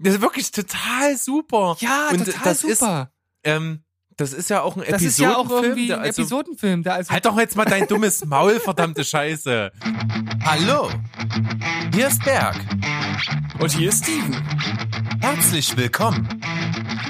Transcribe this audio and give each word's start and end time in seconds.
Das 0.00 0.14
ist 0.14 0.20
wirklich 0.20 0.50
total 0.52 1.16
super. 1.16 1.76
Ja, 1.80 2.08
Und 2.12 2.24
total 2.24 2.40
das 2.44 2.60
super. 2.60 3.10
Ist, 3.42 3.50
ähm, 3.52 3.82
das 4.16 4.32
ist 4.32 4.48
ja 4.48 4.62
auch 4.62 4.76
ein 4.76 4.84
das 4.88 5.02
ist 5.02 5.18
ja 5.18 5.36
auch 5.36 5.46
Episodenfilm. 5.46 5.64
irgendwie 5.64 5.86
der 5.88 5.96
ein 5.98 6.04
also, 6.04 6.22
Episodenfilm. 6.22 6.82
Der 6.84 6.94
also 6.94 7.10
Halt 7.10 7.26
doch 7.26 7.36
jetzt 7.38 7.56
mal 7.56 7.64
dein 7.64 7.86
dummes 7.88 8.24
Maul, 8.24 8.60
verdammte 8.60 9.04
Scheiße. 9.04 9.72
Hallo, 10.44 10.88
hier 11.92 12.06
ist 12.08 12.24
Berg. 12.24 12.56
Und 13.58 13.72
hier 13.72 13.88
ist 13.88 14.04
Steven 14.04 14.34
Herzlich 15.20 15.76
willkommen. 15.76 16.28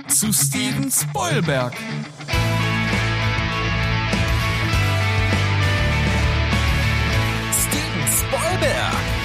zu 0.09 0.32
Steven 0.32 0.91
Spoilberg. 0.91 1.75
Steven 7.52 8.07
Spoilberg. 8.09 9.18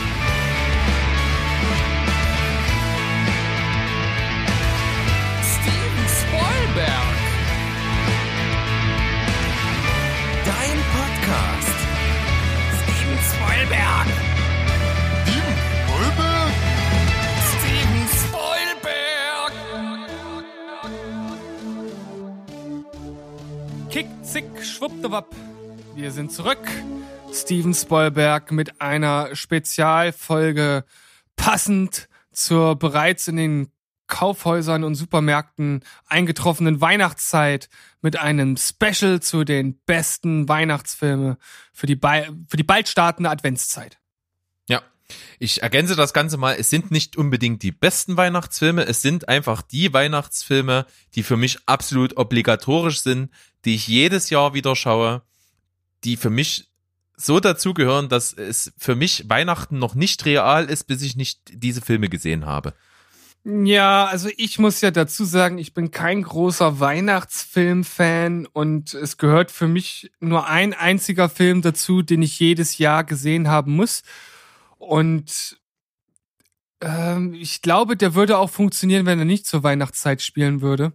Steven 13.63 13.71
Spoilberg. 13.71 14.07
Steven 17.53 18.07
Spoilberg. 18.09 19.53
Kick, 23.89 24.07
zick, 24.23 24.65
schwuppdiwupp. 24.65 25.33
Wir 25.95 26.11
sind 26.11 26.33
zurück. 26.33 26.59
Steven 27.31 27.73
Spoilberg 27.73 28.51
mit 28.51 28.81
einer 28.81 29.33
Spezialfolge 29.33 30.83
passend 31.37 32.09
zur 32.33 32.75
bereits 32.75 33.30
in 33.30 33.38
den 33.38 33.72
Kaufhäusern 34.13 34.83
und 34.83 34.94
Supermärkten 34.94 35.83
eingetroffenen 36.05 36.81
Weihnachtszeit 36.81 37.67
mit 38.03 38.16
einem 38.16 38.58
Special 38.58 39.20
zu 39.22 39.44
den 39.44 39.80
besten 39.88 40.47
Weihnachtsfilme 40.47 41.39
für 41.73 41.88
die, 41.88 42.00
für 42.47 42.58
die 42.58 42.64
bald 42.64 42.88
startende 42.88 43.31
Adventszeit. 43.31 43.97
Ja, 44.70 44.83
ich 45.39 45.64
ergänze 45.64 45.95
das 45.95 46.14
Ganze 46.14 46.38
mal. 46.38 46.55
Es 46.59 46.70
sind 46.70 46.92
nicht 46.92 47.17
unbedingt 47.17 47.64
die 47.64 47.72
besten 47.72 48.16
Weihnachtsfilme. 48.16 48.86
Es 48.86 49.02
sind 49.02 49.30
einfach 49.30 49.64
die 49.64 49.92
Weihnachtsfilme, 49.94 50.86
die 51.16 51.23
für 51.23 51.36
mich 51.36 51.58
absolut 51.66 52.16
obligatorisch 52.16 53.02
sind, 53.02 53.31
die 53.66 53.73
ich 53.73 53.88
jedes 53.88 54.30
Jahr 54.30 54.53
wieder 54.53 54.75
schaue, 54.75 55.23
die 56.03 56.17
für 56.17 56.30
mich 56.30 56.70
so 57.17 57.39
dazugehören, 57.39 58.09
dass 58.09 58.31
es 58.31 58.73
für 58.77 58.94
mich 58.94 59.27
Weihnachten 59.27 59.80
noch 59.80 59.95
nicht 59.95 60.23
real 60.25 60.66
ist, 60.66 60.83
bis 60.83 61.02
ich 61.02 61.16
nicht 61.16 61.39
diese 61.52 61.81
Filme 61.81 62.09
gesehen 62.09 62.45
habe. 62.45 62.75
Ja, 63.45 64.05
also 64.05 64.30
ich 64.38 64.58
muss 64.58 64.80
ja 64.80 64.89
dazu 64.89 65.25
sagen, 65.25 65.58
ich 65.58 65.73
bin 65.73 65.91
kein 65.91 66.22
großer 66.22 66.80
Weihnachtsfilm-Fan 66.80 68.45
und 68.45 68.94
es 68.94 69.17
gehört 69.17 69.52
für 69.52 69.67
mich 69.67 70.11
nur 70.22 70.47
ein 70.47 70.73
einziger 70.73 71.27
Film 71.27 71.61
dazu, 71.61 72.02
den 72.03 72.21
ich 72.21 72.39
jedes 72.39 72.77
Jahr 72.77 73.03
gesehen 73.03 73.49
haben 73.49 73.75
muss. 73.75 74.03
Und 74.77 75.59
ähm, 76.80 77.33
ich 77.33 77.61
glaube, 77.61 77.97
der 77.97 78.16
würde 78.16 78.38
auch 78.38 78.49
funktionieren, 78.49 79.05
wenn 79.05 79.19
er 79.19 79.25
nicht 79.25 79.45
zur 79.45 79.64
Weihnachtszeit 79.64 80.21
spielen 80.21 80.61
würde. 80.61 80.94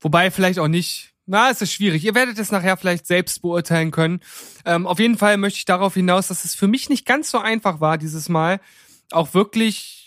Wobei 0.00 0.30
vielleicht 0.30 0.58
auch 0.58 0.68
nicht. 0.68 1.12
Na, 1.26 1.50
es 1.50 1.60
ist 1.62 1.72
schwierig. 1.72 2.04
Ihr 2.04 2.14
werdet 2.14 2.38
es 2.38 2.52
nachher 2.52 2.76
vielleicht 2.78 3.06
selbst 3.06 3.42
beurteilen 3.42 3.90
können. 3.90 4.20
Ähm, 4.64 4.86
auf 4.86 4.98
jeden 4.98 5.18
Fall 5.18 5.36
möchte 5.38 5.58
ich 5.58 5.64
darauf 5.66 5.94
hinaus, 5.94 6.28
dass 6.28 6.44
es 6.44 6.54
für 6.54 6.68
mich 6.68 6.88
nicht 6.88 7.06
ganz 7.06 7.30
so 7.30 7.38
einfach 7.38 7.80
war, 7.80 7.98
dieses 7.98 8.28
Mal 8.30 8.60
auch 9.10 9.34
wirklich 9.34 10.03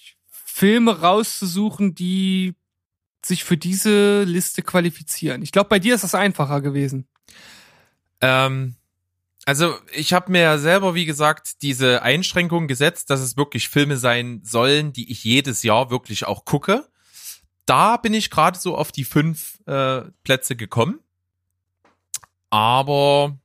Filme 0.58 1.02
rauszusuchen, 1.02 1.94
die 1.94 2.55
sich 3.23 3.44
für 3.44 3.58
diese 3.58 4.23
Liste 4.23 4.64
qualifizieren. 4.64 5.44
Ich 5.44 5.52
glaube, 5.52 5.69
bei 5.69 5.77
dir 5.77 5.94
ist 5.94 6.03
das 6.03 6.16
einfacher 6.16 6.61
gewesen. 6.61 7.08
Ähm, 8.22 8.75
also 9.45 9.76
ich 9.93 10.14
habe 10.14 10.32
mir 10.32 10.42
ja 10.42 10.58
selber, 10.58 10.95
wie 10.95 11.05
gesagt, 11.05 11.61
diese 11.61 12.02
Einschränkung 12.02 12.67
gesetzt, 12.67 13.11
dass 13.11 13.20
es 13.20 13.37
wirklich 13.37 13.70
Filme 13.70 13.98
sein 13.98 14.42
sollen, 14.43 14.93
die 14.93 15.11
ich 15.11 15.23
jedes 15.23 15.61
Jahr 15.61 15.92
wirklich 15.92 16.26
auch 16.26 16.43
gucke. 16.43 16.89
Da 17.67 17.98
bin 17.98 18.15
ich 18.15 18.32
gerade 18.32 18.58
so 18.58 18.76
auf 18.76 18.92
die 18.92 19.03
fünf 19.05 19.59
äh, 19.67 20.02
Plätze 20.23 20.55
gekommen. 20.55 21.02
Aber 22.49 23.37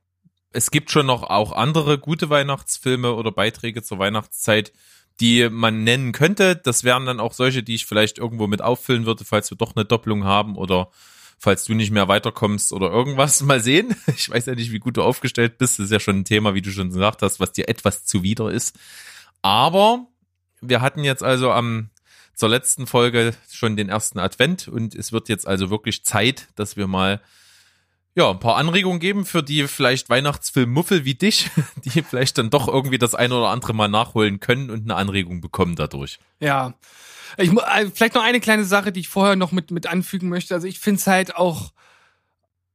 es 0.51 0.71
gibt 0.71 0.89
schon 0.89 1.05
noch 1.05 1.21
auch 1.21 1.51
andere 1.51 1.99
gute 1.99 2.31
Weihnachtsfilme 2.31 3.13
oder 3.13 3.31
Beiträge 3.31 3.83
zur 3.83 3.99
Weihnachtszeit, 3.99 4.73
die 5.19 5.49
man 5.49 5.83
nennen 5.83 6.11
könnte. 6.11 6.55
Das 6.55 6.83
wären 6.83 7.05
dann 7.05 7.19
auch 7.19 7.33
solche, 7.33 7.63
die 7.63 7.75
ich 7.75 7.85
vielleicht 7.85 8.17
irgendwo 8.17 8.47
mit 8.47 8.61
auffüllen 8.61 9.05
würde, 9.05 9.25
falls 9.25 9.51
wir 9.51 9.57
doch 9.57 9.75
eine 9.75 9.85
Doppelung 9.85 10.23
haben 10.23 10.55
oder 10.55 10.89
falls 11.37 11.65
du 11.65 11.73
nicht 11.73 11.91
mehr 11.91 12.07
weiterkommst 12.07 12.73
oder 12.73 12.89
irgendwas. 12.89 13.41
Mal 13.43 13.59
sehen. 13.59 13.95
Ich 14.15 14.29
weiß 14.29 14.45
ja 14.45 14.55
nicht, 14.55 14.71
wie 14.71 14.79
gut 14.79 14.97
du 14.97 15.03
aufgestellt 15.03 15.57
bist. 15.57 15.79
Das 15.79 15.85
ist 15.85 15.91
ja 15.91 15.99
schon 15.99 16.19
ein 16.19 16.25
Thema, 16.25 16.53
wie 16.53 16.61
du 16.61 16.71
schon 16.71 16.89
gesagt 16.89 17.21
hast, 17.21 17.39
was 17.39 17.51
dir 17.51 17.69
etwas 17.69 18.05
zuwider 18.05 18.49
ist. 18.49 18.77
Aber 19.41 20.07
wir 20.61 20.81
hatten 20.81 21.03
jetzt 21.03 21.23
also 21.23 21.51
am 21.51 21.89
zur 22.35 22.49
letzten 22.49 22.87
Folge 22.87 23.35
schon 23.51 23.77
den 23.77 23.89
ersten 23.89 24.17
Advent 24.17 24.67
und 24.67 24.95
es 24.95 25.11
wird 25.11 25.29
jetzt 25.29 25.47
also 25.47 25.69
wirklich 25.69 26.03
Zeit, 26.03 26.47
dass 26.55 26.77
wir 26.77 26.87
mal 26.87 27.21
ja, 28.15 28.29
ein 28.29 28.39
paar 28.39 28.57
Anregungen 28.57 28.99
geben 28.99 29.25
für 29.25 29.41
die 29.41 29.67
vielleicht 29.67 30.09
Weihnachtsfilmmuffel 30.09 31.05
wie 31.05 31.15
dich, 31.15 31.49
die 31.83 32.03
vielleicht 32.03 32.37
dann 32.37 32.49
doch 32.49 32.67
irgendwie 32.67 32.99
das 32.99 33.15
eine 33.15 33.35
oder 33.35 33.49
andere 33.49 33.73
mal 33.73 33.87
nachholen 33.87 34.39
können 34.39 34.69
und 34.69 34.83
eine 34.83 34.95
Anregung 34.95 35.41
bekommen 35.41 35.75
dadurch. 35.75 36.19
Ja. 36.39 36.75
Ich, 37.37 37.51
äh, 37.51 37.89
vielleicht 37.91 38.13
noch 38.13 38.23
eine 38.23 38.39
kleine 38.39 38.65
Sache, 38.65 38.91
die 38.91 38.99
ich 38.99 39.09
vorher 39.09 39.35
noch 39.35 39.51
mit, 39.51 39.71
mit 39.71 39.87
anfügen 39.87 40.29
möchte. 40.29 40.53
Also 40.53 40.67
ich 40.67 40.79
finde 40.79 40.99
es 40.99 41.07
halt 41.07 41.35
auch, 41.35 41.73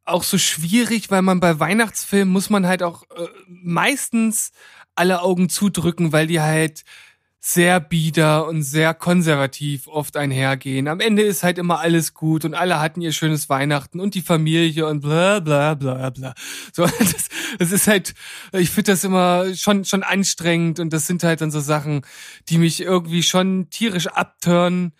auch 0.04 0.24
so 0.24 0.38
schwierig, 0.38 1.10
weil 1.10 1.22
man 1.22 1.38
bei 1.38 1.60
Weihnachtsfilmen 1.60 2.32
muss 2.32 2.50
man 2.50 2.66
halt 2.66 2.82
auch 2.82 3.04
äh, 3.04 3.28
meistens 3.46 4.50
alle 4.96 5.22
Augen 5.22 5.48
zudrücken, 5.48 6.12
weil 6.12 6.26
die 6.26 6.40
halt 6.40 6.82
sehr 7.50 7.80
bieder 7.80 8.46
und 8.46 8.62
sehr 8.62 8.92
konservativ 8.92 9.88
oft 9.88 10.18
einhergehen. 10.18 10.86
Am 10.86 11.00
Ende 11.00 11.22
ist 11.22 11.42
halt 11.42 11.56
immer 11.56 11.80
alles 11.80 12.12
gut 12.12 12.44
und 12.44 12.52
alle 12.52 12.78
hatten 12.78 13.00
ihr 13.00 13.12
schönes 13.12 13.48
Weihnachten 13.48 14.00
und 14.00 14.14
die 14.14 14.20
Familie 14.20 14.86
und 14.86 15.00
bla 15.00 15.40
bla 15.40 15.72
bla 15.72 16.10
bla. 16.10 16.34
So, 16.74 16.84
das, 16.98 17.28
das 17.58 17.72
ist 17.72 17.86
halt, 17.86 18.12
ich 18.52 18.68
finde 18.68 18.92
das 18.92 19.02
immer 19.02 19.54
schon, 19.54 19.86
schon 19.86 20.02
anstrengend 20.02 20.78
und 20.78 20.92
das 20.92 21.06
sind 21.06 21.24
halt 21.24 21.40
dann 21.40 21.50
so 21.50 21.60
Sachen, 21.60 22.02
die 22.50 22.58
mich 22.58 22.82
irgendwie 22.82 23.22
schon 23.22 23.70
tierisch 23.70 24.08
abtören. 24.08 24.92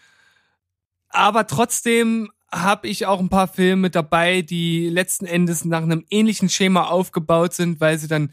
Aber 1.10 1.46
trotzdem 1.46 2.30
habe 2.50 2.88
ich 2.88 3.04
auch 3.04 3.20
ein 3.20 3.28
paar 3.28 3.48
Filme 3.48 3.90
dabei, 3.90 4.40
die 4.40 4.88
letzten 4.88 5.26
Endes 5.26 5.66
nach 5.66 5.82
einem 5.82 6.06
ähnlichen 6.08 6.48
Schema 6.48 6.84
aufgebaut 6.84 7.52
sind, 7.52 7.78
weil 7.82 7.98
sie 7.98 8.08
dann 8.08 8.30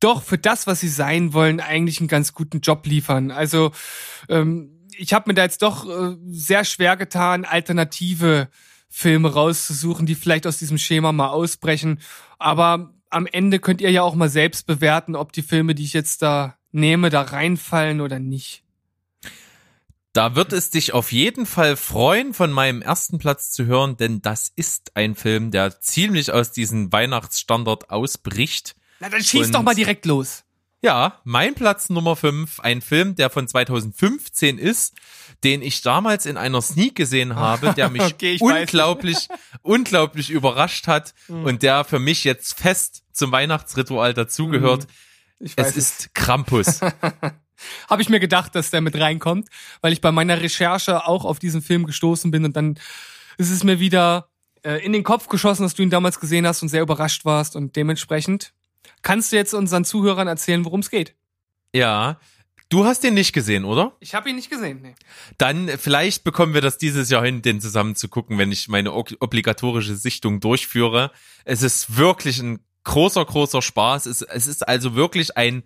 doch 0.00 0.22
für 0.22 0.38
das, 0.38 0.66
was 0.66 0.80
sie 0.80 0.88
sein 0.88 1.32
wollen, 1.32 1.60
eigentlich 1.60 2.00
einen 2.00 2.08
ganz 2.08 2.32
guten 2.32 2.60
Job 2.60 2.86
liefern. 2.86 3.30
Also 3.30 3.72
ähm, 4.28 4.86
ich 4.96 5.12
habe 5.12 5.30
mir 5.30 5.34
da 5.34 5.42
jetzt 5.42 5.62
doch 5.62 5.88
äh, 5.88 6.16
sehr 6.26 6.64
schwer 6.64 6.96
getan, 6.96 7.44
alternative 7.44 8.48
Filme 8.88 9.32
rauszusuchen, 9.32 10.06
die 10.06 10.14
vielleicht 10.14 10.46
aus 10.46 10.58
diesem 10.58 10.78
Schema 10.78 11.12
mal 11.12 11.28
ausbrechen. 11.28 12.00
Aber 12.38 12.94
am 13.10 13.26
Ende 13.26 13.58
könnt 13.58 13.80
ihr 13.80 13.90
ja 13.90 14.02
auch 14.02 14.14
mal 14.14 14.28
selbst 14.28 14.66
bewerten, 14.66 15.16
ob 15.16 15.32
die 15.32 15.42
Filme, 15.42 15.74
die 15.74 15.84
ich 15.84 15.92
jetzt 15.92 16.22
da 16.22 16.58
nehme, 16.72 17.10
da 17.10 17.22
reinfallen 17.22 18.00
oder 18.00 18.18
nicht. 18.18 18.62
Da 20.12 20.36
wird 20.36 20.52
es 20.52 20.70
dich 20.70 20.94
auf 20.94 21.10
jeden 21.10 21.44
Fall 21.44 21.76
freuen, 21.76 22.34
von 22.34 22.52
meinem 22.52 22.82
ersten 22.82 23.18
Platz 23.18 23.50
zu 23.50 23.66
hören, 23.66 23.96
denn 23.96 24.22
das 24.22 24.52
ist 24.54 24.96
ein 24.96 25.16
Film, 25.16 25.50
der 25.50 25.80
ziemlich 25.80 26.32
aus 26.32 26.52
diesem 26.52 26.92
Weihnachtsstandard 26.92 27.90
ausbricht. 27.90 28.76
Na, 29.00 29.08
dann 29.08 29.22
schieß 29.22 29.46
Und- 29.46 29.54
doch 29.54 29.62
mal 29.62 29.74
direkt 29.74 30.06
los. 30.06 30.44
Ja, 30.82 31.20
mein 31.24 31.54
Platz 31.54 31.88
Nummer 31.88 32.14
5, 32.14 32.60
ein 32.60 32.82
Film, 32.82 33.14
der 33.14 33.30
von 33.30 33.48
2015 33.48 34.58
ist, 34.58 34.94
den 35.42 35.62
ich 35.62 35.80
damals 35.80 36.26
in 36.26 36.36
einer 36.36 36.60
Sneak 36.60 36.94
gesehen 36.94 37.34
habe, 37.36 37.72
der 37.72 37.88
mich 37.88 38.02
Okay. 38.02 38.36
Hm. 38.38 38.46
unglaublich, 38.46 39.28
unglaublich 39.62 40.30
überrascht 40.30 40.86
hat 40.86 41.14
und 41.28 41.62
der 41.62 41.84
für 41.84 41.98
mich 41.98 42.24
jetzt 42.24 42.58
fest 42.60 43.02
zum 43.12 43.32
Weihnachtsritual 43.32 44.12
dazugehört. 44.12 44.86
Ich 45.38 45.54
Es 45.56 45.74
ist 45.76 46.14
Krampus. 46.14 46.80
Habe 47.88 48.02
ich 48.02 48.08
mir 48.10 48.20
gedacht, 48.20 48.54
dass 48.54 48.70
der 48.70 48.80
mit 48.82 48.94
reinkommt, 48.96 49.48
weil 49.80 49.92
ich 49.94 50.00
bei 50.02 50.12
meiner 50.12 50.40
Recherche 50.42 51.06
auch 51.06 51.24
auf 51.24 51.38
diesen 51.38 51.62
Film 51.62 51.86
gestoßen 51.86 52.30
bin 52.30 52.44
und 52.44 52.56
dann 52.56 52.78
ist 53.38 53.50
es 53.50 53.64
mir 53.64 53.80
wieder 53.80 54.28
äh, 54.64 54.84
in 54.84 54.92
den 54.92 55.02
Kopf 55.02 55.28
geschossen, 55.28 55.62
dass 55.62 55.74
du 55.74 55.82
ihn 55.82 55.88
damals 55.90 56.20
gesehen 56.20 56.46
hast 56.46 56.60
und 56.62 56.68
sehr 56.68 56.82
überrascht 56.82 57.24
warst 57.24 57.56
und 57.56 57.74
dementsprechend 57.76 58.52
kannst 59.04 59.30
du 59.30 59.36
jetzt 59.36 59.54
unseren 59.54 59.84
Zuhörern 59.84 60.26
erzählen, 60.26 60.64
worum 60.64 60.80
es 60.80 60.90
geht. 60.90 61.14
ja. 61.72 62.18
Du 62.70 62.86
hast 62.86 63.04
den 63.04 63.14
nicht 63.14 63.34
gesehen, 63.34 63.64
oder? 63.66 63.94
Ich 64.00 64.14
habe 64.14 64.30
ihn 64.30 64.36
nicht 64.36 64.50
gesehen. 64.50 64.80
Nee. 64.82 64.94
Dann 65.38 65.68
äh, 65.68 65.78
vielleicht 65.78 66.24
bekommen 66.24 66.54
wir 66.54 66.62
das 66.62 66.78
dieses 66.78 67.08
Jahr 67.10 67.22
hin, 67.22 67.42
den 67.42 67.60
zusammen 67.60 67.94
zu 67.94 68.08
gucken, 68.08 68.38
wenn 68.38 68.50
ich 68.50 68.68
meine 68.68 68.92
obligatorische 68.94 69.94
Sichtung 69.94 70.40
durchführe. 70.40 71.12
Es 71.44 71.62
ist 71.62 71.96
wirklich 71.98 72.40
ein 72.40 72.60
großer, 72.82 73.24
großer 73.24 73.60
Spaß. 73.62 74.06
Es, 74.06 74.22
es 74.22 74.46
ist 74.48 74.66
also 74.66 74.94
wirklich 74.96 75.36
ein 75.36 75.62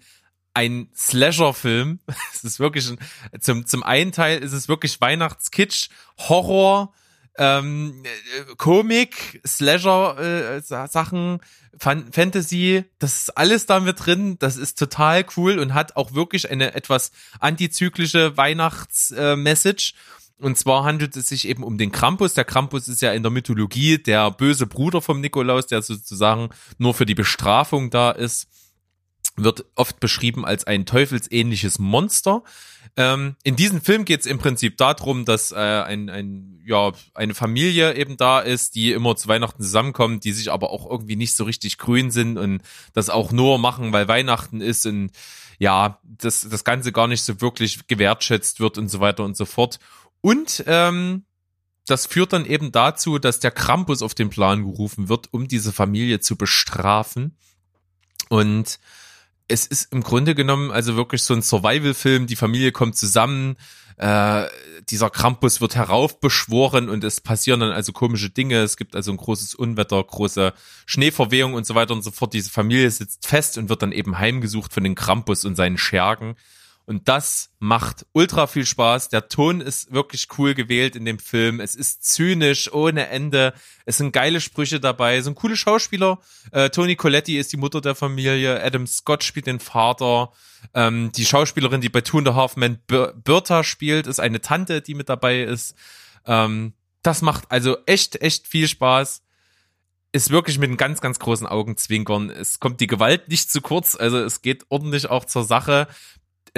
ein 0.54 0.88
Slasher-Film. 0.94 2.00
Es 2.34 2.42
ist 2.44 2.58
wirklich 2.58 2.90
ein, 2.90 2.98
zum 3.40 3.64
zum 3.64 3.84
einen 3.84 4.12
Teil 4.12 4.40
ist 4.40 4.52
es 4.52 4.68
wirklich 4.68 5.00
Weihnachtskitsch, 5.00 5.88
Horror, 6.18 6.92
ähm, 7.38 8.02
äh, 8.04 8.54
Komik, 8.56 9.40
Slasher 9.46 10.18
äh, 10.18 10.60
Sachen, 10.60 11.40
Fan 11.78 12.12
Fantasy, 12.12 12.84
das 12.98 13.22
ist 13.22 13.36
alles 13.36 13.66
da 13.66 13.80
mit 13.80 14.04
drin. 14.04 14.36
Das 14.38 14.56
ist 14.56 14.78
total 14.78 15.24
cool 15.36 15.58
und 15.58 15.74
hat 15.74 15.96
auch 15.96 16.14
wirklich 16.14 16.50
eine 16.50 16.74
etwas 16.74 17.12
antizyklische 17.38 18.36
Weihnachts-Message. 18.36 19.94
Und 20.40 20.56
zwar 20.56 20.84
handelt 20.84 21.16
es 21.16 21.28
sich 21.28 21.48
eben 21.48 21.62
um 21.62 21.78
den 21.78 21.92
Krampus. 21.92 22.34
Der 22.34 22.44
Krampus 22.44 22.88
ist 22.88 23.02
ja 23.02 23.12
in 23.12 23.22
der 23.22 23.32
Mythologie 23.32 23.98
der 23.98 24.30
böse 24.30 24.66
Bruder 24.66 25.02
vom 25.02 25.20
Nikolaus, 25.20 25.66
der 25.66 25.82
sozusagen 25.82 26.50
nur 26.78 26.94
für 26.94 27.06
die 27.06 27.14
Bestrafung 27.14 27.90
da 27.90 28.10
ist. 28.10 28.48
Wird 29.36 29.64
oft 29.74 30.00
beschrieben 30.00 30.44
als 30.44 30.64
ein 30.64 30.86
teufelsähnliches 30.86 31.78
Monster. 31.78 32.42
Ähm, 32.98 33.36
in 33.44 33.54
diesem 33.54 33.80
Film 33.80 34.04
geht 34.04 34.20
es 34.20 34.26
im 34.26 34.38
Prinzip 34.38 34.76
darum, 34.76 35.24
dass 35.24 35.52
äh, 35.52 35.54
ein, 35.54 36.10
ein, 36.10 36.60
ja, 36.66 36.90
eine 37.14 37.32
Familie 37.32 37.94
eben 37.94 38.16
da 38.16 38.40
ist, 38.40 38.74
die 38.74 38.90
immer 38.90 39.14
zu 39.14 39.28
Weihnachten 39.28 39.62
zusammenkommt, 39.62 40.24
die 40.24 40.32
sich 40.32 40.50
aber 40.50 40.70
auch 40.70 40.84
irgendwie 40.84 41.14
nicht 41.14 41.36
so 41.36 41.44
richtig 41.44 41.78
grün 41.78 42.10
sind 42.10 42.36
und 42.38 42.60
das 42.94 43.08
auch 43.08 43.30
nur 43.30 43.60
machen, 43.60 43.92
weil 43.92 44.08
Weihnachten 44.08 44.60
ist 44.60 44.84
und 44.84 45.12
ja, 45.60 46.00
das, 46.02 46.48
das 46.50 46.64
Ganze 46.64 46.90
gar 46.90 47.06
nicht 47.06 47.22
so 47.22 47.40
wirklich 47.40 47.86
gewertschätzt 47.86 48.58
wird 48.58 48.78
und 48.78 48.88
so 48.88 48.98
weiter 48.98 49.22
und 49.22 49.36
so 49.36 49.44
fort. 49.44 49.78
Und 50.20 50.64
ähm, 50.66 51.22
das 51.86 52.06
führt 52.06 52.32
dann 52.32 52.46
eben 52.46 52.72
dazu, 52.72 53.20
dass 53.20 53.38
der 53.38 53.52
Krampus 53.52 54.02
auf 54.02 54.16
den 54.16 54.28
Plan 54.28 54.64
gerufen 54.64 55.08
wird, 55.08 55.32
um 55.32 55.46
diese 55.46 55.72
Familie 55.72 56.18
zu 56.18 56.34
bestrafen. 56.34 57.36
Und 58.28 58.80
es 59.48 59.66
ist 59.66 59.92
im 59.92 60.02
Grunde 60.02 60.34
genommen 60.34 60.70
also 60.70 60.96
wirklich 60.96 61.22
so 61.22 61.34
ein 61.34 61.42
Survival-Film. 61.42 62.26
Die 62.26 62.36
Familie 62.36 62.70
kommt 62.70 62.96
zusammen, 62.96 63.56
äh, 63.96 64.46
dieser 64.90 65.10
Krampus 65.10 65.60
wird 65.60 65.74
heraufbeschworen 65.74 66.88
und 66.88 67.02
es 67.02 67.20
passieren 67.20 67.60
dann 67.60 67.72
also 67.72 67.92
komische 67.92 68.30
Dinge. 68.30 68.60
Es 68.60 68.76
gibt 68.76 68.94
also 68.94 69.10
ein 69.10 69.16
großes 69.16 69.54
Unwetter, 69.54 70.02
große 70.02 70.52
Schneeverwehung 70.86 71.54
und 71.54 71.66
so 71.66 71.74
weiter 71.74 71.94
und 71.94 72.02
so 72.02 72.10
fort. 72.10 72.32
Diese 72.32 72.50
Familie 72.50 72.90
sitzt 72.90 73.26
fest 73.26 73.58
und 73.58 73.68
wird 73.68 73.82
dann 73.82 73.92
eben 73.92 74.18
heimgesucht 74.18 74.72
von 74.72 74.84
den 74.84 74.94
Krampus 74.94 75.44
und 75.44 75.56
seinen 75.56 75.78
Schergen. 75.78 76.36
Und 76.88 77.06
das 77.06 77.50
macht 77.58 78.06
ultra 78.12 78.46
viel 78.46 78.64
Spaß. 78.64 79.10
Der 79.10 79.28
Ton 79.28 79.60
ist 79.60 79.92
wirklich 79.92 80.26
cool 80.38 80.54
gewählt 80.54 80.96
in 80.96 81.04
dem 81.04 81.18
Film. 81.18 81.60
Es 81.60 81.74
ist 81.74 82.02
zynisch 82.02 82.72
ohne 82.72 83.08
Ende. 83.08 83.52
Es 83.84 83.98
sind 83.98 84.10
geile 84.10 84.40
Sprüche 84.40 84.80
dabei. 84.80 85.18
Es 85.18 85.26
sind 85.26 85.34
coole 85.34 85.54
Schauspieler. 85.54 86.18
Äh, 86.50 86.70
Toni 86.70 86.96
Coletti 86.96 87.36
ist 87.36 87.52
die 87.52 87.58
Mutter 87.58 87.82
der 87.82 87.94
Familie. 87.94 88.64
Adam 88.64 88.86
Scott 88.86 89.22
spielt 89.22 89.46
den 89.48 89.60
Vater. 89.60 90.32
Ähm, 90.72 91.12
die 91.12 91.26
Schauspielerin, 91.26 91.82
die 91.82 91.90
bei 91.90 92.00
Two 92.00 92.20
and 92.20 92.28
a 92.28 92.34
Half 92.34 92.56
Men 92.56 92.78
Birta 92.86 93.64
spielt, 93.64 94.06
ist 94.06 94.18
eine 94.18 94.40
Tante, 94.40 94.80
die 94.80 94.94
mit 94.94 95.10
dabei 95.10 95.42
ist. 95.42 95.74
Ähm, 96.24 96.72
das 97.02 97.20
macht 97.20 97.50
also 97.50 97.76
echt, 97.84 98.22
echt 98.22 98.46
viel 98.46 98.66
Spaß 98.66 99.20
ist 100.12 100.30
wirklich 100.30 100.58
mit 100.58 100.68
einem 100.68 100.78
ganz, 100.78 101.00
ganz 101.00 101.18
großen 101.18 101.46
Augenzwinkern. 101.46 102.30
Es 102.30 102.60
kommt 102.60 102.80
die 102.80 102.86
Gewalt 102.86 103.28
nicht 103.28 103.50
zu 103.50 103.60
kurz, 103.60 103.94
also 103.94 104.18
es 104.18 104.40
geht 104.40 104.64
ordentlich 104.70 105.10
auch 105.10 105.26
zur 105.26 105.44
Sache. 105.44 105.86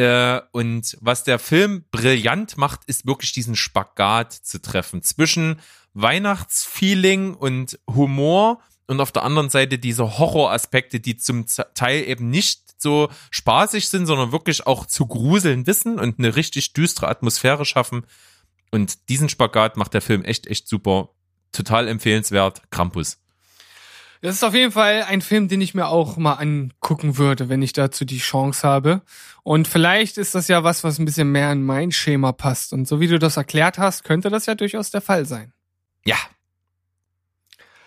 Äh, 0.01 0.41
und 0.53 0.97
was 1.03 1.25
der 1.25 1.39
Film 1.39 1.85
brillant 1.91 2.57
macht, 2.57 2.81
ist 2.87 3.07
wirklich 3.07 3.33
diesen 3.33 3.55
Spagat 3.55 4.33
zu 4.33 4.63
treffen 4.63 5.03
zwischen 5.03 5.61
Weihnachtsfeeling 5.93 7.35
und 7.35 7.79
Humor 7.87 8.63
und 8.87 9.03
auf 9.03 9.13
der 9.13 9.25
anderen 9.25 9.51
Seite 9.51 9.79
diese 9.79 10.19
Horroraspekte, 10.19 11.01
die 11.01 11.19
zum 11.19 11.45
Teil 11.75 12.09
eben 12.09 12.31
nicht 12.31 12.81
so 12.81 13.11
spaßig 13.31 13.91
sind, 13.91 14.07
sondern 14.07 14.33
wirklich 14.33 14.67
auch 14.67 14.87
zu 14.87 15.07
gruseln 15.07 15.67
wissen 15.67 15.99
und 16.01 16.19
eine 16.19 16.35
richtig 16.35 16.73
düstere 16.73 17.09
Atmosphäre 17.09 17.67
schaffen. 17.67 18.07
Und 18.71 19.11
diesen 19.11 19.29
Spagat 19.29 19.77
macht 19.77 19.93
der 19.93 20.01
Film 20.01 20.25
echt, 20.25 20.47
echt 20.47 20.67
super. 20.67 21.11
Total 21.53 21.89
empfehlenswert. 21.89 22.63
Krampus. 22.71 23.19
Das 24.23 24.35
ist 24.35 24.45
auf 24.45 24.55
jeden 24.55 24.73
Fall 24.73 25.05
ein 25.05 25.23
Film, 25.23 25.49
den 25.49 25.63
ich 25.63 25.75
mir 25.75 25.87
auch 25.89 26.19
mal 26.19 26.35
angucken 26.35 27.17
würde, 27.17 27.49
wenn 27.49 27.63
ich 27.63 27.73
dazu 27.73 28.05
die 28.05 28.19
Chance 28.19 28.69
habe. 28.69 29.01
Und 29.43 29.67
vielleicht 29.67 30.19
ist 30.19 30.35
das 30.35 30.49
ja 30.49 30.63
was, 30.63 30.85
was 30.85 30.99
ein 30.99 31.07
bisschen 31.07 31.33
mehr 31.33 31.51
in 31.53 31.65
mein 31.65 31.91
Schema 31.91 32.33
passt. 32.33 32.75
Und 32.75 32.87
so 32.87 33.01
wie 33.01 33.07
du 33.07 33.19
das 33.19 33.39
erklärt 33.39 33.79
hast, 33.79 34.05
könnte 34.05 34.29
das 34.29 34.45
ja 34.45 34.55
durchaus 34.55 34.91
der 34.91 35.01
Fall 35.01 35.25
sein. 35.25 35.55
Ja. 36.05 36.17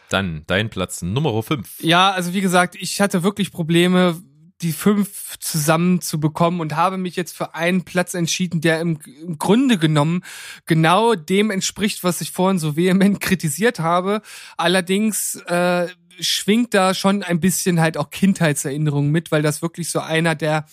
Dann 0.10 0.44
dein 0.48 0.72
Platz 0.72 1.04
Nummer 1.04 1.42
5. 1.42 1.82
Ja, 1.82 2.12
also 2.12 2.34
wie 2.34 2.42
gesagt, 2.42 2.76
ich 2.80 3.00
hatte 3.00 3.22
wirklich 3.22 3.52
Probleme, 3.52 4.20
die 4.64 4.72
fünf 4.72 5.38
zusammen 5.40 6.02
zu 6.02 6.20
bekommen 6.20 6.62
und 6.62 6.76
habe 6.76 6.98
mich 6.98 7.16
jetzt 7.16 7.36
für 7.36 7.54
einen 7.54 7.84
Platz 7.84 8.14
entschieden, 8.14 8.62
der 8.62 8.80
im, 8.80 8.98
im, 9.22 9.38
Grunde 9.38 9.78
genommen 9.78 10.24
genau 10.66 11.16
dem 11.16 11.52
entspricht, 11.52 12.04
was 12.04 12.22
ich 12.22 12.32
vorhin 12.32 12.60
so 12.60 12.76
vehement 12.76 13.20
kritisiert 13.20 13.80
habe. 13.80 14.22
Allerdings 14.58 15.36
äh, 15.48 15.90
schwingt 16.20 16.74
da 16.74 16.94
schon 16.94 17.24
ein 17.24 17.40
bisschen 17.40 17.80
halt 17.80 17.98
auch 17.98 18.10
Kindheitserinnerungen 18.10 19.12
mit, 19.12 19.32
weil 19.32 19.42
das 19.42 19.62
wirklich 19.62 19.90
so 19.90 20.00
einer 20.00 20.36
der 20.36 20.66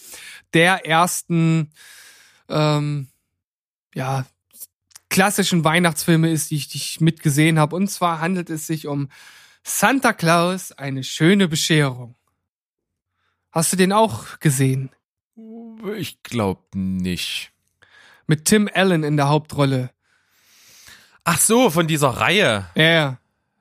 der 0.55 0.87
ersten 0.87 1.71
ähm, 2.49 3.09
ja 3.95 4.27
klassischen 5.11 5.65
Weihnachtsfilme 5.65 6.31
ist, 6.31 6.51
die 6.51 6.57
ich, 6.57 6.69
die 6.69 6.79
ich 6.79 7.01
mitgesehen 7.01 7.59
habe. 7.59 7.77
Und 7.77 7.89
zwar 7.89 8.21
handelt 8.21 8.49
es 8.49 8.67
sich 8.67 8.87
um 8.87 9.09
Santa 9.63 10.13
Claus, 10.13 10.73
eine 10.73 11.05
schöne 11.05 11.49
Bescherung. 11.49 12.15
Hast 13.51 13.73
du 13.73 13.77
den 13.77 13.93
auch 13.93 14.39
gesehen? 14.39 14.91
Ich 15.97 16.23
glaube 16.23 16.63
nicht. 16.75 17.53
Mit 18.27 18.45
Tim 18.45 18.71
Allen 18.73 19.03
in 19.03 19.17
der 19.17 19.29
Hauptrolle. 19.29 19.91
Ach 21.25 21.39
so, 21.39 21.69
von 21.71 21.87
dieser 21.87 22.11
Reihe. 22.11 22.71
Ja, 22.75 22.85
ja. 22.85 23.19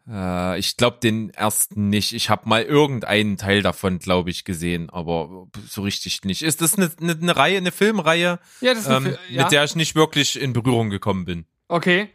Äh, 0.09 0.57
ich 0.59 0.75
glaube 0.75 0.97
den 1.01 1.29
ersten 1.29 1.89
nicht. 1.89 2.13
Ich 2.13 2.29
habe 2.29 2.50
mal 2.50 2.63
irgendeinen 2.63 3.38
Teil 3.38 3.61
davon, 3.61 4.00
glaube 4.00 4.31
ich, 4.31 4.44
gesehen, 4.44 4.89
aber 4.89 5.47
so 5.67 5.83
richtig 5.83 6.23
nicht. 6.23 6.41
Ist 6.41 6.61
das 6.61 6.77
eine, 6.77 6.91
eine, 7.00 7.13
eine 7.13 7.35
Reihe, 7.35 7.57
eine 7.57 7.71
Filmreihe, 7.71 8.39
ja, 8.61 8.73
das 8.73 8.83
ist 8.83 8.88
eine 8.88 9.09
ähm, 9.09 9.17
ja. 9.29 9.44
mit 9.44 9.51
der 9.51 9.63
ich 9.63 9.75
nicht 9.75 9.95
wirklich 9.95 10.39
in 10.39 10.53
Berührung 10.53 10.89
gekommen 10.89 11.25
bin? 11.25 11.45
Okay. 11.67 12.09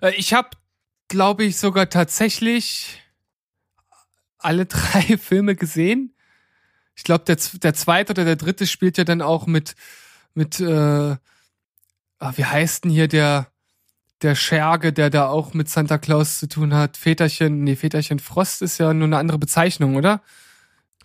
Äh, 0.00 0.14
ich 0.16 0.34
habe, 0.34 0.50
glaube 1.08 1.44
ich, 1.44 1.58
sogar 1.58 1.88
tatsächlich 1.88 3.00
alle 4.38 4.66
drei 4.66 5.16
Filme 5.16 5.54
gesehen. 5.54 6.16
Ich 6.96 7.04
glaube, 7.04 7.24
der, 7.24 7.36
der 7.62 7.74
zweite 7.74 8.12
oder 8.12 8.24
der 8.24 8.36
dritte 8.36 8.66
spielt 8.66 8.98
ja 8.98 9.04
dann 9.04 9.22
auch 9.22 9.46
mit, 9.46 9.76
mit, 10.34 10.60
äh, 10.60 11.16
ah, 12.18 12.32
wie 12.36 12.44
heißt 12.44 12.84
denn 12.84 12.90
hier 12.90 13.08
der, 13.08 13.51
der 14.22 14.34
Scherge, 14.34 14.92
der 14.92 15.10
da 15.10 15.28
auch 15.28 15.54
mit 15.54 15.68
Santa 15.68 15.98
Claus 15.98 16.38
zu 16.38 16.48
tun 16.48 16.74
hat. 16.74 16.96
Väterchen, 16.96 17.64
nee, 17.64 17.76
Väterchen 17.76 18.18
Frost 18.18 18.62
ist 18.62 18.78
ja 18.78 18.92
nur 18.94 19.06
eine 19.06 19.18
andere 19.18 19.38
Bezeichnung, 19.38 19.96
oder? 19.96 20.22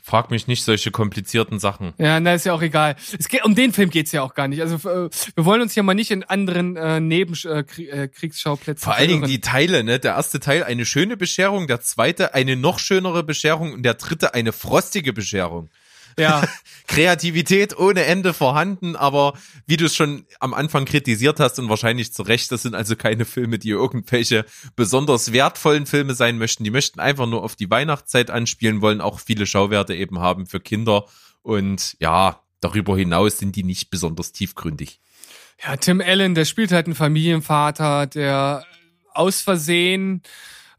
Frag 0.07 0.31
mich 0.31 0.47
nicht 0.47 0.63
solche 0.63 0.89
komplizierten 0.89 1.59
Sachen. 1.59 1.93
Ja, 1.97 2.21
na, 2.21 2.33
ist 2.33 2.45
ja 2.45 2.53
auch 2.53 2.61
egal. 2.61 2.95
Es 3.19 3.27
geht, 3.27 3.43
um 3.43 3.55
den 3.55 3.73
Film 3.73 3.89
geht's 3.89 4.13
ja 4.13 4.21
auch 4.21 4.35
gar 4.35 4.47
nicht. 4.47 4.61
Also 4.61 4.75
äh, 4.89 5.09
wir 5.35 5.43
wollen 5.43 5.61
uns 5.61 5.75
ja 5.75 5.83
mal 5.83 5.95
nicht 5.95 6.11
in 6.11 6.23
anderen 6.23 6.77
äh, 6.77 7.01
Nebenkriegsschauplätzen. 7.01 8.83
Äh, 8.83 8.85
Vor 8.85 8.95
allen 8.95 9.09
Dingen 9.09 9.27
die 9.27 9.41
Teile, 9.41 9.83
ne? 9.83 9.99
Der 9.99 10.13
erste 10.13 10.39
Teil 10.39 10.63
eine 10.63 10.85
schöne 10.85 11.17
Bescherung, 11.17 11.67
der 11.67 11.81
zweite 11.81 12.33
eine 12.33 12.55
noch 12.55 12.79
schönere 12.79 13.23
Bescherung 13.23 13.73
und 13.73 13.83
der 13.83 13.95
dritte 13.95 14.33
eine 14.33 14.53
frostige 14.53 15.11
Bescherung. 15.11 15.69
Ja. 16.17 16.43
Kreativität 16.87 17.77
ohne 17.77 18.05
Ende 18.05 18.33
vorhanden, 18.33 18.95
aber 18.95 19.33
wie 19.65 19.77
du 19.77 19.85
es 19.85 19.95
schon 19.95 20.25
am 20.39 20.53
Anfang 20.53 20.85
kritisiert 20.85 21.39
hast 21.39 21.59
und 21.59 21.69
wahrscheinlich 21.69 22.13
zu 22.13 22.23
Recht, 22.23 22.51
das 22.51 22.63
sind 22.63 22.75
also 22.75 22.95
keine 22.95 23.25
Filme, 23.25 23.59
die 23.59 23.69
irgendwelche 23.69 24.45
besonders 24.75 25.33
wertvollen 25.33 25.85
Filme 25.85 26.15
sein 26.15 26.37
möchten. 26.37 26.63
Die 26.63 26.71
möchten 26.71 26.99
einfach 26.99 27.27
nur 27.27 27.43
auf 27.43 27.55
die 27.55 27.69
Weihnachtszeit 27.69 28.29
anspielen, 28.31 28.81
wollen 28.81 29.01
auch 29.01 29.19
viele 29.19 29.45
Schauwerte 29.45 29.95
eben 29.95 30.19
haben 30.19 30.47
für 30.47 30.59
Kinder 30.59 31.05
und 31.41 31.97
ja, 31.99 32.41
darüber 32.61 32.97
hinaus 32.97 33.37
sind 33.37 33.55
die 33.55 33.63
nicht 33.63 33.89
besonders 33.89 34.31
tiefgründig. 34.31 34.99
Ja, 35.63 35.75
Tim 35.75 36.01
Allen, 36.01 36.35
der 36.35 36.45
spielt 36.45 36.71
halt 36.71 36.85
einen 36.85 36.95
Familienvater, 36.95 38.07
der 38.07 38.63
aus 39.13 39.41
Versehen 39.41 40.21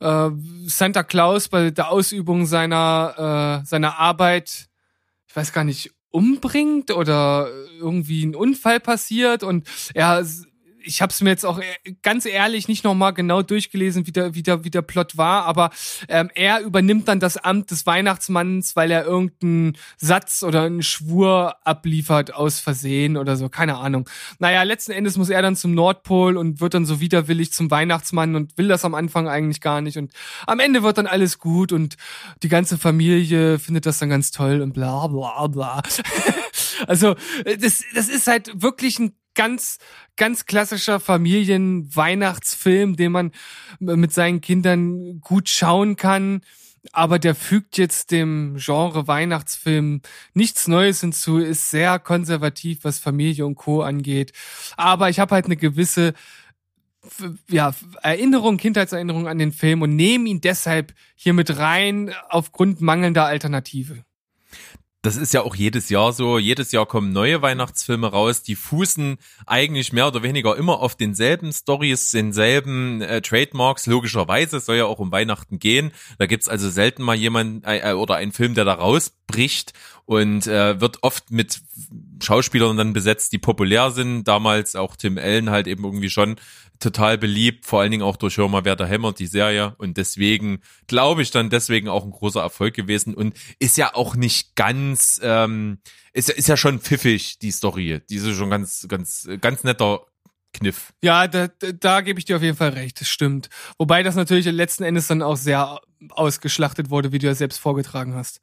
äh, 0.00 0.30
Santa 0.66 1.02
Claus 1.02 1.48
bei 1.48 1.70
der 1.70 1.90
Ausübung 1.90 2.46
seiner, 2.46 3.62
äh, 3.62 3.66
seiner 3.66 3.98
Arbeit 3.98 4.68
weiß 5.38 5.52
gar 5.52 5.64
nicht, 5.64 5.92
umbringt 6.10 6.90
oder 6.90 7.48
irgendwie 7.78 8.24
ein 8.24 8.34
Unfall 8.34 8.80
passiert 8.80 9.42
und 9.42 9.68
er 9.94 10.24
ich 10.88 11.02
habe 11.02 11.12
es 11.12 11.20
mir 11.20 11.30
jetzt 11.30 11.44
auch 11.44 11.58
äh, 11.58 11.92
ganz 12.02 12.24
ehrlich 12.24 12.66
nicht 12.66 12.82
nochmal 12.82 13.12
genau 13.12 13.42
durchgelesen, 13.42 14.06
wie 14.06 14.12
der, 14.12 14.34
wie 14.34 14.42
der, 14.42 14.64
wie 14.64 14.70
der 14.70 14.82
Plot 14.82 15.16
war, 15.16 15.44
aber 15.44 15.70
ähm, 16.08 16.30
er 16.34 16.60
übernimmt 16.60 17.08
dann 17.08 17.20
das 17.20 17.36
Amt 17.36 17.70
des 17.70 17.86
Weihnachtsmanns, 17.86 18.74
weil 18.74 18.90
er 18.90 19.04
irgendeinen 19.04 19.76
Satz 19.98 20.42
oder 20.42 20.62
einen 20.62 20.82
Schwur 20.82 21.56
abliefert 21.64 22.34
aus 22.34 22.58
Versehen 22.58 23.16
oder 23.16 23.36
so, 23.36 23.48
keine 23.48 23.76
Ahnung. 23.76 24.08
Naja, 24.38 24.62
letzten 24.62 24.92
Endes 24.92 25.18
muss 25.18 25.28
er 25.28 25.42
dann 25.42 25.56
zum 25.56 25.74
Nordpol 25.74 26.36
und 26.36 26.60
wird 26.60 26.74
dann 26.74 26.86
so 26.86 27.00
widerwillig 27.00 27.52
zum 27.52 27.70
Weihnachtsmann 27.70 28.34
und 28.34 28.56
will 28.56 28.68
das 28.68 28.84
am 28.84 28.94
Anfang 28.94 29.28
eigentlich 29.28 29.60
gar 29.60 29.82
nicht 29.82 29.98
und 29.98 30.12
am 30.46 30.58
Ende 30.58 30.82
wird 30.82 30.98
dann 30.98 31.06
alles 31.06 31.38
gut 31.38 31.72
und 31.72 31.96
die 32.42 32.48
ganze 32.48 32.78
Familie 32.78 33.58
findet 33.58 33.84
das 33.84 33.98
dann 33.98 34.08
ganz 34.08 34.30
toll 34.30 34.62
und 34.62 34.72
bla 34.72 35.06
bla 35.06 35.46
bla. 35.46 35.82
Also 36.86 37.16
äh, 37.44 37.56
das, 37.56 37.82
das 37.94 38.08
ist 38.08 38.28
halt 38.28 38.62
wirklich 38.62 39.00
ein 39.00 39.12
ganz, 39.38 39.78
ganz 40.16 40.46
klassischer 40.46 40.98
Familien-Weihnachtsfilm, 40.98 42.96
den 42.96 43.12
man 43.12 43.30
mit 43.78 44.12
seinen 44.12 44.40
Kindern 44.40 45.20
gut 45.20 45.48
schauen 45.48 45.94
kann. 45.94 46.40
Aber 46.92 47.20
der 47.20 47.36
fügt 47.36 47.78
jetzt 47.78 48.10
dem 48.10 48.56
Genre 48.58 49.06
Weihnachtsfilm 49.06 50.00
nichts 50.34 50.66
Neues 50.66 51.02
hinzu, 51.02 51.38
ist 51.38 51.70
sehr 51.70 52.00
konservativ, 52.00 52.80
was 52.82 52.98
Familie 52.98 53.46
und 53.46 53.54
Co. 53.54 53.82
angeht. 53.82 54.32
Aber 54.76 55.08
ich 55.08 55.20
habe 55.20 55.36
halt 55.36 55.44
eine 55.44 55.56
gewisse 55.56 56.14
ja, 57.48 57.72
Erinnerung, 58.02 58.56
Kindheitserinnerung 58.56 59.28
an 59.28 59.38
den 59.38 59.52
Film 59.52 59.82
und 59.82 59.94
nehme 59.94 60.28
ihn 60.28 60.40
deshalb 60.40 60.94
hier 61.14 61.32
mit 61.32 61.58
rein 61.58 62.12
aufgrund 62.28 62.80
mangelnder 62.80 63.26
Alternative 63.26 64.02
das 65.02 65.16
ist 65.16 65.32
ja 65.32 65.42
auch 65.42 65.54
jedes 65.54 65.90
Jahr 65.90 66.12
so. 66.12 66.38
Jedes 66.38 66.72
Jahr 66.72 66.84
kommen 66.84 67.12
neue 67.12 67.40
Weihnachtsfilme 67.40 68.08
raus, 68.08 68.42
die 68.42 68.56
fußen 68.56 69.16
eigentlich 69.46 69.92
mehr 69.92 70.08
oder 70.08 70.22
weniger 70.24 70.56
immer 70.56 70.80
auf 70.80 70.96
denselben 70.96 71.52
Stories, 71.52 72.10
denselben 72.10 73.00
äh, 73.00 73.20
Trademarks. 73.20 73.86
Logischerweise 73.86 74.58
soll 74.58 74.76
ja 74.76 74.86
auch 74.86 74.98
um 74.98 75.12
Weihnachten 75.12 75.60
gehen. 75.60 75.92
Da 76.18 76.26
gibt's 76.26 76.48
also 76.48 76.68
selten 76.68 77.04
mal 77.04 77.14
jemand 77.14 77.64
äh, 77.64 77.92
oder 77.92 78.16
einen 78.16 78.32
Film, 78.32 78.54
der 78.54 78.64
da 78.64 78.74
rausbricht 78.74 79.72
und 80.08 80.46
äh, 80.46 80.80
wird 80.80 81.02
oft 81.02 81.30
mit 81.30 81.60
Schauspielern 82.22 82.78
dann 82.78 82.94
besetzt, 82.94 83.30
die 83.32 83.38
populär 83.38 83.90
sind. 83.90 84.24
Damals 84.24 84.74
auch 84.74 84.96
Tim 84.96 85.18
Allen 85.18 85.50
halt 85.50 85.66
eben 85.66 85.84
irgendwie 85.84 86.08
schon 86.08 86.36
total 86.78 87.18
beliebt, 87.18 87.66
vor 87.66 87.82
allen 87.82 87.90
Dingen 87.90 88.02
auch 88.02 88.16
durch 88.16 88.38
Hör 88.38 88.48
mal, 88.48 88.64
wer 88.64 88.74
da 88.74 88.86
hämmert, 88.86 89.18
die 89.18 89.26
Serie. 89.26 89.74
Und 89.76 89.98
deswegen 89.98 90.60
glaube 90.86 91.20
ich 91.20 91.30
dann 91.30 91.50
deswegen 91.50 91.88
auch 91.88 92.04
ein 92.04 92.10
großer 92.10 92.40
Erfolg 92.40 92.72
gewesen 92.72 93.12
und 93.12 93.36
ist 93.58 93.76
ja 93.76 93.94
auch 93.94 94.16
nicht 94.16 94.56
ganz, 94.56 95.20
ähm, 95.22 95.76
ist, 96.14 96.30
ist 96.30 96.48
ja 96.48 96.56
schon 96.56 96.80
pfiffig, 96.80 97.38
die 97.40 97.50
Story. 97.50 98.00
Die 98.08 98.16
ist 98.16 98.34
schon 98.34 98.48
ganz, 98.48 98.86
ganz, 98.88 99.28
ganz 99.42 99.62
netter 99.62 100.06
Kniff. 100.54 100.94
Ja, 101.02 101.28
da, 101.28 101.48
da, 101.48 101.72
da 101.72 102.00
gebe 102.00 102.18
ich 102.18 102.24
dir 102.24 102.36
auf 102.36 102.42
jeden 102.42 102.56
Fall 102.56 102.70
recht, 102.70 102.98
das 102.98 103.08
stimmt. 103.10 103.50
Wobei 103.76 104.02
das 104.02 104.14
natürlich 104.14 104.46
letzten 104.46 104.84
Endes 104.84 105.06
dann 105.06 105.20
auch 105.20 105.36
sehr 105.36 105.78
ausgeschlachtet 106.10 106.90
wurde, 106.90 107.12
wie 107.12 107.18
du 107.18 107.26
ja 107.26 107.34
selbst 107.34 107.58
vorgetragen 107.58 108.14
hast. 108.14 108.40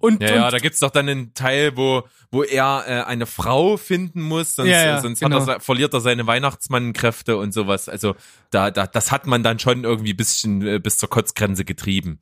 Und, 0.00 0.22
ja, 0.22 0.28
und 0.28 0.34
ja, 0.34 0.50
da 0.50 0.58
gibt's 0.58 0.80
doch 0.80 0.90
dann 0.90 1.08
einen 1.08 1.34
Teil, 1.34 1.76
wo, 1.76 2.02
wo 2.30 2.42
er 2.42 2.84
äh, 2.86 3.02
eine 3.04 3.26
Frau 3.26 3.76
finden 3.76 4.20
muss, 4.20 4.54
sonst, 4.54 4.68
Ja, 4.68 4.84
ja, 4.84 5.00
sonst 5.00 5.20
genau. 5.20 5.44
er, 5.46 5.60
verliert 5.60 5.94
er 5.94 6.00
seine 6.00 6.26
Weihnachtsmannkräfte 6.26 7.36
und 7.36 7.52
sowas. 7.52 7.88
Also 7.88 8.14
da, 8.50 8.70
da, 8.70 8.86
das 8.86 9.10
hat 9.10 9.26
man 9.26 9.42
dann 9.42 9.58
schon 9.58 9.84
irgendwie 9.84 10.14
bisschen 10.14 10.66
äh, 10.66 10.78
bis 10.78 10.98
zur 10.98 11.08
Kotzgrenze 11.08 11.64
getrieben. 11.64 12.18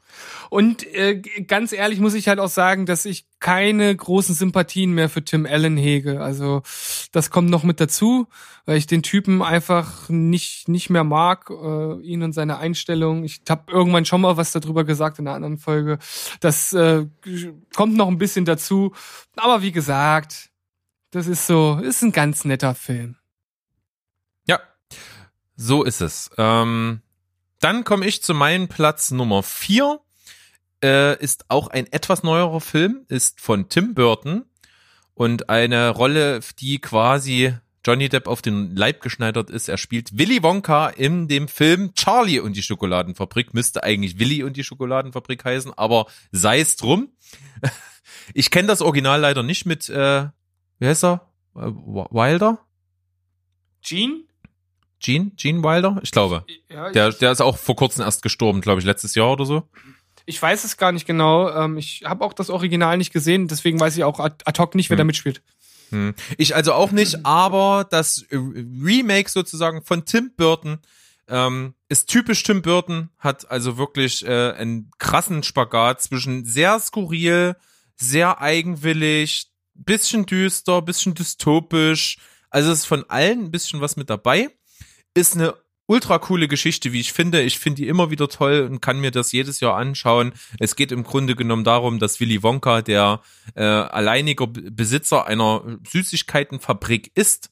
Und 0.51 0.87
äh, 0.95 1.21
ganz 1.47 1.73
ehrlich 1.73 2.01
muss 2.01 2.15
ich 2.15 2.29
halt 2.29 2.39
auch 2.39 2.49
sagen, 2.49 2.87
dass 2.87 3.05
ich 3.05 3.27
keine 3.41 3.95
großen 3.95 4.35
Sympathien 4.35 4.93
mehr 4.93 5.09
für 5.09 5.25
Tim 5.25 5.47
Allen 5.47 5.77
hege. 5.77 6.21
Also 6.21 6.63
das 7.13 7.31
kommt 7.31 7.51
noch 7.51 7.65
mit 7.65 7.81
dazu, 7.81 8.29
weil 8.65 8.79
ich 8.79 8.87
den 8.87 9.03
Typen 9.03 9.43
einfach 9.43 10.09
nicht 10.09 10.69
nicht 10.69 10.91
mehr 10.91 11.05
mag, 11.05 11.51
äh, 11.51 12.01
ihn 12.01 12.23
und 12.23 12.33
seine 12.33 12.59
Einstellung. 12.59 13.25
Ich 13.25 13.43
habe 13.49 13.71
irgendwann 13.71 14.05
schon 14.05 14.21
mal 14.21 14.37
was 14.37 14.53
darüber 14.53 14.76
gesagt 14.85 15.19
in 15.19 15.27
einer 15.27 15.37
anderen 15.37 15.59
Folge. 15.59 15.99
Das 16.41 16.73
äh, 16.73 17.07
kommt 17.75 17.97
noch 17.97 18.09
ein 18.09 18.19
bisschen 18.19 18.45
dazu. 18.45 18.93
Aber 19.37 19.63
wie 19.63 19.73
gesagt, 19.73 20.51
das 21.11 21.27
ist 21.27 21.47
so, 21.47 21.79
ist 21.83 22.03
ein 22.03 22.13
ganz 22.13 22.45
netter 22.45 22.75
Film. 22.75 23.17
Ja, 24.47 24.61
so 25.57 25.83
ist 25.83 26.01
es. 26.01 26.31
Ähm, 26.37 27.01
dann 27.61 27.85
komme 27.85 28.07
ich 28.07 28.23
zu 28.23 28.35
meinem 28.35 28.69
Platz 28.69 29.11
Nummer 29.11 29.43
vier. 29.43 30.01
Äh, 30.83 31.19
ist 31.23 31.47
auch 31.49 31.69
ein 31.69 31.91
etwas 31.91 32.23
neuerer 32.23 32.61
Film, 32.61 33.07
ist 33.09 33.41
von 33.41 33.71
Tim 33.71 33.95
Burton 33.95 34.45
und 35.15 35.49
eine 35.49 35.89
Rolle, 35.89 36.41
die 36.59 36.79
quasi 36.79 37.55
Johnny 37.87 38.09
Depp 38.09 38.27
auf 38.27 38.43
den 38.43 38.75
Leib 38.75 39.01
geschneidert 39.01 39.49
ist. 39.51 39.69
Er 39.69 39.79
spielt 39.79 40.19
Willy 40.19 40.43
Wonka 40.43 40.89
in 40.89 41.29
dem 41.29 41.47
Film 41.47 41.95
Charlie 41.95 42.41
und 42.41 42.57
die 42.57 42.63
Schokoladenfabrik. 42.63 43.55
Müsste 43.55 43.85
eigentlich 43.85 44.19
Willy 44.19 44.43
und 44.43 44.57
die 44.57 44.65
Schokoladenfabrik 44.65 45.45
heißen, 45.45 45.73
aber 45.77 46.07
sei 46.33 46.61
es 46.61 46.77
drum. 46.77 47.09
Ich 48.35 48.51
kenne 48.51 48.67
das 48.67 48.83
Original 48.83 49.21
leider 49.21 49.45
nicht 49.45 49.67
mit, 49.67 49.89
äh, 49.89 50.27
wie 50.81 50.87
heißt 50.87 51.05
er? 51.05 51.29
Äh, 51.55 51.61
Wilder? 51.61 52.59
Gene? 53.83 54.25
Gene? 54.99 55.31
Gene 55.37 55.63
Wilder? 55.63 56.01
Ich 56.03 56.11
glaube. 56.11 56.45
Ja, 56.69 56.91
Der, 56.91 57.11
der 57.13 57.31
ist 57.31 57.41
auch 57.41 57.57
vor 57.57 57.77
kurzem 57.77 58.03
erst 58.05 58.23
gestorben, 58.23 58.61
glaube 58.63 58.81
ich, 58.81 58.87
letztes 58.87 59.15
Jahr 59.15 59.31
oder 59.31 59.45
so. 59.47 59.69
Ich 60.25 60.43
weiß 60.43 60.65
es 60.65 60.77
gar 60.77 60.91
nicht 60.91 61.07
genau. 61.07 61.49
Ähm, 61.51 61.79
ich 61.79 62.03
habe 62.05 62.25
auch 62.25 62.33
das 62.33 62.51
Original 62.51 62.99
nicht 62.99 63.13
gesehen, 63.13 63.47
deswegen 63.47 63.79
weiß 63.79 63.97
ich 63.97 64.03
auch 64.03 64.19
ad 64.19 64.39
ad 64.45 64.61
hoc 64.61 64.75
nicht, 64.75 64.91
wer 64.91 64.97
Hm. 64.97 64.99
da 64.99 65.05
mitspielt. 65.05 65.43
Hm. 65.91 66.15
Ich 66.37 66.55
also 66.55 66.73
auch 66.73 66.91
nicht, 66.91 67.19
aber 67.25 67.87
das 67.91 68.25
Remake 68.31 69.31
sozusagen 69.31 69.83
von 69.83 70.05
Tim 70.05 70.33
Burton 70.37 70.79
ähm, 71.29 71.75
ist 71.89 72.09
typisch 72.09 72.43
Tim 72.43 72.63
Burton, 72.63 73.11
hat 73.19 73.51
also 73.51 73.79
wirklich 73.79 74.25
äh, 74.25 74.53
einen 74.53 74.91
krassen 74.99 75.43
Spagat 75.43 76.03
zwischen 76.03 76.45
sehr 76.45 76.79
skurril, 76.79 77.57
sehr 77.97 78.41
eigenwillig, 78.41 79.49
bisschen 79.75 80.27
düster, 80.27 80.83
bisschen 80.83 81.15
dystopisch. 81.15 82.19
Also 82.51 82.73
ist 82.73 82.87
von 82.87 83.05
allen 83.09 83.45
ein 83.45 83.51
bisschen 83.51 83.81
was 83.81 83.97
mit 83.97 84.09
dabei. 84.09 84.51
Ist 85.15 85.35
eine 85.35 85.55
ultra 85.87 86.19
coole 86.19 86.49
Geschichte, 86.49 86.93
wie 86.93 87.01
ich 87.01 87.13
finde. 87.13 87.43
Ich 87.43 87.59
finde 87.59 87.83
die 87.83 87.89
immer 87.89 88.11
wieder 88.11 88.29
toll 88.29 88.69
und 88.69 88.81
kann 88.81 89.01
mir 89.01 89.11
das 89.11 89.33
jedes 89.33 89.61
Jahr 89.61 89.77
anschauen. 89.77 90.33
Es 90.59 90.77
geht 90.77 90.93
im 90.93 91.05
Grunde 91.05 91.37
genommen 91.37 91.65
darum, 91.65 91.99
dass 91.99 92.21
Willy 92.21 92.43
Wonka, 92.43 92.83
der 92.83 93.21
äh, 93.55 93.63
alleiniger 93.63 94.47
Besitzer 94.47 95.27
einer 95.27 95.79
Süßigkeitenfabrik 95.89 97.13
ist 97.15 97.51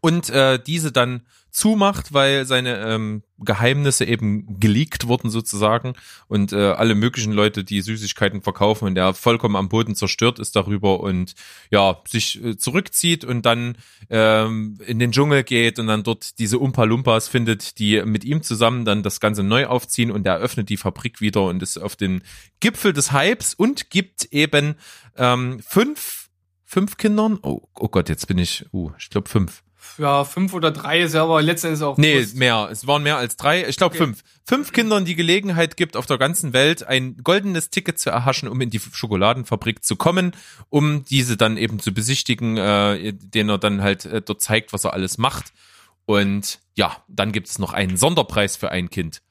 und 0.00 0.30
äh, 0.30 0.58
diese 0.62 0.92
dann 0.92 1.26
zumacht, 1.56 2.12
weil 2.12 2.44
seine 2.44 2.80
ähm, 2.80 3.22
Geheimnisse 3.38 4.04
eben 4.04 4.60
geleakt 4.60 5.06
wurden 5.06 5.30
sozusagen 5.30 5.94
und 6.28 6.52
äh, 6.52 6.72
alle 6.72 6.94
möglichen 6.94 7.32
Leute, 7.32 7.64
die 7.64 7.80
Süßigkeiten 7.80 8.42
verkaufen 8.42 8.84
und 8.84 8.94
der 8.94 9.14
vollkommen 9.14 9.56
am 9.56 9.70
Boden 9.70 9.94
zerstört 9.94 10.38
ist 10.38 10.54
darüber 10.54 11.00
und 11.00 11.34
ja, 11.70 12.02
sich 12.06 12.44
äh, 12.44 12.58
zurückzieht 12.58 13.24
und 13.24 13.46
dann 13.46 13.78
ähm, 14.10 14.78
in 14.86 14.98
den 14.98 15.12
Dschungel 15.12 15.44
geht 15.44 15.78
und 15.78 15.86
dann 15.86 16.02
dort 16.02 16.38
diese 16.38 16.58
Umpa 16.58 16.84
Lumpas 16.84 17.26
findet, 17.26 17.78
die 17.78 18.02
mit 18.02 18.26
ihm 18.26 18.42
zusammen 18.42 18.84
dann 18.84 19.02
das 19.02 19.18
Ganze 19.18 19.42
neu 19.42 19.64
aufziehen 19.64 20.10
und 20.10 20.26
er 20.26 20.36
öffnet 20.36 20.68
die 20.68 20.76
Fabrik 20.76 21.22
wieder 21.22 21.44
und 21.44 21.62
ist 21.62 21.78
auf 21.78 21.96
den 21.96 22.22
Gipfel 22.60 22.92
des 22.92 23.12
Hypes 23.12 23.54
und 23.54 23.88
gibt 23.88 24.26
eben 24.26 24.74
ähm, 25.16 25.60
fünf, 25.66 26.28
fünf 26.66 26.98
Kindern, 26.98 27.38
oh, 27.40 27.62
oh 27.78 27.88
Gott, 27.88 28.10
jetzt 28.10 28.28
bin 28.28 28.36
ich, 28.36 28.66
uh, 28.74 28.90
ich 28.98 29.08
glaube 29.08 29.30
fünf. 29.30 29.62
Ja, 29.98 30.24
fünf 30.24 30.52
oder 30.52 30.70
drei 30.70 31.00
ist 31.00 31.14
ja 31.14 31.22
aber 31.22 31.42
letztendlich 31.42 31.82
auch. 31.82 31.96
Nee, 31.96 32.18
Wurst. 32.20 32.36
mehr. 32.36 32.68
Es 32.70 32.86
waren 32.86 33.02
mehr 33.02 33.16
als 33.16 33.36
drei. 33.36 33.66
Ich 33.68 33.76
glaube 33.76 33.94
Okay. 33.94 34.04
fünf. 34.04 34.22
Fünf 34.44 34.72
Kindern 34.72 35.04
die 35.04 35.16
Gelegenheit 35.16 35.76
gibt, 35.76 35.96
auf 35.96 36.06
der 36.06 36.18
ganzen 36.18 36.52
Welt 36.52 36.86
ein 36.86 37.16
goldenes 37.24 37.70
Ticket 37.70 37.98
zu 37.98 38.10
erhaschen, 38.10 38.48
um 38.48 38.60
in 38.60 38.70
die 38.70 38.78
Schokoladenfabrik 38.80 39.82
zu 39.82 39.96
kommen, 39.96 40.32
um 40.68 41.04
diese 41.04 41.36
dann 41.36 41.56
eben 41.56 41.80
zu 41.80 41.92
besichtigen, 41.92 42.56
äh, 42.56 43.12
den 43.12 43.48
er 43.48 43.58
dann 43.58 43.82
halt 43.82 44.04
äh, 44.04 44.22
dort 44.22 44.40
zeigt, 44.42 44.72
was 44.72 44.84
er 44.84 44.92
alles 44.92 45.18
macht. 45.18 45.52
Und 46.04 46.60
ja, 46.76 46.96
dann 47.08 47.32
gibt 47.32 47.48
es 47.48 47.58
noch 47.58 47.72
einen 47.72 47.96
Sonderpreis 47.96 48.56
für 48.56 48.70
ein 48.70 48.90
Kind. 48.90 49.22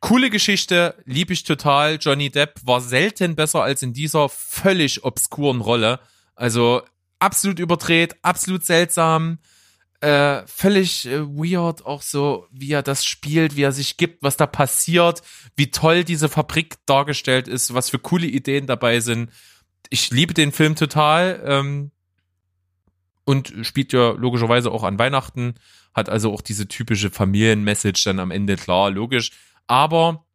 Coole 0.00 0.30
Geschichte, 0.30 0.94
lieb 1.04 1.30
ich 1.30 1.44
total. 1.44 1.98
Johnny 2.00 2.30
Depp 2.30 2.60
war 2.64 2.80
selten 2.80 3.34
besser 3.34 3.62
als 3.62 3.82
in 3.82 3.92
dieser 3.92 4.28
völlig 4.28 5.04
obskuren 5.04 5.60
Rolle. 5.60 6.00
Also 6.34 6.82
absolut 7.18 7.58
überdreht, 7.58 8.14
absolut 8.22 8.64
seltsam 8.64 9.38
äh, 10.00 10.46
völlig 10.46 11.06
äh, 11.06 11.22
weird, 11.22 11.86
auch 11.86 12.02
so, 12.02 12.46
wie 12.50 12.72
er 12.72 12.82
das 12.82 13.04
spielt, 13.04 13.56
wie 13.56 13.62
er 13.62 13.72
sich 13.72 13.96
gibt, 13.96 14.22
was 14.22 14.36
da 14.36 14.46
passiert, 14.46 15.22
wie 15.56 15.70
toll 15.70 16.04
diese 16.04 16.28
Fabrik 16.28 16.76
dargestellt 16.86 17.48
ist, 17.48 17.74
was 17.74 17.90
für 17.90 17.98
coole 17.98 18.26
Ideen 18.26 18.66
dabei 18.66 19.00
sind. 19.00 19.30
Ich 19.88 20.10
liebe 20.10 20.34
den 20.34 20.52
Film 20.52 20.76
total 20.76 21.42
ähm, 21.46 21.90
und 23.24 23.52
spielt 23.62 23.92
ja 23.92 24.10
logischerweise 24.10 24.70
auch 24.70 24.82
an 24.82 24.98
Weihnachten, 24.98 25.54
hat 25.94 26.08
also 26.08 26.32
auch 26.32 26.42
diese 26.42 26.68
typische 26.68 27.10
Familienmessage 27.10 28.04
dann 28.04 28.18
am 28.18 28.30
Ende, 28.30 28.56
klar, 28.56 28.90
logisch, 28.90 29.32
aber 29.66 30.26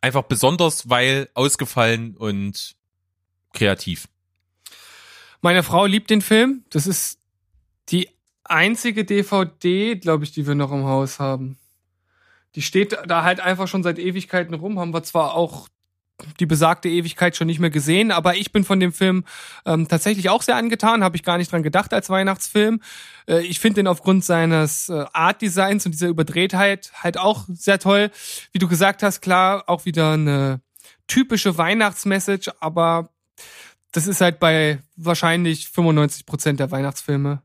einfach 0.00 0.22
besonders, 0.22 0.88
weil 0.88 1.28
ausgefallen 1.34 2.16
und 2.16 2.76
kreativ. 3.52 4.08
Meine 5.40 5.62
Frau 5.62 5.86
liebt 5.86 6.10
den 6.10 6.22
Film. 6.22 6.64
Das 6.70 6.86
ist 6.86 7.20
die 7.90 8.08
einzige 8.50 9.04
DVD, 9.04 9.96
glaube 9.96 10.24
ich, 10.24 10.32
die 10.32 10.46
wir 10.46 10.54
noch 10.54 10.72
im 10.72 10.84
Haus 10.84 11.20
haben. 11.20 11.58
Die 12.54 12.62
steht 12.62 12.98
da 13.06 13.24
halt 13.24 13.40
einfach 13.40 13.68
schon 13.68 13.82
seit 13.82 13.98
Ewigkeiten 13.98 14.54
rum. 14.54 14.78
Haben 14.78 14.92
wir 14.92 15.02
zwar 15.02 15.34
auch 15.34 15.68
die 16.40 16.46
besagte 16.46 16.88
Ewigkeit 16.88 17.36
schon 17.36 17.46
nicht 17.46 17.60
mehr 17.60 17.70
gesehen, 17.70 18.10
aber 18.10 18.36
ich 18.36 18.50
bin 18.52 18.64
von 18.64 18.80
dem 18.80 18.92
Film 18.92 19.24
ähm, 19.64 19.86
tatsächlich 19.88 20.28
auch 20.30 20.42
sehr 20.42 20.56
angetan, 20.56 21.04
habe 21.04 21.16
ich 21.16 21.22
gar 21.22 21.38
nicht 21.38 21.52
dran 21.52 21.62
gedacht 21.62 21.94
als 21.94 22.10
Weihnachtsfilm. 22.10 22.80
Äh, 23.28 23.42
ich 23.42 23.60
finde 23.60 23.76
den 23.76 23.86
aufgrund 23.86 24.24
seines 24.24 24.88
äh, 24.88 25.04
Art-Designs 25.12 25.86
und 25.86 25.92
dieser 25.92 26.08
Überdrehtheit 26.08 26.90
halt 26.94 27.18
auch 27.18 27.44
sehr 27.48 27.78
toll. 27.78 28.10
Wie 28.52 28.58
du 28.58 28.68
gesagt 28.68 29.02
hast, 29.02 29.20
klar, 29.20 29.64
auch 29.68 29.84
wieder 29.84 30.12
eine 30.12 30.60
typische 31.06 31.56
Weihnachtsmessage, 31.56 32.50
aber 32.60 33.10
das 33.92 34.06
ist 34.06 34.20
halt 34.20 34.40
bei 34.40 34.80
wahrscheinlich 34.96 35.68
95 35.68 36.26
Prozent 36.26 36.60
der 36.60 36.70
Weihnachtsfilme. 36.70 37.42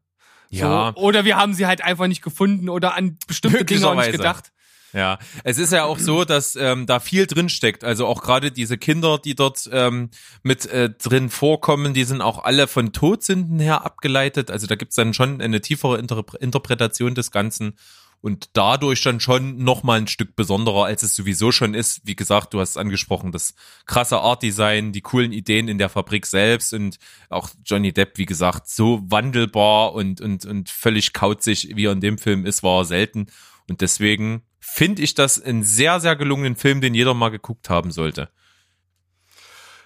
Ja. 0.54 0.94
So. 0.96 1.02
Oder 1.02 1.26
wir 1.26 1.38
haben 1.38 1.54
sie 1.54 1.66
halt 1.66 1.84
einfach 1.84 2.08
nicht 2.08 2.22
gefunden 2.22 2.70
oder 2.70 2.96
an 2.96 3.18
bestimmte 3.28 3.66
Dinge 3.66 3.88
auch 3.88 3.96
nicht 3.96 4.12
gedacht. 4.12 4.52
Ja, 4.94 5.18
es 5.44 5.58
ist 5.58 5.74
ja 5.74 5.86
auch 5.86 5.98
so, 5.98 6.24
dass 6.24 6.56
ähm, 6.56 6.86
da 6.86 7.00
viel 7.00 7.26
drin 7.26 7.50
steckt. 7.50 7.84
Also 7.84 8.06
auch 8.06 8.22
gerade 8.22 8.52
diese 8.52 8.78
Kinder, 8.78 9.18
die 9.18 9.34
dort 9.34 9.68
ähm, 9.72 10.12
mit 10.44 10.68
äh, 10.68 10.92
drin 10.92 11.32
vorkommen, 11.32 11.96
die 11.96 12.04
sind 12.04 12.22
auch 12.22 12.44
alle 12.44 12.68
von 12.68 12.94
Todsünden 12.94 13.60
her 13.60 13.84
abgeleitet. 13.84 14.52
Also 14.52 14.68
da 14.68 14.76
gibt's 14.76 14.96
dann 14.96 15.16
schon 15.16 15.42
eine 15.42 15.62
tiefere 15.62 15.98
Interpre 15.98 16.38
Interpretation 16.38 17.16
des 17.16 17.32
Ganzen 17.32 17.76
und 18.24 18.52
dadurch 18.54 19.02
dann 19.02 19.20
schon 19.20 19.58
noch 19.58 19.84
mal 19.84 20.00
ein 20.00 20.08
Stück 20.08 20.38
besonderer, 20.38 20.86
als 20.86 21.04
es 21.04 21.14
sowieso 21.14 21.52
schon 21.52 21.74
ist. 21.74 22.00
Wie 22.06 22.16
gesagt, 22.16 22.54
du 22.54 22.62
hast 22.62 22.70
es 22.70 22.78
angesprochen, 22.78 23.34
das 23.34 23.54
krasse 23.86 24.18
Art-Design, 24.18 24.94
die 24.94 25.02
coolen 25.02 25.34
Ideen 25.34 25.68
in 25.68 25.78
der 25.78 25.90
Fabrik 25.90 26.26
selbst 26.26 26.74
und 26.74 27.00
auch 27.30 27.50
Johnny 27.66 27.92
Depp, 27.92 28.18
wie 28.18 28.26
gesagt, 28.26 28.70
so 28.70 29.02
wandelbar 29.04 29.94
und 29.94 30.22
und 30.22 30.46
und 30.46 30.70
völlig 30.70 31.12
kauzig, 31.12 31.76
wie 31.76 31.86
er 31.86 31.92
in 31.92 32.00
dem 32.00 32.18
Film 32.18 32.46
ist, 32.46 32.64
war 32.64 32.80
er 32.80 32.86
selten. 32.86 33.28
Und 33.68 33.82
deswegen 33.82 34.44
finde 34.62 35.02
ich 35.02 35.16
das 35.16 35.42
einen 35.42 35.64
sehr, 35.64 36.00
sehr 36.00 36.16
gelungenen 36.16 36.56
Film, 36.56 36.80
den 36.80 36.96
jeder 36.96 37.14
mal 37.14 37.28
geguckt 37.28 37.70
haben 37.70 37.92
sollte. 37.92 38.30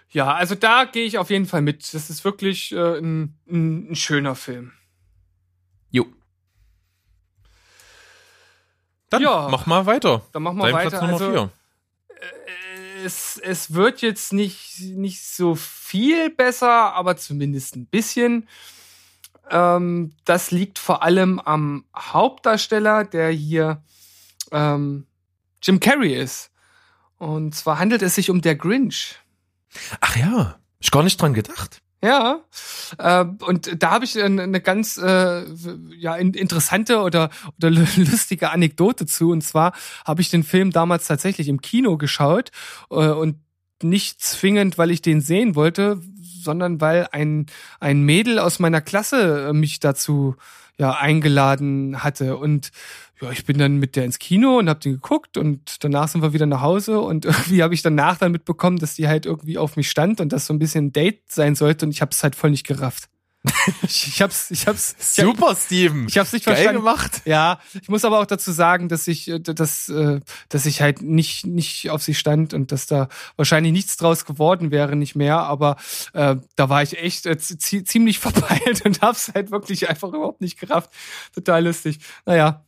Ja, 0.09 0.35
also 0.35 0.53
da 0.53 0.85
gehe 0.85 1.05
ich 1.05 1.17
auf 1.17 1.31
jeden 1.31 1.47
Fall 1.47 1.63
mit. 1.63 1.91
Das 1.91 2.11
ist 2.11 2.23
wirklich 2.23 2.71
äh, 2.71 2.99
ein, 2.99 3.35
ein, 3.49 3.91
ein 3.91 3.95
schöner 3.95 4.35
Film. 4.35 4.73
Jo. 5.89 6.05
Dann 9.09 9.21
Ja. 9.21 9.47
mach 9.49 9.65
mal 9.65 9.85
weiter. 9.85 10.21
Dann 10.31 10.43
machen 10.43 10.57
wir 10.57 10.65
Dein 10.65 10.73
weiter. 10.75 10.89
Platz 10.89 11.01
Nummer 11.01 11.13
Also, 11.13 11.31
vier. 11.31 11.49
es, 13.05 13.37
es 13.43 13.73
wird 13.73 14.01
jetzt 14.01 14.33
nicht, 14.33 14.79
nicht 14.81 15.23
so 15.23 15.55
viel 15.55 16.29
besser, 16.29 16.93
aber 16.93 17.17
zumindest 17.17 17.75
ein 17.75 17.85
bisschen. 17.85 18.47
Ähm, 19.49 20.13
das 20.25 20.51
liegt 20.51 20.77
vor 20.79 21.03
allem 21.03 21.39
am 21.39 21.85
Hauptdarsteller, 21.95 23.05
der 23.05 23.29
hier 23.29 23.81
ähm, 24.51 25.05
Jim 25.63 25.79
Carrey 25.79 26.13
ist. 26.15 26.51
Und 27.17 27.55
zwar 27.55 27.79
handelt 27.79 28.01
es 28.01 28.15
sich 28.15 28.29
um 28.29 28.41
der 28.41 28.55
Grinch. 28.55 29.15
Ach 30.01 30.15
ja, 30.17 30.59
ich 30.79 30.91
gar 30.91 31.03
nicht 31.03 31.21
dran 31.21 31.33
gedacht. 31.33 31.81
Ja, 32.07 32.39
äh, 32.99 33.25
und 33.45 33.83
da 33.83 33.91
habe 33.91 34.05
ich 34.05 34.17
eine, 34.23 34.43
eine 34.43 34.61
ganz 34.61 34.97
äh, 34.97 35.43
ja 35.97 36.15
in, 36.15 36.33
interessante 36.33 37.01
oder 37.01 37.29
oder 37.57 37.69
lustige 37.97 38.51
Anekdote 38.51 39.05
zu. 39.05 39.31
Und 39.31 39.41
zwar 39.41 39.73
habe 40.05 40.21
ich 40.21 40.29
den 40.29 40.43
Film 40.43 40.71
damals 40.71 41.05
tatsächlich 41.05 41.49
im 41.49 41.59
Kino 41.59 41.97
geschaut 41.97 42.51
äh, 42.89 43.09
und 43.09 43.35
nicht 43.83 44.21
zwingend, 44.21 44.77
weil 44.77 44.91
ich 44.91 45.01
den 45.01 45.19
sehen 45.19 45.55
wollte, 45.55 45.99
sondern 46.21 46.79
weil 46.79 47.09
ein 47.11 47.47
ein 47.81 48.03
Mädel 48.03 48.39
aus 48.39 48.59
meiner 48.59 48.79
Klasse 48.79 49.49
äh, 49.49 49.53
mich 49.53 49.81
dazu 49.81 50.37
ja 50.77 50.91
eingeladen 50.91 52.03
hatte 52.03 52.37
und 52.37 52.71
ja, 53.21 53.31
ich 53.31 53.45
bin 53.45 53.57
dann 53.57 53.77
mit 53.77 53.95
der 53.95 54.05
ins 54.05 54.19
Kino 54.19 54.57
und 54.59 54.69
hab 54.69 54.79
den 54.81 54.93
geguckt 54.93 55.37
und 55.37 55.83
danach 55.83 56.07
sind 56.07 56.21
wir 56.21 56.33
wieder 56.33 56.45
nach 56.45 56.61
Hause 56.61 56.99
und 56.99 57.25
irgendwie 57.25 57.63
habe 57.63 57.73
ich 57.73 57.81
danach 57.81 58.17
dann 58.17 58.31
mitbekommen, 58.31 58.77
dass 58.77 58.95
die 58.95 59.07
halt 59.07 59.25
irgendwie 59.25 59.57
auf 59.57 59.75
mich 59.75 59.89
stand 59.89 60.21
und 60.21 60.31
das 60.33 60.45
so 60.45 60.53
ein 60.53 60.59
bisschen 60.59 60.87
ein 60.87 60.93
Date 60.93 61.23
sein 61.31 61.55
sollte 61.55 61.85
und 61.85 61.91
ich 61.91 62.01
hab's 62.01 62.23
halt 62.23 62.35
voll 62.35 62.51
nicht 62.51 62.65
gerafft. 62.67 63.09
ich, 63.83 64.07
ich 64.07 64.21
hab's, 64.21 64.51
ich 64.51 64.67
hab's, 64.67 64.95
ich, 64.99 65.05
Super, 65.23 65.55
Steven. 65.55 66.07
ich 66.09 66.17
hab's 66.17 66.33
nicht 66.33 66.45
Geil 66.45 66.55
verstanden. 66.55 66.81
gemacht. 66.81 67.21
Ja, 67.23 67.59
ich 67.81 67.87
muss 67.87 68.03
aber 68.03 68.19
auch 68.19 68.25
dazu 68.25 68.51
sagen, 68.51 68.89
dass 68.89 69.07
ich, 69.07 69.29
äh, 69.29 69.39
dass, 69.39 69.87
äh, 69.87 70.19
dass 70.49 70.65
ich 70.65 70.81
halt 70.81 71.01
nicht, 71.01 71.45
nicht 71.45 71.89
auf 71.89 72.03
sie 72.03 72.15
stand 72.15 72.53
und 72.53 72.71
dass 72.73 72.87
da 72.87 73.07
wahrscheinlich 73.37 73.71
nichts 73.71 73.95
draus 73.95 74.25
geworden 74.25 74.69
wäre, 74.71 74.95
nicht 74.97 75.15
mehr. 75.15 75.37
Aber 75.39 75.77
äh, 76.13 76.35
da 76.57 76.69
war 76.69 76.83
ich 76.83 76.97
echt 76.97 77.25
äh, 77.25 77.37
zie- 77.37 77.85
ziemlich 77.85 78.19
verpeilt 78.19 78.83
und 78.85 79.01
hab's 79.01 79.31
halt 79.33 79.49
wirklich 79.51 79.87
einfach 79.87 80.09
überhaupt 80.09 80.41
nicht 80.41 80.59
gerafft. 80.59 80.89
Total 81.33 81.63
lustig. 81.65 81.99
Naja, 82.25 82.65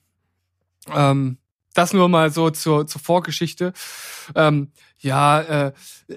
ähm, 0.93 1.38
das 1.74 1.93
nur 1.93 2.09
mal 2.09 2.31
so 2.31 2.50
zur, 2.50 2.88
zur 2.88 3.01
Vorgeschichte. 3.01 3.74
Ähm, 4.36 4.71
ja, 5.01 5.39
äh, 5.42 5.74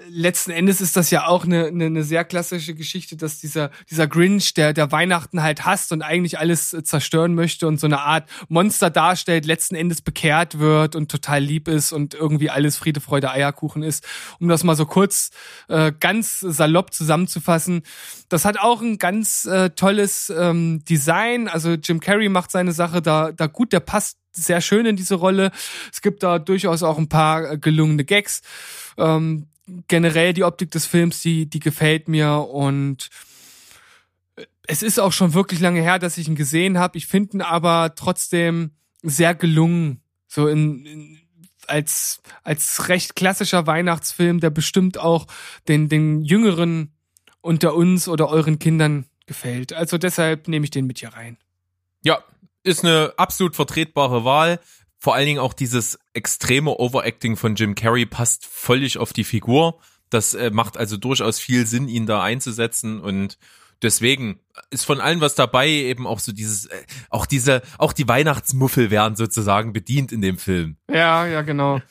letzten 0.09 0.51
Endes 0.51 0.81
ist 0.81 0.97
das 0.97 1.09
ja 1.09 1.27
auch 1.27 1.45
eine, 1.45 1.67
eine, 1.67 1.85
eine 1.85 2.03
sehr 2.03 2.25
klassische 2.25 2.75
Geschichte, 2.75 3.15
dass 3.15 3.39
dieser, 3.39 3.71
dieser 3.89 4.07
Grinch, 4.07 4.53
der, 4.55 4.73
der 4.73 4.91
Weihnachten 4.91 5.41
halt 5.41 5.63
hasst 5.63 5.93
und 5.93 6.01
eigentlich 6.01 6.37
alles 6.37 6.73
äh, 6.73 6.83
zerstören 6.83 7.33
möchte 7.33 7.65
und 7.65 7.79
so 7.79 7.87
eine 7.87 8.01
Art 8.01 8.29
Monster 8.49 8.89
darstellt, 8.89 9.45
letzten 9.45 9.75
Endes 9.75 10.01
bekehrt 10.01 10.59
wird 10.59 10.97
und 10.97 11.09
total 11.09 11.41
lieb 11.41 11.69
ist 11.69 11.93
und 11.93 12.13
irgendwie 12.13 12.49
alles 12.49 12.75
Friede, 12.75 12.99
Freude, 12.99 13.31
Eierkuchen 13.31 13.83
ist. 13.83 14.05
Um 14.39 14.49
das 14.49 14.65
mal 14.65 14.75
so 14.75 14.85
kurz 14.85 15.29
äh, 15.69 15.93
ganz 15.97 16.41
salopp 16.41 16.93
zusammenzufassen. 16.93 17.83
Das 18.27 18.43
hat 18.43 18.59
auch 18.59 18.81
ein 18.81 18.97
ganz 18.97 19.45
äh, 19.45 19.69
tolles 19.69 20.29
ähm, 20.29 20.83
Design. 20.83 21.47
Also 21.47 21.75
Jim 21.75 22.01
Carrey 22.01 22.27
macht 22.27 22.51
seine 22.51 22.73
Sache 22.73 23.01
da, 23.01 23.31
da 23.31 23.47
gut, 23.47 23.71
der 23.71 23.79
passt 23.79 24.17
sehr 24.35 24.61
schön 24.61 24.85
in 24.85 24.95
diese 24.95 25.15
Rolle. 25.15 25.51
Es 25.91 26.01
gibt 26.01 26.23
da 26.23 26.39
durchaus 26.39 26.83
auch 26.83 26.97
ein 26.97 27.09
paar 27.09 27.51
äh, 27.51 27.57
gelungene 27.57 28.05
Gags. 28.05 28.41
Ähm, 28.97 29.47
generell 29.87 30.33
die 30.33 30.43
Optik 30.43 30.71
des 30.71 30.85
Films, 30.85 31.21
die, 31.21 31.45
die 31.45 31.59
gefällt 31.59 32.07
mir 32.07 32.47
und 32.49 33.09
es 34.67 34.83
ist 34.83 34.99
auch 34.99 35.11
schon 35.11 35.33
wirklich 35.33 35.59
lange 35.59 35.81
her, 35.81 35.99
dass 35.99 36.17
ich 36.17 36.27
ihn 36.27 36.35
gesehen 36.35 36.77
habe. 36.77 36.97
Ich 36.97 37.07
finde 37.07 37.37
ihn 37.37 37.41
aber 37.41 37.95
trotzdem 37.95 38.71
sehr 39.01 39.35
gelungen. 39.35 40.01
So 40.27 40.47
in, 40.47 40.85
in 40.85 41.19
als, 41.67 42.21
als 42.43 42.89
recht 42.89 43.15
klassischer 43.15 43.67
Weihnachtsfilm, 43.67 44.39
der 44.39 44.49
bestimmt 44.49 44.97
auch 44.97 45.27
den, 45.67 45.89
den 45.89 46.21
Jüngeren 46.21 46.93
unter 47.41 47.75
uns 47.75 48.07
oder 48.07 48.29
euren 48.29 48.59
Kindern 48.59 49.05
gefällt. 49.25 49.73
Also 49.73 49.97
deshalb 49.97 50.47
nehme 50.47 50.65
ich 50.65 50.71
den 50.71 50.87
mit 50.87 50.99
hier 50.99 51.09
rein. 51.09 51.37
Ja, 52.03 52.23
ist 52.63 52.83
eine 52.83 53.13
absolut 53.17 53.55
vertretbare 53.55 54.25
Wahl. 54.25 54.59
Vor 54.97 55.15
allen 55.15 55.25
Dingen 55.25 55.39
auch 55.39 55.53
dieses 55.53 55.99
extreme 56.13 56.71
Overacting 56.79 57.35
von 57.35 57.55
Jim 57.55 57.75
Carrey 57.75 58.05
passt 58.05 58.45
völlig 58.45 58.97
auf 58.97 59.11
die 59.11 59.25
Figur. 59.25 59.79
Das 60.09 60.33
äh, 60.33 60.49
macht 60.51 60.77
also 60.77 60.95
durchaus 60.95 61.39
viel 61.39 61.65
Sinn, 61.65 61.89
ihn 61.89 62.05
da 62.05 62.23
einzusetzen 62.23 63.01
und 63.01 63.37
deswegen 63.81 64.39
ist 64.69 64.85
von 64.85 65.01
allem 65.01 65.21
was 65.21 65.35
dabei, 65.35 65.67
eben 65.67 66.07
auch 66.07 66.19
so 66.19 66.31
dieses, 66.31 66.65
äh, 66.67 66.83
auch 67.09 67.25
diese, 67.25 67.61
auch 67.77 67.93
die 67.93 68.07
Weihnachtsmuffel 68.07 68.91
werden 68.91 69.15
sozusagen 69.15 69.73
bedient 69.73 70.11
in 70.11 70.21
dem 70.21 70.37
Film. 70.37 70.77
Ja, 70.89 71.25
ja, 71.25 71.41
genau. 71.41 71.81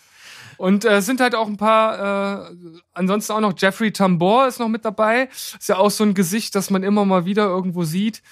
Und 0.56 0.84
äh, 0.84 1.02
sind 1.02 1.20
halt 1.20 1.34
auch 1.34 1.48
ein 1.48 1.56
paar, 1.56 2.52
äh, 2.52 2.56
ansonsten 2.92 3.32
auch 3.32 3.40
noch 3.40 3.54
Jeffrey 3.58 3.92
Tambor 3.92 4.46
ist 4.46 4.60
noch 4.60 4.68
mit 4.68 4.84
dabei. 4.84 5.28
Ist 5.32 5.68
ja 5.68 5.76
auch 5.76 5.90
so 5.90 6.04
ein 6.04 6.14
Gesicht, 6.14 6.54
das 6.54 6.70
man 6.70 6.82
immer 6.84 7.04
mal 7.04 7.24
wieder 7.24 7.46
irgendwo 7.46 7.82
sieht. 7.84 8.22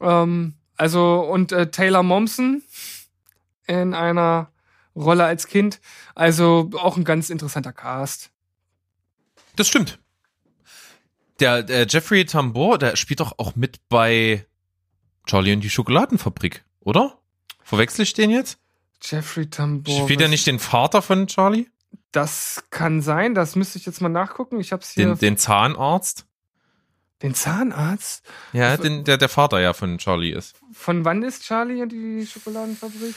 Ähm, 0.00 0.57
also, 0.78 1.20
und 1.20 1.52
äh, 1.52 1.70
Taylor 1.70 2.02
Momsen 2.02 2.62
in 3.66 3.94
einer 3.94 4.50
Rolle 4.96 5.24
als 5.24 5.46
Kind. 5.46 5.80
Also 6.14 6.70
auch 6.74 6.96
ein 6.96 7.04
ganz 7.04 7.30
interessanter 7.30 7.72
Cast. 7.72 8.30
Das 9.56 9.68
stimmt. 9.68 9.98
Der, 11.40 11.62
der 11.62 11.86
Jeffrey 11.86 12.24
Tambor, 12.24 12.78
der 12.78 12.96
spielt 12.96 13.20
doch 13.20 13.34
auch 13.38 13.54
mit 13.54 13.88
bei 13.88 14.46
Charlie 15.26 15.52
und 15.52 15.60
die 15.60 15.70
Schokoladenfabrik, 15.70 16.64
oder? 16.80 17.18
Verwechsel 17.62 18.02
ich 18.02 18.14
den 18.14 18.30
jetzt? 18.30 18.58
Jeffrey 19.02 19.48
Tambor. 19.48 20.02
Spielt 20.02 20.20
er 20.20 20.28
nicht 20.28 20.46
den 20.46 20.58
Vater 20.58 21.02
von 21.02 21.26
Charlie? 21.26 21.66
Das 22.10 22.64
kann 22.70 23.02
sein, 23.02 23.34
das 23.34 23.54
müsste 23.54 23.78
ich 23.78 23.86
jetzt 23.86 24.00
mal 24.00 24.08
nachgucken. 24.08 24.58
Ich 24.58 24.72
hab's 24.72 24.92
hier. 24.92 25.06
Den, 25.06 25.18
den 25.18 25.36
Zahnarzt? 25.36 26.26
Den 27.22 27.34
Zahnarzt? 27.34 28.24
Ja, 28.52 28.76
den, 28.76 29.04
der 29.04 29.18
der 29.18 29.28
Vater 29.28 29.60
ja 29.60 29.72
von 29.72 29.98
Charlie 29.98 30.32
ist. 30.32 30.56
Von 30.72 31.04
wann 31.04 31.22
ist 31.22 31.44
Charlie 31.44 31.82
und 31.82 31.90
die 31.90 32.26
Schokoladenfabrik? 32.26 33.14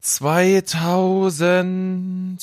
2000. 0.00 2.42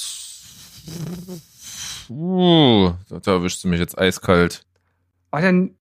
Uh, 2.09 2.93
da, 3.09 3.31
erwischst 3.31 3.63
du 3.63 3.67
mich 3.67 3.79
jetzt 3.79 3.97
eiskalt. 3.97 4.65
Denn 5.33 5.77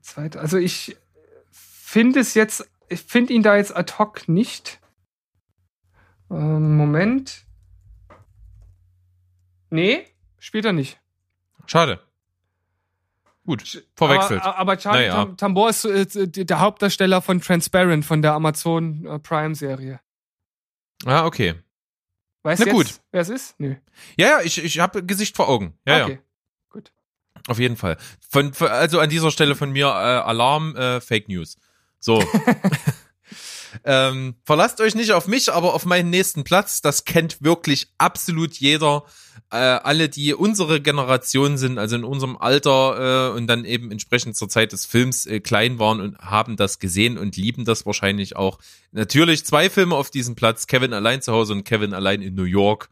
zweit, 0.00 0.36
also 0.36 0.56
ich 0.56 0.96
finde 1.50 2.20
es 2.20 2.34
jetzt, 2.34 2.68
ich 2.88 3.02
finde 3.02 3.32
ihn 3.32 3.42
da 3.42 3.56
jetzt 3.56 3.76
ad 3.76 3.94
hoc 3.98 4.28
nicht. 4.28 4.80
Ähm, 6.30 6.76
Moment. 6.76 7.44
Nee, 9.68 10.06
spielt 10.38 10.64
er 10.64 10.72
nicht. 10.72 10.98
Schade. 11.66 12.00
Gut, 13.46 13.82
verwechselt. 13.94 14.42
Aber, 14.42 14.58
aber 14.58 14.78
Charlie 14.78 15.08
Naja. 15.08 15.24
Tam 15.24 15.36
Tambor 15.36 15.70
ist 15.70 15.84
äh, 15.84 16.28
der 16.28 16.60
Hauptdarsteller 16.60 17.22
von 17.22 17.40
Transparent 17.40 18.04
von 18.04 18.22
der 18.22 18.32
Amazon 18.32 19.06
äh, 19.06 19.18
Prime 19.18 19.54
Serie. 19.54 20.00
ah, 21.06 21.24
okay. 21.24 21.54
Weißt 22.42 22.64
du 22.64 22.84
wer 23.10 23.20
es 23.20 23.28
ist? 23.28 23.58
Nö. 23.58 23.74
Ja, 24.16 24.28
ja, 24.28 24.40
ich, 24.42 24.62
ich 24.62 24.78
habe 24.78 25.04
Gesicht 25.04 25.36
vor 25.36 25.48
Augen. 25.48 25.74
Ja, 25.86 25.98
ja. 25.98 26.04
okay. 26.04 26.18
Gut. 26.70 26.92
Auf 27.48 27.58
jeden 27.58 27.76
Fall. 27.76 27.96
Von, 28.28 28.54
von, 28.54 28.68
also 28.68 28.98
an 28.98 29.10
dieser 29.10 29.30
Stelle 29.30 29.54
von 29.54 29.72
mir 29.72 29.86
äh, 29.86 29.88
Alarm, 29.88 30.74
äh, 30.76 31.00
Fake 31.00 31.28
News. 31.28 31.56
So. 31.98 32.22
ähm, 33.84 34.34
verlasst 34.44 34.80
euch 34.80 34.94
nicht 34.94 35.12
auf 35.12 35.26
mich, 35.26 35.52
aber 35.52 35.74
auf 35.74 35.86
meinen 35.86 36.10
nächsten 36.10 36.44
Platz. 36.44 36.82
Das 36.82 37.04
kennt 37.04 37.42
wirklich 37.42 37.88
absolut 37.98 38.54
jeder. 38.54 39.04
äh, 39.50 39.56
alle, 39.56 40.08
die 40.08 40.32
unsere 40.32 40.80
Generation 40.80 41.58
sind, 41.58 41.78
also 41.78 41.96
in 41.96 42.04
unserem 42.04 42.36
Alter 42.36 43.32
äh, 43.32 43.36
und 43.36 43.46
dann 43.48 43.64
eben 43.64 43.90
entsprechend 43.90 44.36
zur 44.36 44.48
Zeit 44.48 44.72
des 44.72 44.86
Films 44.86 45.26
äh, 45.26 45.40
klein 45.40 45.78
waren 45.78 46.00
und 46.00 46.18
haben 46.18 46.56
das 46.56 46.78
gesehen 46.78 47.18
und 47.18 47.36
lieben 47.36 47.64
das 47.64 47.84
wahrscheinlich 47.84 48.36
auch. 48.36 48.58
Natürlich 48.92 49.44
zwei 49.44 49.68
Filme 49.68 49.96
auf 49.96 50.10
diesem 50.10 50.36
Platz, 50.36 50.66
Kevin 50.66 50.92
allein 50.92 51.20
zu 51.20 51.32
Hause 51.32 51.52
und 51.52 51.64
Kevin 51.64 51.94
allein 51.94 52.22
in 52.22 52.34
New 52.34 52.44
York. 52.44 52.90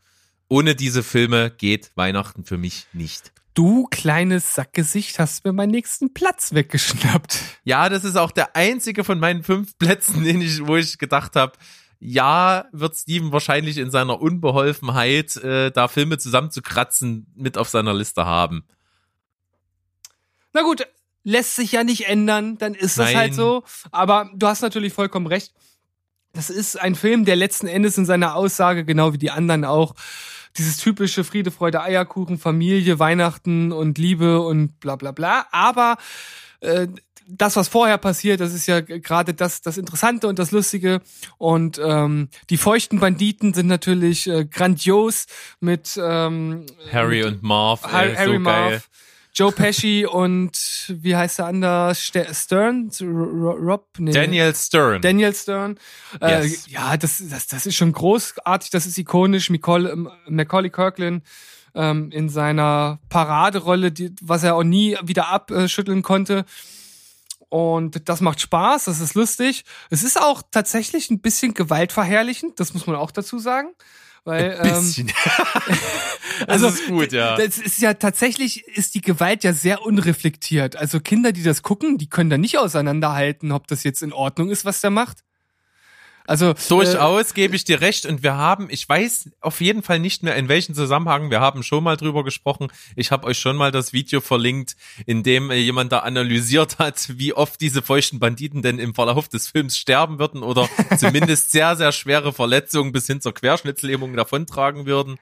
Ohne 0.49 0.75
diese 0.75 1.03
Filme 1.03 1.51
geht 1.51 1.93
Weihnachten 1.95 2.45
für 2.45 2.59
mich 2.59 2.87
nicht. 2.93 3.33
Du 3.55 3.87
kleines 3.91 4.55
Sackgesicht 4.55 5.19
hast 5.19 5.45
mir 5.45 5.53
meinen 5.53 5.73
nächsten 5.73 6.15
Platz 6.15 6.55
weggeschnappt. 6.55 7.41
Ja, 7.65 7.89
das 7.89 8.05
ist 8.05 8.17
auch 8.17 8.31
der 8.31 8.55
einzige 8.55 9.05
von 9.05 9.19
meinen 9.19 9.43
fünf 9.43 9.77
Plätzen, 9.79 10.25
den 10.25 10.41
ich, 10.41 10.67
wo 10.67 10.77
ich 10.77 10.99
gedacht 10.99 11.37
habe, 11.37 11.53
ja, 12.01 12.67
wird 12.73 12.97
Steven 12.97 13.33
wahrscheinlich 13.33 13.77
in 13.79 13.91
seiner 13.91 14.21
Unbeholfenheit, 14.21 15.37
äh, 15.37 15.73
da 15.73 15.89
Filme 15.89 16.19
zusammenzukratzen, 16.19 17.27
mit 17.35 17.59
auf 17.59 17.69
seiner 17.69 17.93
Liste 17.93 18.25
haben. 18.25 18.65
Na 20.53 20.63
gut, 20.63 20.87
lässt 21.25 21.57
sich 21.57 21.73
ja 21.73 21.85
nicht 21.85 22.09
ändern, 22.09 22.57
dann 22.59 22.75
ist 22.75 22.99
das 22.99 23.07
Nein. 23.07 23.17
halt 23.17 23.35
so. 23.35 23.65
Aber 23.91 24.31
du 24.35 24.47
hast 24.47 24.63
natürlich 24.63 24.93
vollkommen 24.93 25.27
recht. 25.27 25.53
Das 26.33 26.51
ist 26.51 26.77
ein 26.77 26.95
Film, 26.95 27.25
der 27.25 27.37
letzten 27.37 27.67
Endes 27.67 27.99
in 27.99 28.07
seiner 28.07 28.35
Aussage, 28.35 28.85
genau 28.85 29.13
wie 29.13 29.19
die 29.19 29.31
anderen 29.31 29.65
auch, 29.65 29.95
dieses 30.59 30.77
typische 30.77 31.25
Friede, 31.25 31.51
Freude, 31.51 31.81
Eierkuchen, 31.81 32.39
Familie, 32.39 32.99
Weihnachten 32.99 33.73
und 33.73 33.99
Liebe 33.99 34.41
und 34.41 34.79
bla 34.81 34.97
bla 34.97 35.13
bla. 35.13 35.47
Aber 35.51 35.97
äh, 36.61 36.89
das, 37.29 37.57
was 37.57 37.69
vorher 37.69 37.99
passiert, 37.99 38.41
das 38.41 38.55
ist 38.55 38.67
ja 38.67 38.81
gerade 38.81 39.35
das, 39.35 39.61
das 39.61 39.77
Interessante 39.77 40.29
und 40.29 40.39
das 40.39 40.51
Lustige. 40.51 41.01
Und 41.37 41.81
ähm, 41.83 42.29
die 42.49 42.57
feuchten 42.57 43.01
Banditen 43.01 43.53
sind 43.53 43.67
natürlich 43.67 44.27
äh, 44.27 44.47
grandios 44.47 45.27
mit 45.61 46.01
ähm, 46.03 46.65
Harry 46.91 47.23
und 47.23 47.43
Marv, 47.43 47.85
äh, 47.85 47.89
Harry, 47.89 48.11
so 48.11 48.19
Harry 48.19 48.43
geil. 48.43 48.83
Joe 49.39 49.53
Pesci 49.53 50.05
und 50.05 50.53
wie 50.89 51.15
heißt 51.15 51.39
der 51.39 51.47
andere? 51.47 51.95
Ste- 51.95 52.35
Stern? 52.35 52.91
Rob? 53.01 53.87
Nee. 53.99 54.11
Daniel 54.13 54.55
Stern. 54.55 55.01
Daniel 55.01 55.35
Stern. 55.35 55.79
Äh, 56.21 56.43
Yes. 56.47 56.67
Ja, 56.69 56.97
das, 56.97 57.23
das, 57.29 57.47
das 57.47 57.67
ist 57.67 57.77
schon 57.77 57.93
großartig, 57.93 58.71
das 58.71 58.87
ist 58.87 58.99
ikonisch. 58.99 59.49
Macaulay, 59.51 59.93
ähm, 59.93 60.11
Macaulay 60.29 60.71
Kirkland 60.71 61.23
ähm, 61.75 62.11
in 62.11 62.29
seiner 62.29 62.99
Paraderolle, 63.11 63.93
die, 63.93 64.13
was 64.21 64.43
er 64.43 64.57
auch 64.57 64.65
nie 64.65 64.97
wieder 65.05 65.29
abschütteln 65.29 66.03
konnte. 66.03 66.45
Und 67.49 68.09
das 68.09 68.21
macht 68.21 68.41
Spaß, 68.41 68.87
das 68.87 69.01
ist 69.01 69.15
lustig. 69.15 69.65
Es 69.89 70.03
ist 70.03 70.21
auch 70.21 70.43
tatsächlich 70.51 71.11
ein 71.11 71.21
bisschen 71.21 71.55
gewaltverherrlichend, 71.55 72.61
das 72.61 72.75
muss 72.75 72.87
man 72.87 72.97
auch 72.97 73.11
dazu 73.11 73.39
sagen. 73.39 73.69
Weil, 74.25 74.59
ähm, 74.63 74.75
Bisschen. 74.75 75.13
also 76.47 76.67
das 76.67 76.81
ist 76.81 76.89
gut, 76.89 77.13
ja. 77.13 77.37
Das 77.37 77.59
ist 77.59 77.81
ja 77.81 77.95
tatsächlich, 77.95 78.67
ist 78.69 78.95
die 78.95 79.01
Gewalt 79.01 79.45
ja 79.45 79.53
sehr 79.53 79.83
unreflektiert. 79.83 80.77
Also 80.77 81.01
Kinder, 81.01 81.33
die 81.33 81.43
das 81.43 81.63
gucken, 81.63 81.99
die 81.99 82.09
können 82.09 82.31
da 82.31 82.39
nicht 82.39 82.59
auseinanderhalten, 82.59 83.53
ob 83.53 83.67
das 83.67 83.85
jetzt 83.85 84.03
in 84.03 84.13
Ordnung 84.13 84.51
ist, 84.51 84.65
was 84.65 84.81
der 84.81 84.91
macht. 84.91 85.25
Also 86.29 86.53
Durchaus 86.69 87.33
gebe 87.33 87.57
ich 87.57 87.65
dir 87.65 87.81
recht 87.81 88.05
und 88.05 88.23
wir 88.23 88.37
haben, 88.37 88.69
ich 88.69 88.87
weiß 88.87 89.31
auf 89.41 89.63
jeden 89.63 89.83
Fall 89.83 89.99
nicht 89.99 90.23
mehr 90.23 90.37
in 90.37 90.51
welchem 90.51 90.75
Zusammenhang, 90.75 91.31
wir 91.31 91.41
haben 91.41 91.63
schon 91.63 91.83
mal 91.83 91.97
drüber 91.97 92.23
gesprochen. 92.23 92.69
Ich 92.97 93.11
habe 93.11 93.27
euch 93.27 93.39
schon 93.39 93.57
mal 93.57 93.73
das 93.73 93.95
Video 93.95 94.21
verlinkt, 94.21 94.77
in 95.07 95.23
dem 95.23 95.51
äh, 95.51 95.57
jemand 95.57 95.91
da 95.91 96.01
analysiert 96.01 96.79
hat, 96.79 97.19
wie 97.19 97.33
oft 97.33 97.63
diese 97.63 97.81
feuchten 97.81 98.19
Banditen 98.19 98.61
denn 98.61 98.79
im 98.79 98.93
Verlauf 98.95 99.29
des 99.31 99.49
Films 99.49 99.79
sterben 99.79 100.19
würden 100.19 100.43
oder 100.43 100.69
zumindest 100.99 101.51
sehr, 101.51 101.77
sehr 101.77 101.93
schwere 101.93 102.35
Verletzungen 102.35 102.93
bis 102.93 103.07
hin 103.07 103.23
zur 103.23 103.33
Querschnittslähmung 103.33 104.15
davontragen 104.15 104.85
würden. 104.85 105.17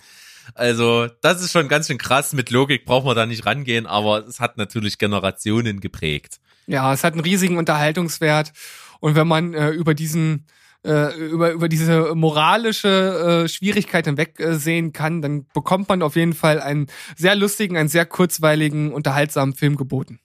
Also, 0.55 1.07
das 1.23 1.40
ist 1.40 1.53
schon 1.53 1.69
ganz 1.69 1.87
schön 1.87 1.99
krass. 1.99 2.33
Mit 2.33 2.51
Logik 2.51 2.85
brauchen 2.85 3.07
wir 3.07 3.14
da 3.14 3.27
nicht 3.27 3.47
rangehen, 3.47 3.87
aber 3.87 4.27
es 4.27 4.40
hat 4.40 4.57
natürlich 4.57 4.99
Generationen 4.99 5.79
geprägt. 5.79 6.40
Ja, 6.66 6.92
es 6.92 7.05
hat 7.05 7.12
einen 7.12 7.23
riesigen 7.23 7.59
Unterhaltungswert. 7.59 8.53
Und 8.99 9.14
wenn 9.14 9.29
man 9.29 9.55
äh, 9.55 9.71
über 9.71 9.95
diesen 9.95 10.47
äh, 10.87 11.14
über, 11.16 11.53
über 11.53 11.68
diese 11.68 12.14
moralische 12.14 13.44
äh, 13.44 13.49
Schwierigkeit 13.49 14.07
hinweg 14.07 14.38
äh, 14.38 14.90
kann, 14.90 15.22
dann 15.22 15.46
bekommt 15.53 15.88
man 15.88 16.03
auf 16.03 16.16
jeden 16.16 16.35
Fall 16.35 16.61
einen 16.61 16.87
sehr 17.16 17.35
lustigen, 17.35 17.77
einen 17.77 17.88
sehr 17.88 18.07
kurzweiligen, 18.07 18.92
unterhaltsamen 18.92 19.55
Film 19.55 19.77
geboten. 19.77 20.20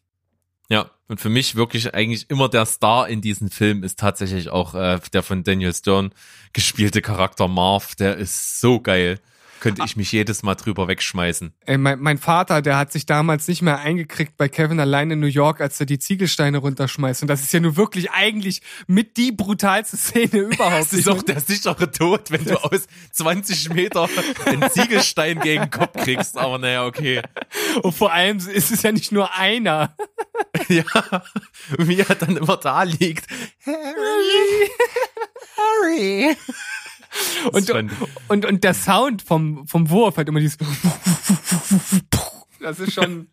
Ja, 0.69 0.89
und 1.10 1.19
für 1.19 1.30
mich 1.30 1.56
wirklich 1.56 1.93
eigentlich 1.93 2.30
immer 2.30 2.47
der 2.47 2.65
Star 2.65 3.10
in 3.10 3.19
diesem 3.19 3.50
Film 3.50 3.84
ist 3.84 4.00
tatsächlich 4.00 4.50
auch 4.50 4.74
äh, 4.74 5.00
der 5.12 5.24
von 5.24 5.43
Daniel 5.43 5.74
Stern 5.74 6.13
gespielte 6.54 7.02
Charakter 7.02 7.50
Marv. 7.50 7.95
Der 7.95 8.15
ist 8.15 8.62
so 8.62 8.80
geil. 8.80 9.19
Könnte 9.62 9.84
ich 9.86 9.95
mich 9.95 10.12
jedes 10.12 10.41
Mal 10.41 10.56
drüber 10.56 10.88
wegschmeißen. 10.88 11.54
Ey, 11.67 11.78
mein, 11.78 12.00
mein 12.00 12.17
Vater, 12.17 12.63
der 12.63 12.78
hat 12.78 12.91
sich 12.91 13.06
damals 13.06 13.47
nicht 13.47 13.62
mehr 13.62 13.78
eingekriegt 13.78 14.36
bei 14.36 14.50
Kevin 14.50 14.80
allein 14.80 15.12
in 15.12 15.19
New 15.19 15.28
York, 15.28 15.62
als 15.62 15.80
er 15.80 15.86
die 15.86 16.00
Ziegelsteine 16.00 16.58
runterschmeißt. 16.58 17.21
Und 17.21 17.28
das 17.28 17.41
ist 17.41 17.54
ja 17.54 17.60
nur 17.60 17.78
wirklich 17.78 18.10
eigentlich 18.10 18.63
mit 18.88 19.17
die 19.17 19.32
brutalste 19.32 19.97
Szene 19.97 20.39
überhaupt. 20.52 20.91
Das 20.91 20.93
ist 20.93 21.08
auch 21.08 21.21
der 21.21 21.41
sichere 21.41 21.91
Tod, 21.91 22.32
wenn 22.32 22.43
du 22.43 22.58
aus 22.58 22.88
20 23.12 23.69
Meter 23.69 24.10
einen 24.47 24.67
Ziegelstein 24.71 25.39
gegen 25.39 25.62
den 25.65 25.69
Kopf 25.69 25.93
kriegst. 25.93 26.39
Aber 26.39 26.58
naja, 26.58 26.84
okay. 26.84 27.21
Und 27.84 27.93
vor 27.93 28.12
allem 28.12 28.38
ist 28.38 28.71
es 28.71 28.82
ja 28.82 28.91
nicht 28.91 29.12
nur 29.12 29.34
einer. 29.36 29.95
Ja, 30.67 30.84
wie 31.78 32.00
er 32.00 32.15
dann 32.15 32.38
immer 32.38 32.58
da 32.58 32.84
liegt. 32.84 33.26
Harry, 33.65 34.69
Harry. 35.58 36.38
Und, 37.52 37.69
und, 38.28 38.45
und 38.45 38.63
der 38.63 38.74
Sound 38.74 39.21
vom, 39.21 39.67
vom 39.67 39.89
Wurf 39.89 40.17
hat 40.17 40.28
immer 40.30 40.39
dieses. 40.39 40.58
Das 42.60 42.80
ist 42.80 42.93
schon 42.93 43.28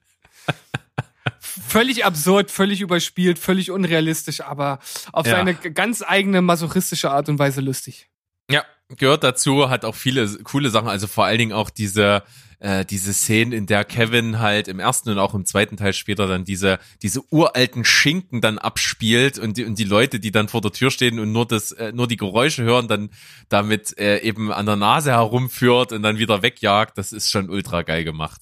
völlig 1.39 2.05
absurd, 2.07 2.51
völlig 2.51 2.81
überspielt, 2.81 3.39
völlig 3.39 3.71
unrealistisch, 3.71 4.41
aber 4.41 4.79
auf 5.13 5.27
Ja. 5.27 5.33
seine 5.37 5.55
ganz 5.55 6.03
eigene 6.03 6.41
masochistische 6.41 7.11
Art 7.11 7.29
und 7.29 7.39
Weise 7.39 7.61
lustig. 7.61 8.09
Ja, 8.51 8.65
gehört 8.97 9.25
dazu, 9.25 9.69
hat 9.69 9.85
auch 9.85 9.95
viele 9.95 10.27
coole 10.45 10.71
Sachen, 10.71 10.89
also 10.89 11.07
vor 11.07 11.25
allen 11.27 11.39
Dingen 11.39 11.53
auch 11.53 11.71
diese 11.71 12.23
äh, 12.61 12.85
diese 12.85 13.13
Szenen, 13.13 13.53
in 13.53 13.67
der 13.67 13.85
Kevin 13.85 14.41
halt 14.41 14.67
im 14.67 14.81
ersten 14.81 15.11
und 15.11 15.19
auch 15.19 15.33
im 15.35 15.45
zweiten 15.47 15.77
Teil 15.77 15.93
später 15.93 16.27
dann 16.27 16.45
diese 16.45 16.79
diese 17.03 17.21
uralten 17.31 17.85
Schinken 17.85 18.41
dann 18.41 18.59
abspielt 18.59 19.39
und 19.39 19.57
die 19.57 19.65
und 19.65 19.79
die 19.79 19.85
Leute, 19.85 20.19
die 20.19 20.33
dann 20.33 20.49
vor 20.49 20.61
der 20.61 20.73
Tür 20.73 20.91
stehen 20.91 21.21
und 21.21 21.31
nur 21.31 21.47
das 21.47 21.71
äh, 21.73 21.93
nur 21.93 22.09
die 22.09 22.17
Geräusche 22.17 22.65
hören, 22.65 22.89
dann 22.89 23.11
damit 23.49 23.97
äh, 23.99 24.19
eben 24.21 24.51
an 24.53 24.67
der 24.67 24.77
Nase 24.77 25.13
herumführt 25.13 25.93
und 25.93 26.03
dann 26.03 26.19
wieder 26.19 26.43
wegjagt, 26.43 26.99
das 26.99 27.13
ist 27.13 27.31
schon 27.31 27.49
ultra 27.49 27.83
geil 27.83 28.03
gemacht. 28.03 28.41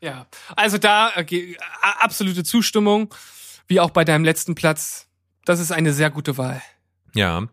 Ja, 0.00 0.26
also 0.54 0.78
da 0.78 1.10
äh, 1.16 1.24
ge- 1.24 1.56
a- 1.82 2.04
absolute 2.04 2.44
Zustimmung, 2.44 3.12
wie 3.66 3.80
auch 3.80 3.90
bei 3.90 4.04
deinem 4.04 4.24
letzten 4.24 4.54
Platz. 4.54 5.08
Das 5.44 5.58
ist 5.58 5.72
eine 5.72 5.92
sehr 5.92 6.10
gute 6.10 6.38
Wahl. 6.38 6.62
Ja. 7.14 7.48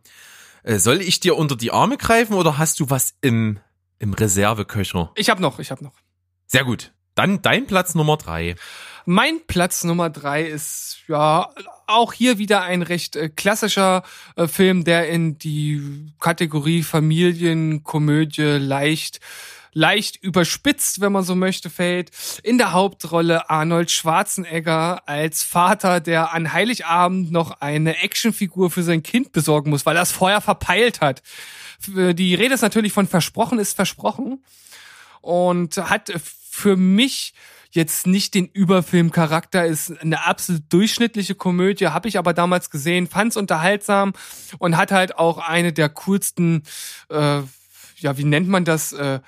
Äh, 0.68 0.80
soll 0.80 1.02
ich 1.02 1.22
dir 1.22 1.38
unter 1.38 1.56
die 1.56 1.72
Arme 1.72 1.96
greifen 1.96 2.34
oder 2.34 2.58
hast 2.58 2.82
du 2.82 2.90
was 2.90 3.16
im 3.22 3.60
im 4.00 4.14
Reserveköcher? 4.14 5.12
Ich 5.16 5.30
habe 5.30 5.42
noch, 5.42 5.60
ich 5.60 5.72
habe 5.72 5.84
noch. 5.84 5.94
Sehr 6.46 6.66
gut. 6.66 6.92
Dann 7.16 7.42
dein 7.42 7.66
Platz 7.66 7.96
Nummer 7.96 8.18
drei. 8.18 8.56
Mein 9.06 9.40
Platz 9.48 9.86
Nummer 9.86 10.10
drei 10.10 10.44
ist 10.44 11.00
ja 11.08 11.50
auch 11.88 12.12
hier 12.12 12.38
wieder 12.38 12.64
ein 12.64 12.82
recht 12.82 13.16
äh, 13.16 13.30
klassischer 13.30 14.04
äh, 14.36 14.48
Film, 14.48 14.84
der 14.84 15.08
in 15.10 15.38
die 15.38 16.12
Kategorie 16.20 16.84
Familienkomödie 16.84 18.58
leicht 18.60 19.22
leicht 19.74 20.18
überspitzt, 20.24 21.02
wenn 21.02 21.12
man 21.12 21.24
so 21.24 21.36
möchte, 21.36 21.70
fällt. 21.70 22.12
In 22.44 22.58
der 22.58 22.74
Hauptrolle 22.74 23.50
Arnold 23.50 23.92
Schwarzenegger 23.92 25.08
als 25.08 25.44
Vater, 25.44 26.00
der 26.00 26.34
an 26.34 26.54
Heiligabend 26.54 27.32
noch 27.32 27.62
eine 27.62 28.02
Actionfigur 28.02 28.70
für 28.72 28.84
sein 28.84 29.04
Kind 29.04 29.32
besorgen 29.32 29.70
muss, 29.70 29.86
weil 29.86 29.96
er 29.96 30.04
es 30.04 30.12
vorher 30.12 30.42
verpeilt 30.42 31.02
hat. 31.02 31.22
Die 31.86 32.36
Rede 32.36 32.56
ist 32.56 32.62
natürlich 32.62 32.94
von 32.94 33.08
Versprochen 33.08 33.60
ist 33.60 33.76
versprochen 33.76 34.44
und 35.22 35.78
hat 35.78 36.12
für 36.50 36.76
mich 36.76 37.34
jetzt 37.72 38.08
nicht 38.08 38.34
den 38.34 38.48
Überfilmcharakter, 38.48 39.66
ist 39.66 40.02
eine 40.02 40.26
absolut 40.26 40.64
durchschnittliche 40.70 41.36
Komödie, 41.36 41.88
habe 41.88 42.08
ich 42.08 42.18
aber 42.18 42.34
damals 42.34 42.70
gesehen, 42.70 43.08
fand's 43.08 43.38
unterhaltsam 43.38 44.14
und 44.58 44.78
hat 44.78 44.92
halt 44.92 45.18
auch 45.18 45.38
eine 45.38 45.74
der 45.74 45.90
coolsten, 45.90 46.64
äh, 47.10 47.42
ja, 47.98 48.18
wie 48.18 48.24
nennt 48.24 48.48
man 48.48 48.66
das, 48.66 48.94
äh, 48.94 49.20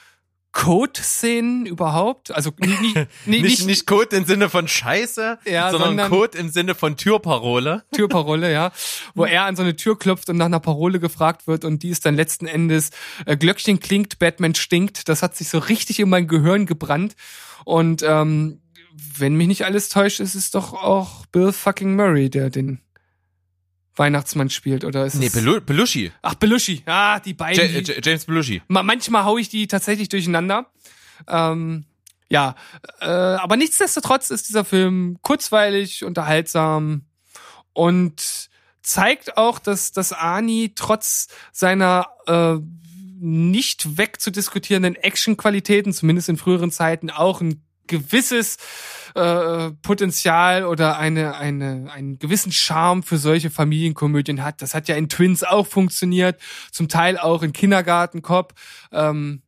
Code-Szenen 0.52 1.66
überhaupt? 1.66 2.32
Also 2.32 2.52
nicht, 2.60 2.82
nicht, 2.82 2.96
nicht, 3.26 3.44
Nicht, 3.44 3.66
nicht 3.66 3.86
Code 3.86 4.16
im 4.16 4.26
Sinne 4.26 4.50
von 4.50 4.68
Scheiße, 4.68 5.40
Ja, 5.46 5.70
sondern, 5.72 5.90
sondern- 5.90 6.10
Code 6.10 6.38
im 6.38 6.50
Sinne 6.50 6.76
von 6.76 6.98
Türparole. 6.98 7.84
Türparole, 7.94 8.52
ja, 8.52 8.72
wo 9.16 9.26
er 9.26 9.44
an 9.46 9.56
so 9.56 9.62
eine 9.64 9.76
Tür 9.76 9.98
klopft 9.98 10.30
und 10.30 10.38
nach 10.38 10.46
einer 10.48 10.60
Parole 10.60 11.00
gefragt 11.00 11.48
wird 11.48 11.66
und 11.66 11.84
die 11.84 11.90
ist 11.90 12.06
dann 12.06 12.16
letzten 12.16 12.48
Endes 12.48 12.90
äh, 13.26 13.38
Glöckchen 13.38 13.80
klingt, 13.80 14.20
Batman 14.20 14.56
stinkt. 14.56 15.08
Das 15.10 15.22
hat 15.24 15.36
sich 15.36 15.50
so 15.50 15.60
richtig 15.60 16.00
in 16.00 16.10
mein 16.10 16.28
Gehirn 16.28 16.66
gebrannt 16.66 17.16
und 17.66 18.04
ähm, 18.04 18.62
wenn 19.18 19.36
mich 19.36 19.48
nicht 19.48 19.66
alles 19.66 19.90
täuscht, 19.90 20.20
ist 20.20 20.36
es 20.36 20.52
doch 20.52 20.74
auch 20.74 21.26
Bill 21.28 21.54
fucking 21.54 21.96
Murray, 21.96 22.30
der 22.30 22.50
den 22.50 22.82
Weihnachtsmann 24.00 24.50
spielt, 24.50 24.84
oder 24.86 25.06
ist 25.06 25.16
Nee, 25.16 25.28
es? 25.28 25.34
Belu 25.34 25.62
Belushi. 25.62 26.12
Ach, 26.22 26.34
Belushi. 26.36 26.82
Ah, 26.86 27.20
die 27.20 27.34
beiden. 27.34 27.74
Ja, 27.74 27.82
die, 27.82 28.02
James 28.02 28.26
Belushi. 28.26 28.62
Ma- 28.68 28.82
manchmal 28.84 29.26
hau 29.26 29.38
ich 29.38 29.50
die 29.50 29.68
tatsächlich 29.68 30.10
durcheinander. 30.10 30.66
Ähm, 31.28 31.86
ja, 32.30 32.56
äh, 33.02 33.06
aber 33.06 33.58
nichtsdestotrotz 33.58 34.30
ist 34.30 34.50
dieser 34.50 34.64
Film 34.66 35.18
kurzweilig, 35.22 36.04
unterhaltsam 36.06 37.02
und 37.74 38.50
zeigt 38.82 39.38
auch, 39.38 39.60
dass, 39.60 39.92
dass 39.92 40.14
Ani 40.14 40.72
trotz 40.76 41.28
seiner 41.52 42.08
äh, 42.28 42.56
nicht 43.22 43.98
wegzudiskutierenden 43.98 44.96
Actionqualitäten, 44.96 45.92
zumindest 45.92 46.30
in 46.30 46.38
früheren 46.38 46.72
Zeiten, 46.72 47.10
auch 47.10 47.42
ein 47.42 47.62
gewisses 47.88 48.58
äh, 49.16 49.72
Potenzial 49.82 50.66
oder 50.66 50.98
eine, 50.98 51.36
eine, 51.36 51.90
einen 51.92 52.20
gewissen 52.20 52.52
Charme 52.52 53.04
für 53.04 53.18
solche 53.18 53.50
Familienkomödien 53.50 54.44
hat. 54.44 54.62
Das 54.62 54.74
hat 54.74 54.88
ja 54.88 54.96
in 54.96 55.10
Twins 55.10 55.44
auch 55.44 55.68
funktioniert, 55.68 56.40
zum 56.72 56.88
Teil 56.88 57.18
auch 57.18 57.44
in 57.44 57.54
Kindergarten 57.54 58.22
Cop. 58.22 58.54
Ähm, 58.92 59.42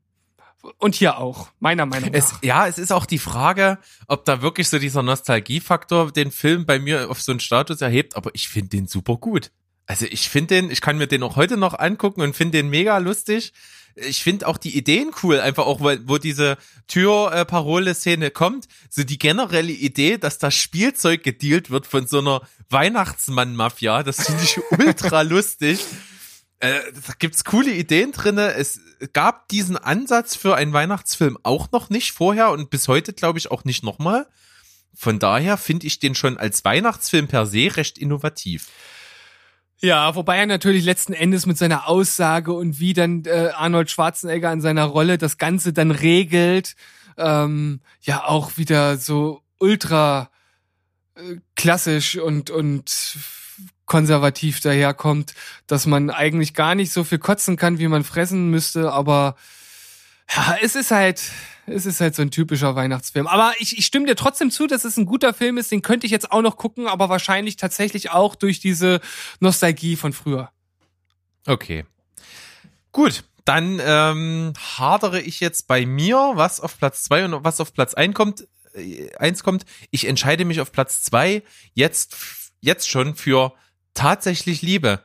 und 0.78 0.96
hier 0.96 1.18
auch, 1.18 1.50
meiner 1.60 1.86
Meinung 1.86 2.12
nach. 2.12 2.18
Es, 2.18 2.36
ja, 2.44 2.68
es 2.68 2.78
ist 2.78 2.92
auch 2.92 3.06
die 3.06 3.18
Frage, 3.18 3.80
ob 4.08 4.26
da 4.26 4.42
wirklich 4.42 4.70
so 4.70 4.78
dieser 4.78 5.02
Nostalgiefaktor 5.02 6.12
den 6.12 6.32
Film 6.32 6.66
bei 6.66 6.78
mir 6.78 7.10
auf 7.10 7.22
so 7.22 7.32
einen 7.32 7.40
Status 7.40 7.82
erhebt, 7.82 8.16
aber 8.16 8.30
ich 8.34 8.48
finde 8.48 8.70
den 8.70 8.88
super 8.88 9.18
gut. 9.18 9.52
Also 9.88 10.06
ich 10.06 10.30
finde 10.30 10.56
den, 10.56 10.72
ich 10.72 10.82
kann 10.82 10.98
mir 10.98 11.08
den 11.08 11.24
auch 11.24 11.36
heute 11.36 11.58
noch 11.58 11.78
angucken 11.78 12.22
und 12.22 12.36
finde 12.36 12.60
den 12.60 12.70
mega 12.70 12.98
lustig. 13.00 13.54
Ich 13.96 14.24
finde 14.24 14.48
auch 14.48 14.58
die 14.58 14.78
Ideen 14.78 15.12
cool, 15.24 15.40
einfach 15.40 15.66
auch, 15.66 15.82
weil, 15.82 16.08
wo 16.08 16.18
diese 16.18 16.58
Tür-Parole-Szene 16.88 18.32
kommt, 18.32 18.68
so 18.90 19.04
die 19.04 19.20
generelle 19.20 19.72
Idee, 19.72 20.18
dass 20.18 20.38
das 20.38 20.56
Spielzeug 20.56 21.24
gedealt 21.24 21.70
wird 21.70 21.88
von 21.88 22.08
so 22.08 22.20
einer 22.20 22.42
Weihnachtsmann-Mafia, 22.70 24.04
das 24.04 24.26
finde 24.26 24.44
ich 24.44 24.60
ultra 24.80 25.22
lustig. 25.22 25.80
Äh, 26.60 26.80
da 27.08 27.14
gibt's 27.18 27.44
coole 27.44 27.72
Ideen 27.72 28.12
drinne. 28.12 28.54
Es 28.54 28.80
gab 29.14 29.48
diesen 29.50 29.78
Ansatz 29.78 30.36
für 30.36 30.56
einen 30.56 30.74
Weihnachtsfilm 30.74 31.38
auch 31.44 31.72
noch 31.72 31.90
nicht 31.90 32.12
vorher 32.12 32.52
und 32.52 32.70
bis 32.70 32.88
heute 32.88 33.14
glaube 33.14 33.40
ich 33.40 33.50
auch 33.50 33.64
nicht 33.64 33.84
nochmal. 33.84 34.28
Von 34.94 35.18
daher 35.18 35.58
finde 35.58 35.88
ich 35.88 36.00
den 36.00 36.14
schon 36.16 36.38
als 36.38 36.64
Weihnachtsfilm 36.64 37.28
per 37.28 37.48
se 37.48 37.76
recht 37.76 37.98
innovativ. 37.98 38.68
Ja, 39.84 40.14
wobei 40.16 40.38
er 40.38 40.46
natürlich 40.46 40.86
letzten 40.86 41.14
Endes 41.14 41.48
mit 41.48 41.58
seiner 41.58 41.88
Aussage 41.88 42.54
und 42.54 42.80
wie 42.80 42.94
dann 42.94 43.26
äh, 43.26 43.50
Arnold 43.56 43.90
Schwarzenegger 43.90 44.54
in 44.54 44.62
seiner 44.62 44.86
Rolle 44.86 45.18
das 45.18 45.40
Ganze 45.40 45.74
dann 45.74 45.90
regelt, 45.90 46.76
ähm, 47.18 47.82
ja 48.02 48.24
auch 48.26 48.58
wieder 48.58 48.98
so 48.98 49.42
ultra 49.58 50.30
äh, 51.16 51.38
klassisch 51.56 52.18
und 52.18 52.52
und 52.52 53.18
konservativ 53.88 54.60
daherkommt, 54.62 55.34
dass 55.68 55.88
man 55.88 56.12
eigentlich 56.12 56.54
gar 56.54 56.76
nicht 56.76 56.94
so 56.94 57.04
viel 57.04 57.20
kotzen 57.20 57.58
kann, 57.58 57.80
wie 57.80 57.88
man 57.88 58.04
fressen 58.04 58.52
müsste, 58.52 58.94
aber 58.94 59.36
ja, 60.36 60.58
es 60.62 60.76
ist 60.76 60.92
halt, 60.92 61.22
es 61.66 61.86
ist 61.86 62.02
halt 62.02 62.16
so 62.16 62.22
ein 62.22 62.32
typischer 62.32 62.76
Weihnachtsfilm. 62.76 63.28
Aber 63.28 63.54
ich, 63.60 63.78
ich 63.78 63.86
stimme 63.86 64.06
dir 64.06 64.16
trotzdem 64.16 64.52
zu, 64.52 64.68
dass 64.68 64.86
es 64.86 64.98
ein 64.98 65.06
guter 65.06 65.34
Film 65.34 65.58
ist. 65.58 65.72
Den 65.72 65.82
könnte 65.82 66.06
ich 66.06 66.12
jetzt 66.12 66.32
auch 66.32 66.42
noch 66.42 66.58
gucken, 66.58 66.88
aber 66.88 67.10
wahrscheinlich 67.10 67.56
tatsächlich 67.58 68.12
auch 68.12 68.36
durch 68.36 68.60
diese 68.60 69.02
Nostalgie 69.40 69.96
von 69.96 70.14
früher. 70.14 70.52
Okay. 71.46 71.86
Gut, 72.92 73.24
dann 73.46 73.82
ähm, 73.84 74.54
hadere 74.78 75.22
ich 75.22 75.40
jetzt 75.40 75.68
bei 75.68 75.86
mir, 75.86 76.34
was 76.36 76.60
auf 76.60 76.78
Platz 76.78 77.04
zwei 77.04 77.26
und 77.26 77.44
was 77.44 77.60
auf 77.60 77.74
Platz 77.74 77.94
ein 77.94 78.14
kommt, 78.14 78.48
äh, 78.74 79.14
eins 79.16 79.44
kommt. 79.44 79.66
Ich 79.90 80.06
entscheide 80.06 80.46
mich 80.46 80.62
auf 80.62 80.72
Platz 80.72 81.02
zwei 81.02 81.44
jetzt, 81.74 82.16
jetzt 82.60 82.90
schon 82.90 83.16
für 83.16 83.54
tatsächlich 83.94 84.62
Liebe. 84.62 85.04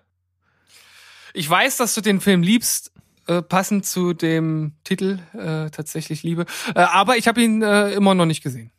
Ich 1.33 1.49
weiß, 1.49 1.77
dass 1.77 1.95
du 1.95 2.01
den 2.01 2.21
Film 2.21 2.43
liebst, 2.43 2.93
äh, 3.27 3.43
passend 3.43 3.87
zu 3.87 4.12
dem 4.12 4.73
Titel 4.85 5.19
äh, 5.33 5.71
tatsächlich 5.71 6.23
Liebe. 6.23 6.45
Äh, 6.75 6.81
aber 6.81 7.17
ich 7.17 7.29
habe 7.29 7.43
ihn 7.43 7.62
äh, 7.62 7.93
immer 7.93 8.15
noch 8.15 8.27
nicht 8.27 8.43
gesehen. 8.43 8.71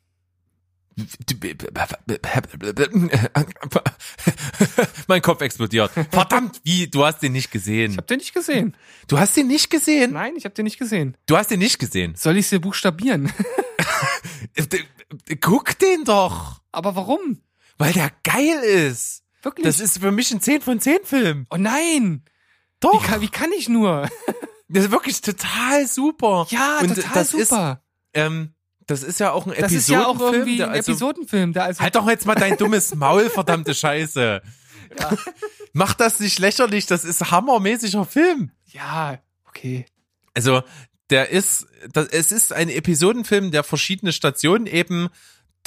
mein 5.08 5.22
Kopf 5.22 5.42
explodiert. 5.42 5.92
Verdammt, 6.12 6.60
wie? 6.64 6.88
Du 6.88 7.06
hast 7.06 7.20
den 7.20 7.34
nicht 7.34 7.52
gesehen. 7.52 7.92
Ich 7.92 7.98
habe 7.98 8.08
den 8.08 8.18
nicht 8.18 8.34
gesehen. 8.34 8.76
Du 9.08 9.20
hast 9.20 9.38
den 9.38 9.46
nicht 9.48 9.70
gesehen? 9.70 10.14
Nein, 10.14 10.34
ich 10.36 10.46
habe 10.46 10.56
den 10.56 10.64
nicht 10.64 10.80
gesehen. 10.80 11.16
Du 11.28 11.38
hast 11.38 11.52
den 11.52 11.60
nicht 11.60 11.78
gesehen. 11.78 12.16
Soll 12.16 12.38
ich 12.38 12.48
sie 12.48 12.58
buchstabieren? 12.58 13.32
Guck 15.42 15.78
den 15.78 16.04
doch. 16.04 16.62
aber 16.72 16.96
warum? 16.96 17.44
Weil 17.78 17.94
der 17.94 18.12
geil 18.24 18.64
ist. 18.64 19.22
Wirklich? 19.44 19.66
Das 19.66 19.80
ist 19.80 20.00
für 20.00 20.12
mich 20.12 20.32
ein 20.32 20.42
10 20.42 20.62
von 20.62 20.80
10 20.80 21.02
Film. 21.04 21.46
oh 21.52 21.58
nein! 21.58 22.24
Wie 22.82 22.88
Doch. 22.88 23.04
kann, 23.04 23.22
wie 23.22 23.30
kann 23.30 23.52
ich 23.52 23.70
nur? 23.70 24.10
Das 24.70 24.84
ist 24.84 24.92
wirklich 24.92 25.22
total 25.22 25.88
super. 25.88 26.46
Ja, 26.50 26.80
Und 26.80 26.94
total 26.94 27.14
das 27.14 27.32
super. 27.32 27.82
Ist, 28.12 28.22
ähm, 28.22 28.54
das 28.86 29.02
ist 29.02 29.18
ja 29.22 29.32
auch 29.32 29.48
ein 29.48 29.54
das 29.58 29.72
ist 29.72 29.88
ja 29.88 30.06
auch 30.06 30.16
Episodenfilm. 30.16 30.34
irgendwie 30.34 30.64
ein 30.64 30.70
also, 30.72 30.92
Episodenfilm, 30.92 31.54
der 31.54 31.64
also 31.64 31.80
Halt 31.80 31.96
doch 31.96 32.10
jetzt 32.10 32.26
mal 32.26 32.36
dein 32.36 32.58
dummes 32.58 32.94
Maul, 32.94 33.30
verdammte 33.30 33.74
Scheiße. 33.74 34.42
Mach 35.74 35.94
das 35.94 36.20
nicht 36.20 36.40
lächerlich, 36.40 36.86
das 36.86 37.06
ist 37.06 37.32
hammermäßiger 37.32 38.04
Film. 38.04 38.52
ja, 38.66 39.20
okay. 39.48 39.86
Also, 40.34 40.64
der 41.10 41.30
ist, 41.30 41.68
das, 41.94 42.10
es 42.10 42.34
ist 42.34 42.52
ein 42.52 42.68
Episodenfilm, 42.70 43.52
der 43.52 43.64
verschiedene 43.64 44.12
Stationen 44.12 44.66
eben 44.68 45.08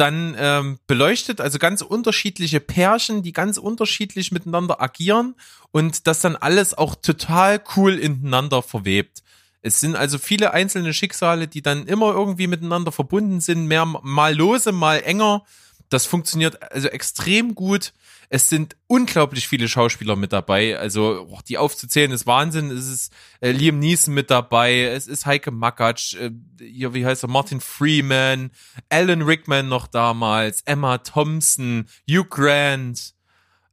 dann 0.00 0.34
ähm, 0.38 0.78
beleuchtet, 0.86 1.40
also 1.40 1.58
ganz 1.58 1.82
unterschiedliche 1.82 2.58
Pärchen, 2.60 3.22
die 3.22 3.32
ganz 3.32 3.58
unterschiedlich 3.58 4.32
miteinander 4.32 4.80
agieren 4.80 5.34
und 5.72 6.06
das 6.06 6.20
dann 6.20 6.36
alles 6.36 6.76
auch 6.76 6.94
total 6.94 7.60
cool 7.76 7.98
ineinander 7.98 8.62
verwebt. 8.62 9.22
Es 9.62 9.80
sind 9.80 9.94
also 9.94 10.18
viele 10.18 10.54
einzelne 10.54 10.94
Schicksale, 10.94 11.46
die 11.46 11.60
dann 11.60 11.86
immer 11.86 12.12
irgendwie 12.12 12.46
miteinander 12.46 12.92
verbunden 12.92 13.40
sind, 13.40 13.66
mehr 13.66 13.84
mal 13.84 14.34
lose, 14.34 14.72
mal 14.72 15.02
enger. 15.02 15.44
Das 15.90 16.06
funktioniert 16.06 16.72
also 16.72 16.88
extrem 16.88 17.54
gut. 17.54 17.92
Es 18.32 18.48
sind 18.48 18.76
unglaublich 18.86 19.48
viele 19.48 19.68
Schauspieler 19.68 20.14
mit 20.14 20.32
dabei. 20.32 20.78
Also 20.78 21.26
oh, 21.28 21.40
die 21.48 21.58
aufzuzählen 21.58 22.12
ist 22.12 22.28
Wahnsinn. 22.28 22.70
Es 22.70 22.86
ist 22.86 23.12
äh, 23.40 23.50
Liam 23.50 23.80
Neeson 23.80 24.14
mit 24.14 24.30
dabei. 24.30 24.82
Es 24.84 25.08
ist 25.08 25.26
Heike 25.26 25.50
Makatsch. 25.50 26.14
Äh, 26.14 26.30
hier, 26.60 26.94
wie 26.94 27.04
heißt 27.04 27.24
er? 27.24 27.28
Martin 27.28 27.60
Freeman. 27.60 28.52
Alan 28.88 29.22
Rickman 29.22 29.68
noch 29.68 29.88
damals. 29.88 30.62
Emma 30.62 30.98
Thompson. 30.98 31.86
Hugh 32.08 32.24
Grant. 32.30 33.14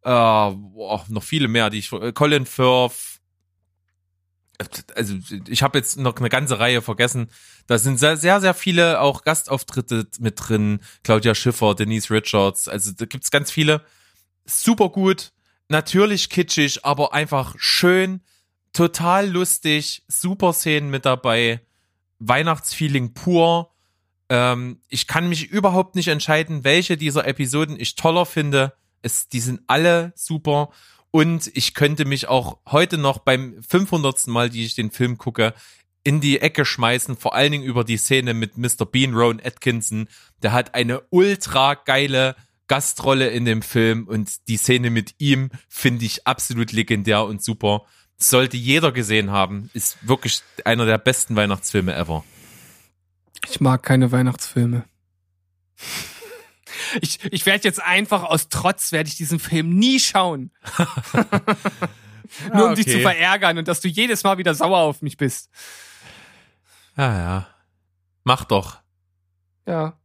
Äh, 0.02 0.10
boah, 0.10 1.06
noch 1.08 1.24
viele 1.24 1.48
mehr. 1.48 1.70
Die 1.70 1.78
ich, 1.78 1.94
äh, 1.94 2.12
Colin 2.12 2.48
Firth. 2.48 3.17
Also 4.96 5.16
ich 5.48 5.62
habe 5.62 5.78
jetzt 5.78 5.98
noch 5.98 6.16
eine 6.18 6.30
ganze 6.30 6.60
Reihe 6.60 6.82
vergessen. 6.82 7.30
Da 7.68 7.78
sind 7.78 8.00
sehr, 8.00 8.18
sehr, 8.18 8.42
sehr 8.42 8.56
viele 8.56 9.02
auch 9.02 9.24
Gastauftritte 9.24 10.08
mit 10.20 10.36
drin. 10.38 10.80
Claudia 11.04 11.36
Schiffer, 11.36 11.76
Denise 11.76 12.10
Richards. 12.10 12.68
Also 12.68 12.92
da 12.92 13.06
gibt's 13.06 13.30
ganz 13.30 13.52
viele 13.52 13.86
super 14.48 14.90
gut, 14.90 15.32
natürlich 15.70 16.30
kitschig, 16.30 16.86
aber 16.86 17.14
einfach 17.14 17.56
schön, 17.58 18.22
total 18.74 19.30
lustig, 19.30 20.04
super 20.08 20.54
Szenen 20.54 20.90
mit 20.90 21.06
dabei, 21.06 21.62
Weihnachtsfeeling 22.20 23.14
pur. 23.14 23.74
Ähm, 24.30 24.82
ich 24.88 25.08
kann 25.08 25.30
mich 25.30 25.48
überhaupt 25.48 25.96
nicht 25.96 26.08
entscheiden, 26.08 26.64
welche 26.64 26.98
dieser 26.98 27.28
Episoden 27.28 27.80
ich 27.80 27.96
toller 27.96 28.26
finde. 28.26 28.74
Es, 29.02 29.30
die 29.30 29.40
sind 29.40 29.62
alle 29.68 30.14
super 30.16 30.70
und 31.18 31.50
ich 31.56 31.74
könnte 31.74 32.06
mich 32.06 32.28
auch 32.28 32.60
heute 32.68 33.00
noch 33.00 33.18
beim 33.18 33.64
500. 33.68 34.28
Mal, 34.28 34.52
die 34.52 34.64
ich 34.64 34.76
den 34.76 34.92
Film 34.92 35.18
gucke, 35.18 35.56
in 36.04 36.22
die 36.22 36.42
Ecke 36.42 36.64
schmeißen, 36.64 37.18
vor 37.18 37.34
allen 37.34 37.52
Dingen 37.52 37.64
über 37.64 37.84
die 37.84 37.98
Szene 37.98 38.36
mit 38.36 38.56
Mr. 38.56 38.86
Bean, 38.86 39.16
Rowan 39.16 39.42
Atkinson. 39.44 40.10
Der 40.44 40.54
hat 40.54 40.76
eine 40.76 41.02
ultra 41.10 41.74
geile 41.74 42.36
Gastrolle 42.68 43.30
in 43.30 43.46
dem 43.46 43.64
Film 43.64 44.08
und 44.08 44.48
die 44.48 44.58
Szene 44.58 44.92
mit 44.92 45.16
ihm 45.18 45.50
finde 45.68 46.06
ich 46.06 46.28
absolut 46.28 46.72
legendär 46.72 47.24
und 47.24 47.44
super. 47.44 47.88
Sollte 48.18 48.58
jeder 48.58 48.92
gesehen 48.92 49.32
haben, 49.32 49.72
ist 49.74 49.98
wirklich 50.08 50.44
einer 50.66 50.86
der 50.86 51.00
besten 51.00 51.36
Weihnachtsfilme 51.36 51.96
ever. 51.96 52.24
Ich 53.50 53.60
mag 53.60 53.82
keine 53.82 54.12
Weihnachtsfilme. 54.12 54.84
Ich, 57.02 57.20
ich 57.32 57.46
werde 57.46 57.64
jetzt 57.64 57.82
einfach 57.82 58.24
aus 58.24 58.50
Trotz 58.50 58.92
werde 58.92 59.10
ich 59.10 59.16
diesen 59.16 59.40
Film 59.40 59.70
nie 59.70 60.00
schauen. 60.00 60.52
Nur 62.54 62.68
um 62.68 62.76
dich 62.76 62.88
okay. 62.88 62.98
zu 62.98 63.02
verärgern 63.02 63.58
und 63.58 63.68
dass 63.68 63.82
du 63.82 63.88
jedes 63.88 64.24
Mal 64.24 64.38
wieder 64.38 64.54
sauer 64.54 64.80
auf 64.80 65.02
mich 65.02 65.18
bist. 65.18 65.50
Ja, 66.96 67.18
ja. 67.18 67.48
Mach 68.24 68.44
doch. 68.44 68.80
Ja. 69.66 69.98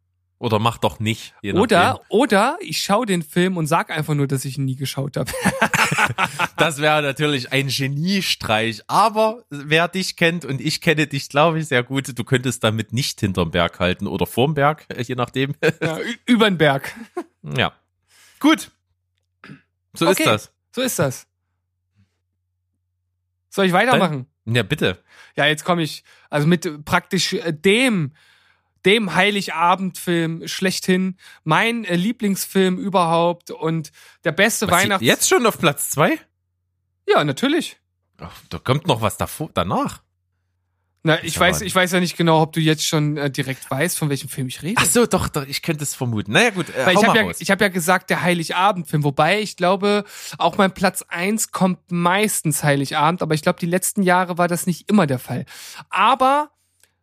Oder 0.43 0.59
mach 0.59 0.79
doch 0.79 0.99
nicht. 0.99 1.35
Oder, 1.55 2.01
oder 2.09 2.59
ich 2.61 2.79
schaue 2.83 3.07
den 3.07 3.23
Film 3.23 3.57
und 3.57 3.69
sag 3.69 3.91
einfach 3.91 4.15
nur, 4.15 4.27
dass 4.27 4.45
ich 4.45 4.59
ihn 4.59 4.65
nie 4.65 4.75
geschaut 4.75 5.17
habe. 5.17 5.31
Das 6.57 6.79
wäre 6.81 7.03
natürlich 7.03 7.53
ein 7.53 7.69
Geniestreich. 7.69 8.83
Aber 8.89 9.45
wer 9.51 9.87
dich 9.89 10.17
kennt 10.17 10.45
und 10.45 10.61
ich 10.61 10.81
kenne 10.81 11.07
dich, 11.07 11.29
glaube 11.29 11.61
ich, 11.61 11.69
sehr 11.69 11.83
gut, 11.85 12.19
du 12.19 12.25
könntest 12.25 12.65
damit 12.65 12.93
nicht 12.93 13.21
hinterm 13.21 13.51
Berg 13.53 13.79
halten 13.79 14.07
oder 14.09 14.27
vorm 14.27 14.55
Berg, 14.55 14.87
je 15.07 15.15
nachdem. 15.15 15.55
ja, 15.81 15.99
übern 16.27 16.59
Berg. 16.59 16.93
ja. 17.57 17.73
Gut. 18.41 18.71
So 19.93 20.09
Okay. 20.09 20.23
ist 20.23 20.27
das. 20.27 20.53
So 20.75 20.81
ist 20.83 20.99
das. 20.99 21.27
Soll 23.51 23.67
ich 23.67 23.73
weitermachen? 23.73 24.27
Ja, 24.45 24.63
bitte. 24.65 24.99
Ja, 25.37 25.47
jetzt 25.47 25.65
komme 25.65 25.83
ich 25.83 26.03
also 26.31 26.47
mit 26.49 26.85
praktisch 26.85 27.35
äh, 27.35 27.53
dem 27.53 28.13
dem 28.85 29.15
Heiligabendfilm 29.15 30.47
schlechthin, 30.49 31.17
mein 31.45 31.85
äh, 31.85 31.97
Lieblingsfilm 31.97 32.79
überhaupt 32.79 33.51
und 33.51 33.93
der 34.25 34.33
beste 34.33 34.67
Was, 34.67 34.83
Weihnachts... 34.83 35.05
Jetzt 35.05 35.29
schon 35.29 35.47
auf 35.47 35.59
Platz 35.59 35.91
zwei? 35.91 36.19
Ja, 37.09 37.25
natürlich. 37.25 37.79
Ach, 38.19 38.33
da 38.51 38.59
kommt 38.59 38.87
noch 38.87 39.01
was 39.01 39.17
davor, 39.17 39.51
danach. 39.55 40.03
Na, 41.05 41.23
ich 41.25 41.39
weiß, 41.39 41.63
ich 41.63 41.75
weiß 41.75 41.91
ja 41.91 41.99
nicht 41.99 42.17
genau, 42.17 42.41
ob 42.41 42.53
du 42.53 42.61
jetzt 42.61 42.87
schon 42.87 43.17
äh, 43.17 43.29
direkt 43.29 43.69
weißt, 43.69 43.99
von 43.99 44.09
welchem 44.09 44.29
Film 44.29 44.47
ich 44.47 44.63
rede. 44.63 44.77
Ach 44.77 44.87
so, 44.87 45.05
doch, 45.05 45.29
doch, 45.29 45.45
ich 45.45 45.61
könnte 45.61 45.83
es 45.83 45.97
vermuten. 45.97 46.31
Naja, 46.31 46.51
gut, 46.51 46.69
äh, 46.71 46.87
Weil 46.87 46.95
ich 46.95 47.05
habe 47.05 47.19
ja, 47.19 47.31
ich 47.37 47.51
hab 47.51 47.61
ja 47.61 47.69
gesagt, 47.69 48.09
der 48.09 48.23
Heiligabendfilm. 48.23 49.03
Wobei 49.03 49.41
ich 49.41 49.57
glaube, 49.57 50.05
auch 50.39 50.59
mein 50.59 50.73
Platz 50.73 51.05
eins 51.09 51.51
kommt 51.51 51.91
meistens 51.91 52.63
Heiligabend, 52.63 53.21
aber 53.21 53.35
ich 53.35 53.43
glaube, 53.43 53.59
die 53.59 53.67
letzten 53.67 54.05
Jahre 54.05 54.39
war 54.39 54.47
das 54.47 54.67
nicht 54.67 54.89
immer 54.89 55.09
der 55.09 55.19
Fall. 55.19 55.45
Aber 55.91 56.52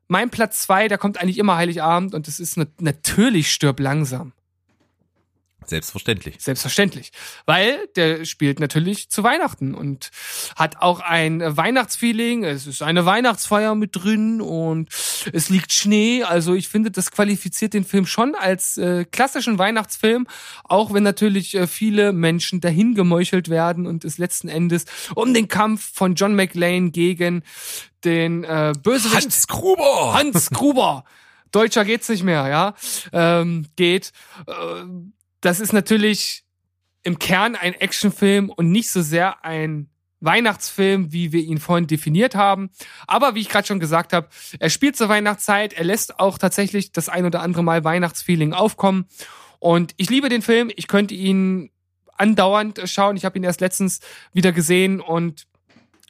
mein 0.10 0.30
Platz 0.30 0.64
zwei, 0.64 0.88
da 0.88 0.98
kommt 0.98 1.22
eigentlich 1.22 1.38
immer 1.38 1.56
Heiligabend 1.56 2.14
und 2.14 2.28
das 2.28 2.40
ist 2.40 2.58
na 2.58 2.66
natürlich 2.80 3.52
stirb 3.52 3.80
langsam. 3.80 4.34
Selbstverständlich. 5.70 6.36
Selbstverständlich. 6.40 7.12
Weil 7.46 7.88
der 7.96 8.26
spielt 8.26 8.60
natürlich 8.60 9.10
zu 9.10 9.24
Weihnachten 9.24 9.76
und 9.76 10.10
hat 10.56 10.78
auch 10.82 11.00
ein 11.00 11.42
Weihnachtsfeeling. 11.42 12.44
Es 12.44 12.68
ist 12.68 12.82
eine 12.82 13.06
Weihnachtsfeier 13.06 13.76
mit 13.76 13.96
drin 13.96 14.42
und 14.42 14.90
es 15.32 15.50
liegt 15.50 15.72
Schnee. 15.72 16.24
Also 16.24 16.54
ich 16.56 16.68
finde, 16.68 16.92
das 16.92 17.12
qualifiziert 17.12 17.74
den 17.74 17.86
Film 17.86 18.06
schon 18.06 18.36
als 18.36 18.78
äh, 18.78 19.06
klassischen 19.06 19.60
Weihnachtsfilm, 19.60 20.28
auch 20.64 20.94
wenn 20.94 21.04
natürlich 21.04 21.56
äh, 21.56 21.68
viele 21.68 22.14
Menschen 22.14 22.62
dahin 22.62 22.96
gemeuchelt 22.96 23.50
werden 23.50 23.86
und 23.86 24.04
es 24.06 24.18
letzten 24.18 24.50
Endes 24.50 24.86
um 25.16 25.34
den 25.34 25.48
Kampf 25.48 25.92
von 25.94 26.16
John 26.16 26.36
McLean 26.36 26.92
gegen 26.92 27.44
den 28.04 28.44
äh, 28.44 28.74
Bösewicht 28.82 29.24
Hans 29.24 29.48
Gruber! 29.48 30.14
Hans 30.14 30.50
Gruber. 30.50 31.04
Deutscher 31.52 31.86
geht's 31.86 32.10
nicht 32.10 32.24
mehr, 32.24 32.48
ja. 32.48 32.74
Ähm, 33.12 33.66
geht. 33.76 34.12
Äh, 34.48 34.54
das 35.42 35.60
ist 35.60 35.74
natürlich 35.74 36.44
im 37.04 37.20
Kern 37.20 37.56
ein 37.56 37.74
Actionfilm 37.74 38.50
und 38.50 38.72
nicht 38.72 38.90
so 38.92 39.02
sehr 39.02 39.44
ein 39.46 39.90
Weihnachtsfilm, 40.22 41.14
wie 41.14 41.32
wir 41.32 41.42
ihn 41.42 41.60
vorhin 41.60 41.88
definiert 41.88 42.36
haben. 42.36 42.70
Aber 43.08 43.36
wie 43.36 43.42
ich 43.42 43.50
gerade 43.50 43.68
schon 43.68 43.80
gesagt 43.80 44.12
habe, 44.12 44.28
er 44.60 44.70
spielt 44.70 44.98
zur 44.98 45.10
Weihnachtszeit, 45.10 45.74
er 45.74 45.86
lässt 45.86 46.20
auch 46.20 46.38
tatsächlich 46.38 46.92
das 46.92 47.10
ein 47.10 47.26
oder 47.26 47.42
andere 47.42 47.64
Mal 47.64 47.84
Weihnachtsfeeling 47.84 48.54
aufkommen. 48.54 49.06
Und 49.60 49.94
ich 49.98 50.10
liebe 50.10 50.30
den 50.30 50.42
Film, 50.42 50.72
ich 50.76 50.88
könnte 50.88 51.14
ihn 51.14 51.72
andauernd 52.18 52.82
schauen. 52.86 53.16
Ich 53.16 53.26
habe 53.26 53.38
ihn 53.38 53.44
erst 53.44 53.62
letztens 53.62 54.02
wieder 54.34 54.52
gesehen 54.52 55.00
und 55.00 55.48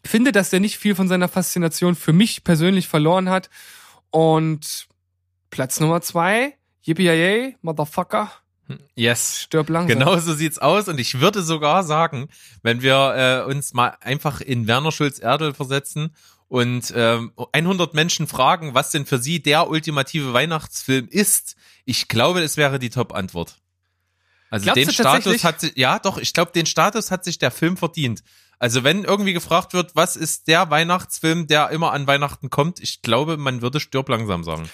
finde, 0.03 0.31
dass 0.31 0.49
der 0.49 0.59
nicht 0.59 0.77
viel 0.77 0.95
von 0.95 1.07
seiner 1.07 1.27
Faszination 1.27 1.95
für 1.95 2.13
mich 2.13 2.43
persönlich 2.43 2.87
verloren 2.87 3.29
hat. 3.29 3.49
Und 4.09 4.87
Platz 5.51 5.79
Nummer 5.79 6.01
zwei, 6.01 6.55
Yippie 6.81 7.55
Motherfucker, 7.61 8.31
Yes. 8.95 9.41
stirb 9.41 9.69
langsam. 9.69 9.97
Genau 9.97 10.17
so 10.17 10.34
sieht's 10.34 10.60
aus 10.60 10.88
und 10.88 10.99
ich 10.99 11.19
würde 11.19 11.41
sogar 11.41 11.84
sagen, 11.84 12.29
wenn 12.62 12.82
wir 12.82 13.45
äh, 13.47 13.51
uns 13.51 13.73
mal 13.73 13.97
einfach 14.01 14.41
in 14.41 14.67
Werner 14.67 14.91
Schulz 14.91 15.19
Erdel 15.19 15.53
versetzen 15.53 16.15
und 16.47 16.93
ähm, 16.95 17.32
100 17.51 17.93
Menschen 17.93 18.27
fragen, 18.27 18.73
was 18.73 18.91
denn 18.91 19.05
für 19.05 19.19
sie 19.19 19.41
der 19.41 19.69
ultimative 19.69 20.34
Weihnachtsfilm 20.34 21.08
ist, 21.10 21.55
ich 21.86 22.08
glaube, 22.08 22.41
es 22.41 22.58
wäre 22.58 22.79
die 22.79 22.89
Top-Antwort. 22.89 23.58
Also 24.49 24.65
Glaubst 24.65 24.84
den 24.84 24.91
Status 24.91 25.43
hat 25.43 25.62
sich, 25.62 25.73
ja 25.75 25.99
doch, 25.99 26.17
ich 26.17 26.34
glaube, 26.34 26.51
den 26.51 26.65
Status 26.65 27.12
hat 27.12 27.23
sich 27.23 27.38
der 27.38 27.51
Film 27.51 27.77
verdient. 27.77 28.23
Also 28.58 28.84
wenn 28.84 29.05
irgendwie 29.05 29.34
gefragt 29.34 29.73
wird, 29.73 29.95
was 29.95 30.15
ist 30.15 30.47
der 30.47 30.69
Weihnachtsfilm, 30.69 31.47
der 31.47 31.69
immer 31.69 31.93
an 31.93 32.08
Weihnachten 32.08 32.49
kommt, 32.49 32.79
ich 32.82 33.01
glaube, 33.01 33.38
man 33.38 33.62
würde 33.62 33.79
Stirb 33.79 34.10
langsam 34.10 34.43
sagen. 34.43 34.69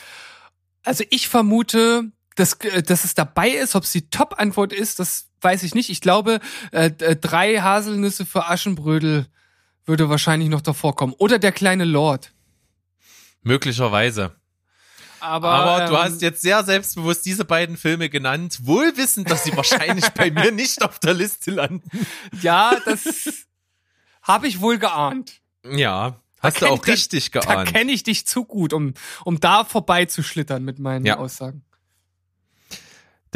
Also 0.84 1.04
ich 1.10 1.28
vermute, 1.28 2.12
dass, 2.36 2.54
äh, 2.62 2.84
dass 2.84 3.04
es 3.04 3.14
dabei 3.16 3.50
ist, 3.50 3.76
ob 3.76 3.84
es 3.84 3.92
die 3.92 4.10
Top-Antwort 4.10 4.74
ist, 4.74 5.00
das 5.00 5.28
weiß 5.42 5.64
ich 5.64 5.74
nicht. 5.76 5.90
Ich 5.90 6.02
glaube, 6.02 6.40
äh, 6.72 6.92
äh, 7.00 7.16
drei 7.16 7.58
Haselnüsse 7.62 8.26
für 8.26 8.48
Aschenbrödel 8.48 9.28
würde 9.86 10.10
wahrscheinlich 10.10 10.50
noch 10.50 10.62
davor 10.62 10.96
kommen. 10.96 11.14
Oder 11.18 11.38
der 11.40 11.52
kleine 11.52 11.86
Lord. 11.86 12.32
Möglicherweise. 13.44 14.36
Aber, 15.20 15.50
Aber 15.50 15.86
du 15.88 15.94
ähm, 15.94 16.00
hast 16.04 16.22
jetzt 16.22 16.42
sehr 16.42 16.64
selbstbewusst 16.64 17.26
diese 17.26 17.46
beiden 17.46 17.78
Filme 17.78 18.10
genannt, 18.10 18.60
wohl 18.64 18.96
wissend, 18.98 19.30
dass 19.32 19.44
sie 19.44 19.56
wahrscheinlich 19.56 20.08
bei 20.10 20.30
mir 20.30 20.52
nicht 20.52 20.84
auf 20.84 21.00
der 21.00 21.14
Liste 21.14 21.52
landen. 21.52 21.90
Ja, 22.42 22.76
das 22.86 23.46
habe 24.22 24.48
ich 24.48 24.62
wohl 24.62 24.78
geahnt. 24.78 25.42
Ja, 25.68 26.20
hast 26.40 26.62
du 26.62 26.66
kenn- 26.66 26.70
auch 26.72 26.86
richtig 26.88 27.32
Da 27.32 27.40
geahnt. 27.40 27.74
kenne 27.74 27.92
ich 27.92 28.04
dich 28.04 28.28
zu 28.28 28.46
gut, 28.46 28.72
um, 28.74 28.94
um 29.24 29.40
da 29.40 29.64
vorbeizuschlittern 29.64 30.64
mit 30.64 30.78
meinen 30.80 31.06
Ja. 31.06 31.18
Aussagen. 31.18 31.64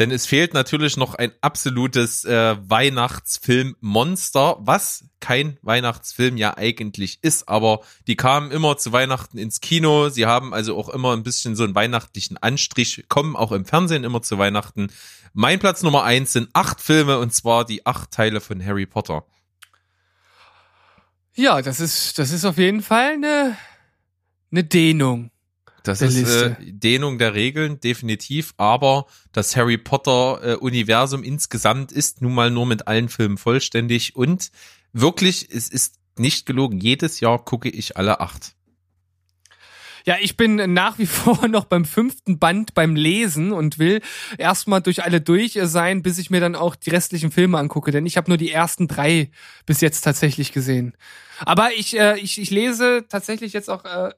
Denn 0.00 0.10
es 0.10 0.24
fehlt 0.24 0.54
natürlich 0.54 0.96
noch 0.96 1.14
ein 1.14 1.30
absolutes 1.42 2.24
äh, 2.24 2.56
Weihnachtsfilm-Monster, 2.58 4.56
was 4.60 5.04
kein 5.20 5.58
Weihnachtsfilm 5.60 6.38
ja 6.38 6.56
eigentlich 6.56 7.18
ist, 7.20 7.50
aber 7.50 7.82
die 8.06 8.16
kamen 8.16 8.50
immer 8.50 8.78
zu 8.78 8.92
Weihnachten 8.92 9.36
ins 9.36 9.60
Kino. 9.60 10.08
Sie 10.08 10.24
haben 10.24 10.54
also 10.54 10.78
auch 10.78 10.88
immer 10.88 11.12
ein 11.12 11.22
bisschen 11.22 11.54
so 11.54 11.64
einen 11.64 11.74
weihnachtlichen 11.74 12.38
Anstrich, 12.38 13.04
kommen 13.10 13.36
auch 13.36 13.52
im 13.52 13.66
Fernsehen 13.66 14.04
immer 14.04 14.22
zu 14.22 14.38
Weihnachten. 14.38 14.90
Mein 15.34 15.58
Platz 15.58 15.82
Nummer 15.82 16.02
eins 16.02 16.32
sind 16.32 16.48
acht 16.54 16.80
Filme 16.80 17.18
und 17.18 17.34
zwar 17.34 17.66
die 17.66 17.84
acht 17.84 18.10
Teile 18.10 18.40
von 18.40 18.64
Harry 18.64 18.86
Potter. 18.86 19.26
Ja, 21.34 21.60
das 21.60 21.78
ist, 21.78 22.18
das 22.18 22.32
ist 22.32 22.46
auf 22.46 22.56
jeden 22.56 22.80
Fall 22.80 23.12
eine, 23.12 23.54
eine 24.50 24.64
Dehnung. 24.64 25.30
Das 25.82 26.00
der 26.00 26.08
ist 26.08 26.16
Liste. 26.16 26.56
äh, 26.60 26.72
Dehnung 26.72 27.18
der 27.18 27.34
Regeln, 27.34 27.80
definitiv. 27.80 28.54
Aber 28.56 29.06
das 29.32 29.56
Harry 29.56 29.78
Potter-Universum 29.78 31.22
insgesamt 31.22 31.92
ist 31.92 32.22
nun 32.22 32.34
mal 32.34 32.50
nur 32.50 32.66
mit 32.66 32.86
allen 32.86 33.08
Filmen 33.08 33.38
vollständig. 33.38 34.16
Und 34.16 34.50
wirklich, 34.92 35.48
es 35.50 35.68
ist 35.68 35.96
nicht 36.18 36.46
gelogen. 36.46 36.80
Jedes 36.80 37.20
Jahr 37.20 37.44
gucke 37.44 37.68
ich 37.68 37.96
alle 37.96 38.20
acht. 38.20 38.54
Ja, 40.06 40.16
ich 40.20 40.36
bin 40.36 40.72
nach 40.72 40.98
wie 40.98 41.06
vor 41.06 41.48
noch 41.48 41.64
beim 41.64 41.84
fünften 41.84 42.38
Band 42.38 42.74
beim 42.74 42.96
Lesen 42.96 43.52
und 43.52 43.78
will 43.78 44.00
erstmal 44.38 44.80
durch 44.80 45.04
alle 45.04 45.20
durch 45.20 45.58
sein, 45.62 46.02
bis 46.02 46.18
ich 46.18 46.30
mir 46.30 46.40
dann 46.40 46.54
auch 46.54 46.74
die 46.74 46.90
restlichen 46.90 47.30
Filme 47.30 47.58
angucke, 47.58 47.90
denn 47.90 48.06
ich 48.06 48.16
habe 48.16 48.30
nur 48.30 48.38
die 48.38 48.50
ersten 48.50 48.88
drei 48.88 49.30
bis 49.66 49.80
jetzt 49.80 50.02
tatsächlich 50.02 50.52
gesehen. 50.52 50.96
Aber 51.44 51.70
ich, 51.76 51.98
äh, 51.98 52.18
ich, 52.18 52.40
ich 52.40 52.50
lese 52.50 53.06
tatsächlich 53.08 53.52
jetzt 53.52 53.70
auch 53.70 53.84
äh, 53.84 54.10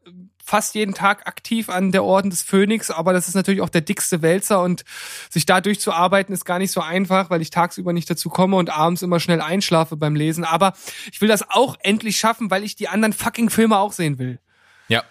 fast 0.44 0.74
jeden 0.74 0.92
Tag 0.92 1.26
aktiv 1.26 1.68
an 1.68 1.92
der 1.92 2.05
Orden 2.05 2.28
des 2.28 2.42
Phönix, 2.42 2.90
aber 2.90 3.12
das 3.12 3.28
ist 3.28 3.35
natürlich 3.35 3.61
auch 3.61 3.68
der 3.68 3.81
dickste 3.81 4.22
Wälzer 4.22 4.61
und 4.61 4.85
sich 5.31 5.46
da 5.46 5.61
durchzuarbeiten 5.61 6.35
ist 6.35 6.44
gar 6.44 6.59
nicht 6.59 6.72
so 6.72 6.81
einfach, 6.81 7.31
weil 7.31 7.40
ich 7.40 7.50
tagsüber 7.50 7.92
nicht 7.92 8.11
dazu 8.11 8.28
komme 8.28 8.57
und 8.57 8.70
abends 8.70 9.02
immer 9.02 9.20
schnell 9.20 9.40
einschlafe 9.40 9.96
beim 9.96 10.16
Lesen. 10.16 10.44
Aber 10.44 10.74
ich 11.11 11.20
will 11.20 11.28
das 11.28 11.48
auch 11.48 11.76
endlich 11.81 12.18
schaffen, 12.18 12.50
weil 12.50 12.64
ich 12.64 12.74
die 12.74 12.88
anderen 12.88 13.12
fucking 13.12 13.50
Filme 13.50 13.78
auch 13.78 13.92
sehen 13.92 14.18
will. 14.18 14.40
Ja. 14.88 15.05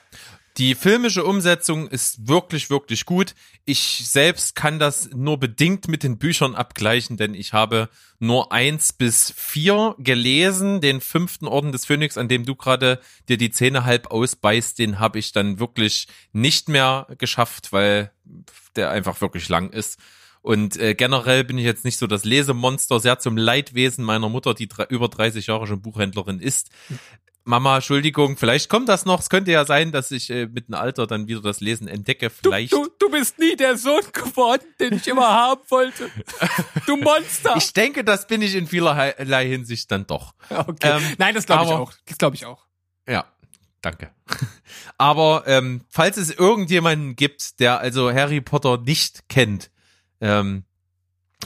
Die 0.58 0.76
filmische 0.76 1.24
Umsetzung 1.24 1.88
ist 1.88 2.28
wirklich, 2.28 2.70
wirklich 2.70 3.06
gut. 3.06 3.36
Ich 3.64 4.04
selbst 4.06 4.54
kann 4.56 4.80
das 4.80 5.10
nur 5.12 5.40
bedingt 5.40 5.88
mit 5.88 6.04
den 6.04 6.18
Büchern 6.18 6.56
abgleichen, 6.56 7.16
denn 7.16 7.34
ich 7.34 7.54
habe 7.54 7.90
nur 8.20 8.52
eins 8.52 8.92
bis 8.92 9.32
vier 9.36 9.96
gelesen. 9.98 10.82
Den 10.82 11.00
fünften 11.00 11.48
Orden 11.48 11.72
des 11.72 11.86
Phönix, 11.86 12.18
an 12.18 12.28
dem 12.28 12.46
du 12.46 12.56
gerade 12.56 13.00
dir 13.30 13.38
die 13.38 13.52
Zähne 13.52 13.86
halb 13.86 14.12
ausbeißt, 14.12 14.78
den 14.78 15.00
habe 15.00 15.20
ich 15.20 15.32
dann 15.32 15.60
wirklich 15.60 16.08
nicht 16.34 16.68
mehr 16.68 17.08
geschafft, 17.18 17.72
weil 17.72 18.12
der 18.76 18.92
einfach 18.92 19.22
wirklich 19.22 19.48
lang 19.48 19.70
ist. 19.70 20.00
Und 20.42 20.78
äh, 20.78 20.96
generell 20.96 21.44
bin 21.44 21.58
ich 21.60 21.66
jetzt 21.66 21.86
nicht 21.86 21.98
so 21.98 22.08
das 22.08 22.26
Lesemonster, 22.26 23.00
sehr 23.00 23.20
zum 23.20 23.38
Leidwesen 23.38 24.04
meiner 24.04 24.28
Mutter, 24.28 24.54
die 24.54 24.68
über 24.90 25.08
30 25.08 25.48
Jahre 25.48 25.68
schon 25.68 25.82
Buchhändlerin 25.82 26.40
ist. 26.40 26.72
Mama, 27.44 27.78
Entschuldigung, 27.78 28.38
vielleicht 28.38 28.70
kommt 28.70 28.88
das 28.88 29.06
noch. 29.06 29.20
Es 29.20 29.30
könnte 29.30 29.52
ja 29.52 29.66
sein, 29.66 29.92
dass 29.92 30.12
ich 30.12 30.30
äh, 30.30 30.46
mit 30.46 30.68
dem 30.68 30.76
Alter 30.76 31.08
dann 31.08 31.28
wieder 31.28 31.42
das 31.42 31.60
Lesen 31.60 31.88
entdecke. 31.88 32.30
Vielleicht. 32.30 32.72
Du, 32.72 32.86
du, 32.86 32.92
du 33.00 33.12
bist 33.12 33.40
nie 33.40 33.56
der 33.56 33.78
Sohn 33.78 34.04
geworden, 34.14 34.64
den 34.80 34.94
ich 34.94 35.08
immer 35.08 35.28
haben 35.28 35.62
wollte. 35.70 36.10
Du 36.86 36.98
Monster. 36.98 37.56
Ich 37.58 37.74
denke, 37.74 38.04
das 38.04 38.28
bin 38.28 38.42
ich 38.42 38.56
in 38.56 38.68
vielerlei 38.68 39.48
Hinsicht 39.48 39.92
dann 39.92 40.06
doch. 40.06 40.34
okay. 40.50 40.98
ähm, 40.98 41.16
Nein, 41.18 41.34
das 41.34 41.46
glaube 41.46 41.66
ich 41.66 41.72
auch. 41.72 41.94
Das 42.06 42.18
glaube 42.18 42.36
ich 42.36 42.46
auch. 42.46 42.68
Ja, 43.08 43.26
danke. 43.82 44.12
Aber 44.98 45.44
ähm, 45.48 45.82
falls 45.90 46.18
es 46.18 46.32
irgendjemanden 46.32 47.16
gibt, 47.16 47.60
der 47.60 47.80
also 47.80 48.12
Harry 48.12 48.42
Potter 48.42 48.78
nicht 48.78 49.28
kennt, 49.30 49.72
ähm, 50.20 50.64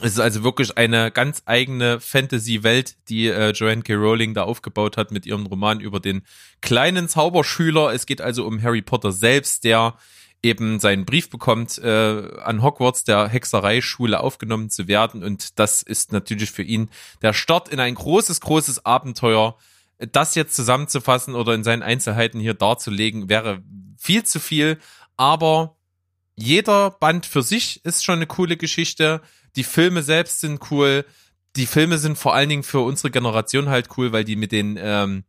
es 0.02 0.14
ist 0.14 0.20
also 0.20 0.44
wirklich 0.44 0.78
eine 0.78 1.10
ganz 1.12 1.44
eigene 1.46 2.00
Fantasy-Welt, 2.00 2.98
die 3.08 3.28
äh, 3.28 3.52
Joanne 3.52 3.82
K. 3.82 3.94
Rowling 3.94 4.34
da 4.34 4.44
aufgebaut 4.44 4.98
hat 4.98 5.12
mit 5.12 5.26
ihrem 5.26 5.46
Roman 5.46 5.80
über 5.80 6.00
den 6.00 6.24
kleinen 6.62 7.08
Zauberschüler. 7.08 7.94
Es 7.94 8.06
geht 8.06 8.22
also 8.22 8.46
um 8.46 8.62
Harry 8.62 8.82
Potter 8.82 9.12
selbst, 9.12 9.64
der 9.64 9.96
eben 10.44 10.80
seinen 10.80 11.06
Brief 11.06 11.30
bekommt, 11.30 11.80
äh, 11.80 12.40
an 12.44 12.62
Hogwarts, 12.62 13.04
der 13.04 13.28
Hexereischule 13.28 14.20
aufgenommen 14.20 14.70
zu 14.70 14.88
werden. 14.88 15.24
Und 15.24 15.58
das 15.60 15.82
ist 15.82 16.12
natürlich 16.12 16.52
für 16.52 16.62
ihn 16.62 16.90
der 17.22 17.34
Start 17.34 17.70
in 17.70 17.80
ein 17.80 17.96
großes, 17.96 18.42
großes 18.42 18.86
Abenteuer. 18.86 19.58
Das 19.98 20.36
jetzt 20.36 20.56
zusammenzufassen 20.56 21.36
oder 21.36 21.56
in 21.56 21.64
seinen 21.64 21.82
Einzelheiten 21.82 22.40
hier 22.40 22.54
darzulegen, 22.54 23.30
wäre 23.30 23.64
viel 23.98 24.24
zu 24.24 24.40
viel. 24.40 24.78
Aber 25.18 25.78
jeder 26.36 26.92
Band 26.92 27.26
für 27.26 27.42
sich 27.42 27.84
ist 27.86 28.04
schon 28.04 28.16
eine 28.16 28.28
coole 28.28 28.58
Geschichte. 28.58 29.22
Die 29.56 29.64
Filme 29.64 30.04
selbst 30.04 30.42
sind 30.42 30.72
cool. 30.72 31.06
Die 31.56 31.66
Filme 31.66 31.98
sind 31.98 32.18
vor 32.18 32.34
allen 32.34 32.50
Dingen 32.50 32.64
für 32.64 32.82
unsere 32.82 33.12
Generation 33.12 33.70
halt 33.70 33.90
cool, 33.98 34.12
weil 34.12 34.24
die 34.24 34.36
mit 34.36 34.52
den 34.52 34.78
ähm, 34.80 35.24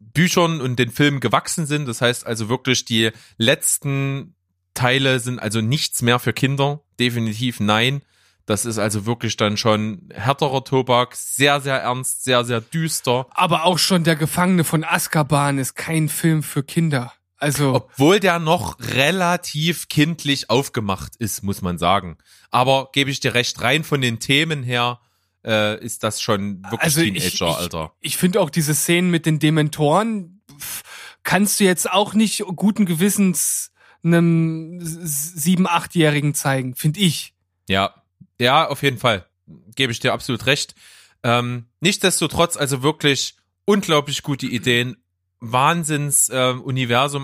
Büchern 0.00 0.60
und 0.60 0.78
den 0.78 0.90
Filmen 0.90 1.20
gewachsen 1.20 1.66
sind. 1.66 1.86
Das 1.86 2.00
heißt 2.00 2.26
also 2.26 2.48
wirklich, 2.48 2.84
die 2.84 3.10
letzten 3.38 4.34
Teile 4.74 5.20
sind 5.20 5.38
also 5.38 5.60
nichts 5.60 6.02
mehr 6.02 6.18
für 6.18 6.32
Kinder. 6.32 6.82
Definitiv 6.98 7.60
nein. 7.60 8.02
Das 8.44 8.64
ist 8.64 8.78
also 8.78 9.06
wirklich 9.06 9.36
dann 9.36 9.56
schon 9.56 10.08
härterer 10.12 10.64
Tobak, 10.64 11.14
sehr, 11.14 11.60
sehr 11.60 11.76
ernst, 11.76 12.24
sehr, 12.24 12.44
sehr 12.44 12.60
düster. 12.60 13.26
Aber 13.30 13.64
auch 13.64 13.78
schon 13.78 14.02
der 14.02 14.16
Gefangene 14.16 14.64
von 14.64 14.84
Azkaban 14.84 15.58
ist 15.58 15.74
kein 15.74 16.08
Film 16.08 16.42
für 16.42 16.64
Kinder. 16.64 17.12
Also, 17.42 17.74
Obwohl 17.74 18.20
der 18.20 18.38
noch 18.38 18.78
relativ 18.78 19.88
kindlich 19.88 20.48
aufgemacht 20.48 21.16
ist, 21.16 21.42
muss 21.42 21.60
man 21.60 21.76
sagen. 21.76 22.16
Aber 22.52 22.90
gebe 22.92 23.10
ich 23.10 23.18
dir 23.18 23.34
recht, 23.34 23.60
rein 23.60 23.82
von 23.82 24.00
den 24.00 24.20
Themen 24.20 24.62
her 24.62 25.00
äh, 25.44 25.84
ist 25.84 26.04
das 26.04 26.22
schon 26.22 26.62
wirklich 26.62 26.80
also 26.80 27.00
ich, 27.00 27.12
Teenager, 27.12 27.50
ich, 27.50 27.56
Alter. 27.56 27.92
Ich 27.98 28.16
finde 28.16 28.40
auch 28.40 28.48
diese 28.48 28.76
Szenen 28.76 29.10
mit 29.10 29.26
den 29.26 29.40
Dementoren 29.40 30.40
pff, 30.56 30.84
kannst 31.24 31.58
du 31.58 31.64
jetzt 31.64 31.90
auch 31.90 32.14
nicht 32.14 32.44
guten 32.54 32.86
Gewissens 32.86 33.72
einem 34.04 34.78
sieben, 34.80 35.66
achtjährigen 35.66 36.34
zeigen, 36.34 36.76
finde 36.76 37.00
ich. 37.00 37.34
Ja, 37.68 38.04
ja, 38.40 38.68
auf 38.68 38.84
jeden 38.84 38.98
Fall. 38.98 39.26
Gebe 39.74 39.90
ich 39.90 39.98
dir 39.98 40.12
absolut 40.12 40.46
recht. 40.46 40.76
Ähm, 41.24 41.66
nichtsdestotrotz, 41.80 42.56
also 42.56 42.84
wirklich 42.84 43.34
unglaublich 43.64 44.22
gute 44.22 44.46
Ideen. 44.46 45.01
Wahnsinns 45.44 46.28
äh, 46.28 46.54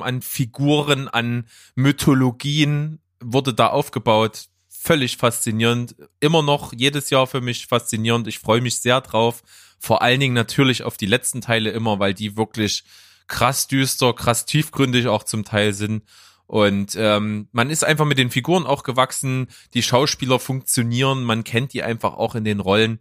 an 0.02 0.22
Figuren, 0.22 1.06
an 1.08 1.46
Mythologien 1.76 2.98
wurde 3.20 3.54
da 3.54 3.68
aufgebaut. 3.68 4.48
Völlig 4.68 5.16
faszinierend. 5.16 5.94
Immer 6.18 6.42
noch 6.42 6.72
jedes 6.72 7.10
Jahr 7.10 7.28
für 7.28 7.40
mich 7.40 7.66
faszinierend. 7.66 8.26
Ich 8.26 8.40
freue 8.40 8.60
mich 8.60 8.80
sehr 8.80 9.00
drauf. 9.00 9.42
Vor 9.78 10.02
allen 10.02 10.18
Dingen 10.18 10.34
natürlich 10.34 10.82
auf 10.82 10.96
die 10.96 11.06
letzten 11.06 11.40
Teile 11.40 11.70
immer, 11.70 12.00
weil 12.00 12.12
die 12.12 12.36
wirklich 12.36 12.82
krass 13.28 13.68
düster, 13.68 14.12
krass 14.12 14.46
tiefgründig 14.46 15.06
auch 15.06 15.22
zum 15.22 15.44
Teil 15.44 15.72
sind. 15.72 16.02
Und 16.46 16.96
ähm, 16.96 17.46
man 17.52 17.70
ist 17.70 17.84
einfach 17.84 18.06
mit 18.06 18.18
den 18.18 18.30
Figuren 18.30 18.66
auch 18.66 18.82
gewachsen. 18.82 19.46
Die 19.74 19.82
Schauspieler 19.82 20.40
funktionieren. 20.40 21.22
Man 21.22 21.44
kennt 21.44 21.72
die 21.72 21.84
einfach 21.84 22.14
auch 22.14 22.34
in 22.34 22.44
den 22.44 22.58
Rollen 22.58 23.00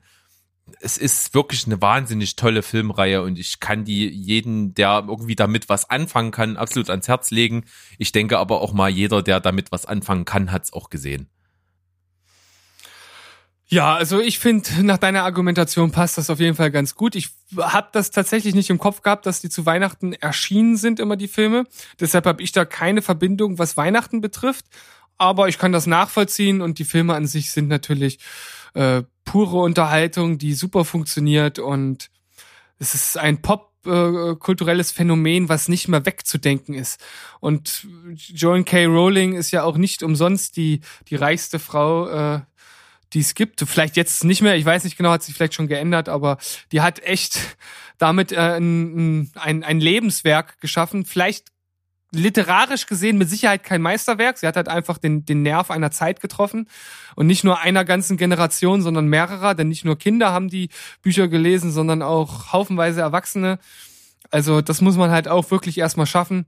es 0.80 0.98
ist 0.98 1.34
wirklich 1.34 1.66
eine 1.66 1.82
wahnsinnig 1.82 2.36
tolle 2.36 2.62
Filmreihe 2.62 3.22
und 3.22 3.40
ich 3.40 3.60
kann 3.60 3.86
die 3.86 4.08
jeden, 4.10 4.74
der 4.74 5.06
irgendwie 5.08 5.36
damit 5.36 5.70
was 5.70 5.90
anfangen 5.90 6.32
kann, 6.32 6.58
absolut 6.58 6.90
ans 6.90 7.08
Herz 7.08 7.32
legen. 7.32 7.66
Ich 7.98 8.12
denke 8.12 8.38
aber 8.38 8.62
auch 8.62 8.74
mal, 8.74 8.90
jeder, 8.90 9.22
der 9.24 9.40
damit 9.40 9.72
was 9.72 9.86
anfangen 9.86 10.26
kann, 10.26 10.52
hat 10.52 10.66
es 10.66 10.74
auch 10.74 10.90
gesehen. 10.90 11.30
Ja, 13.70 13.96
also 13.96 14.22
ich 14.22 14.40
finde, 14.40 14.70
nach 14.84 14.98
deiner 14.98 15.24
Argumentation 15.24 15.92
passt 15.92 16.18
das 16.18 16.30
auf 16.30 16.40
jeden 16.40 16.56
Fall 16.56 16.72
ganz 16.72 16.96
gut. 16.96 17.16
Ich 17.16 17.32
habe 17.58 17.90
das 17.92 18.12
tatsächlich 18.12 18.56
nicht 18.56 18.70
im 18.70 18.78
Kopf 18.78 19.02
gehabt, 19.02 19.26
dass 19.26 19.42
die 19.42 19.50
zu 19.50 19.66
Weihnachten 19.66 20.14
erschienen 20.14 20.78
sind, 20.78 21.02
immer 21.02 21.18
die 21.18 21.28
Filme. 21.28 21.66
Deshalb 22.00 22.26
habe 22.26 22.42
ich 22.42 22.54
da 22.54 22.64
keine 22.64 23.02
Verbindung, 23.02 23.60
was 23.60 23.76
Weihnachten 23.76 24.22
betrifft. 24.22 24.66
Aber 25.18 25.50
ich 25.50 25.58
kann 25.58 25.74
das 25.74 25.86
nachvollziehen 25.86 26.62
und 26.62 26.80
die 26.80 26.86
Filme 26.86 27.16
an 27.16 27.28
sich 27.28 27.52
sind 27.52 27.68
natürlich 27.68 28.20
äh, 28.78 29.04
pure 29.26 29.58
Unterhaltung, 29.58 30.38
die 30.38 30.54
super 30.54 30.86
funktioniert 30.86 31.58
und 31.60 32.10
es 32.80 32.94
ist 32.94 33.18
ein 33.18 33.42
Pop 33.42 33.72
äh, 33.86 34.36
kulturelles 34.36 34.92
Phänomen, 34.92 35.50
was 35.50 35.68
nicht 35.68 35.88
mehr 35.88 36.06
wegzudenken 36.06 36.76
ist. 36.76 37.04
Und 37.40 37.88
Joan 38.14 38.66
K. 38.66 38.86
Rowling 38.86 39.34
ist 39.34 39.52
ja 39.52 39.64
auch 39.64 39.78
nicht 39.78 40.04
umsonst 40.04 40.58
die 40.58 40.82
die 41.10 41.16
reichste 41.16 41.58
Frau, 41.58 42.08
äh, 42.08 42.42
die 43.14 43.22
es 43.22 43.34
gibt. 43.34 43.62
Vielleicht 43.62 43.98
jetzt 43.98 44.24
nicht 44.24 44.44
mehr, 44.44 44.56
ich 44.58 44.66
weiß 44.66 44.84
nicht 44.84 44.98
genau, 44.98 45.10
hat 45.10 45.24
sich 45.24 45.34
vielleicht 45.34 45.56
schon 45.56 45.68
geändert, 45.68 46.08
aber 46.08 46.38
die 46.72 46.82
hat 46.82 47.00
echt 47.00 47.40
damit 47.98 48.32
äh, 48.32 48.58
ein, 48.58 49.32
ein, 49.36 49.64
ein 49.64 49.80
Lebenswerk 49.80 50.62
geschaffen. 50.62 51.04
Vielleicht 51.04 51.48
literarisch 52.12 52.86
gesehen 52.86 53.18
mit 53.18 53.30
Sicherheit 53.30 53.64
kein 53.64 53.82
Meisterwerk. 53.82 54.38
Sie 54.38 54.48
hat 54.48 54.56
halt 54.56 54.70
einfach 54.70 54.98
den, 54.98 55.26
den 55.26 55.42
Nerv 55.42 55.72
einer 55.72 55.92
Zeit 55.92 56.22
getroffen 56.22 56.70
und 57.16 57.28
nicht 57.28 57.44
nur 57.44 57.60
einer 57.60 57.84
ganzen 57.84 58.18
Generation, 58.18 58.82
sondern 58.82 59.08
mehrerer, 59.08 59.56
denn 59.56 59.68
nicht 59.68 59.86
nur 59.86 59.98
Kinder 59.98 60.32
haben 60.32 60.50
die 60.50 60.70
Bücher 61.02 61.28
gelesen, 61.28 61.72
sondern 61.72 62.02
auch 62.02 62.54
haufenweise 62.54 63.02
Erwachsene. 63.02 63.60
Also 64.32 64.62
das 64.62 64.82
muss 64.82 64.96
man 64.96 65.12
halt 65.12 65.28
auch 65.28 65.52
wirklich 65.52 65.78
erstmal 65.78 66.06
schaffen. 66.06 66.46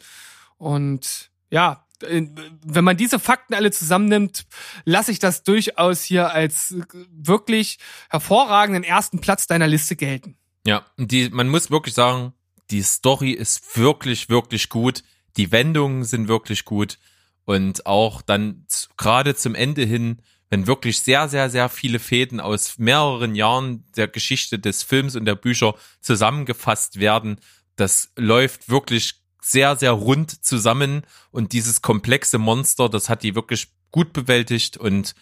Und 0.57 1.29
ja, 1.49 1.85
wenn 2.01 2.83
man 2.83 2.95
diese 2.95 3.19
Fakten 3.19 3.53
alle 3.53 3.71
zusammennimmt, 3.71 4.45
lasse 4.85 5.11
ich 5.11 5.19
das 5.19 5.43
durchaus 5.43 6.03
hier 6.03 6.31
als 6.31 6.75
wirklich 7.11 7.79
hervorragenden 8.09 8.83
ersten 8.83 9.19
Platz 9.19 9.47
deiner 9.47 9.67
Liste 9.67 9.95
gelten. 9.97 10.37
Ja, 10.65 10.85
die, 10.97 11.29
man 11.29 11.49
muss 11.49 11.71
wirklich 11.71 11.95
sagen, 11.95 12.33
die 12.71 12.83
Story 12.83 13.31
ist 13.31 13.77
wirklich, 13.77 14.29
wirklich 14.29 14.69
gut 14.69 15.03
die 15.39 15.53
Wendungen 15.53 16.03
sind 16.03 16.27
wirklich 16.27 16.65
gut. 16.65 16.99
Und 17.45 17.85
auch 17.85 18.21
dann 18.21 18.65
gerade 18.97 19.35
zum 19.35 19.55
Ende 19.55 19.83
hin, 19.85 20.21
wenn 20.49 20.67
wirklich 20.67 20.99
sehr, 21.01 21.29
sehr, 21.29 21.49
sehr 21.49 21.69
viele 21.69 21.99
Fäden 21.99 22.41
aus 22.41 22.77
mehreren 22.77 23.35
Jahren 23.35 23.85
der 23.95 24.09
Geschichte 24.09 24.59
des 24.59 24.83
Films 24.83 25.15
und 25.15 25.23
der 25.23 25.35
Bücher 25.35 25.75
zusammengefasst 26.01 26.99
werden, 26.99 27.39
das 27.77 28.11
läuft 28.17 28.67
wirklich 28.67 29.21
sehr, 29.41 29.77
sehr 29.77 29.93
rund 29.93 30.43
zusammen. 30.43 31.03
Und 31.31 31.53
dieses 31.53 31.81
komplexe 31.81 32.37
Monster, 32.37 32.89
das 32.89 33.07
hat 33.07 33.23
die 33.23 33.33
wirklich 33.33 33.69
gut 33.91 34.11
bewältigt. 34.11 34.75
Und 34.75 35.15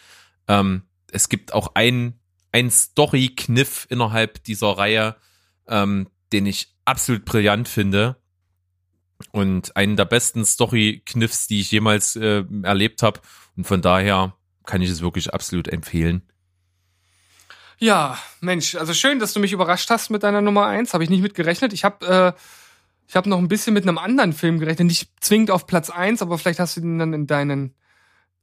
ähm, 0.48 0.82
es 1.12 1.30
gibt 1.30 1.54
auch 1.54 1.76
ein, 1.76 2.20
ein 2.52 2.72
Story-Kniff 2.72 3.86
innerhalb 3.92 4.44
dieser 4.46 4.80
Reihe, 4.80 5.16
ähm, 5.68 6.08
den 6.34 6.48
ich 6.48 6.76
absolut 6.86 7.24
brillant 7.24 7.70
finde 7.70 8.18
und 9.32 9.76
einen 9.76 9.96
der 9.96 10.06
besten 10.06 10.46
Story-Kniffs, 10.46 11.48
die 11.48 11.62
ich 11.62 11.72
jemals 11.72 12.16
äh, 12.16 12.44
erlebt 12.64 13.04
habe. 13.04 13.20
Und 13.56 13.66
von 13.66 13.82
daher 13.82 14.36
kann 14.66 14.82
ich 14.82 14.90
es 14.90 15.02
wirklich 15.02 15.34
absolut 15.34 15.68
empfehlen. 15.68 16.22
Ja, 17.80 18.18
Mensch, 18.42 18.76
also 18.76 18.94
schön, 18.94 19.20
dass 19.20 19.34
du 19.34 19.40
mich 19.40 19.52
überrascht 19.52 19.90
hast 19.90 20.10
mit 20.10 20.24
deiner 20.24 20.42
Nummer 20.42 20.66
eins. 20.66 20.94
Habe 20.94 21.04
ich 21.04 21.10
nicht 21.10 21.22
mit 21.22 21.36
gerechnet. 21.36 21.74
Ich 21.74 21.84
habe 21.84 22.34
äh, 22.36 22.40
ich 23.08 23.16
habe 23.16 23.30
noch 23.30 23.38
ein 23.38 23.48
bisschen 23.48 23.74
mit 23.74 23.88
einem 23.88 23.98
anderen 23.98 24.34
Film 24.34 24.60
gerechnet, 24.60 24.88
nicht 24.88 25.10
zwingend 25.22 25.50
auf 25.50 25.66
Platz 25.66 25.90
eins, 25.90 26.22
aber 26.22 26.38
vielleicht 26.38 26.60
hast 26.60 26.76
du 26.76 26.82
den 26.82 27.00
dann 27.00 27.14
in 27.14 27.26
deinen 27.26 27.74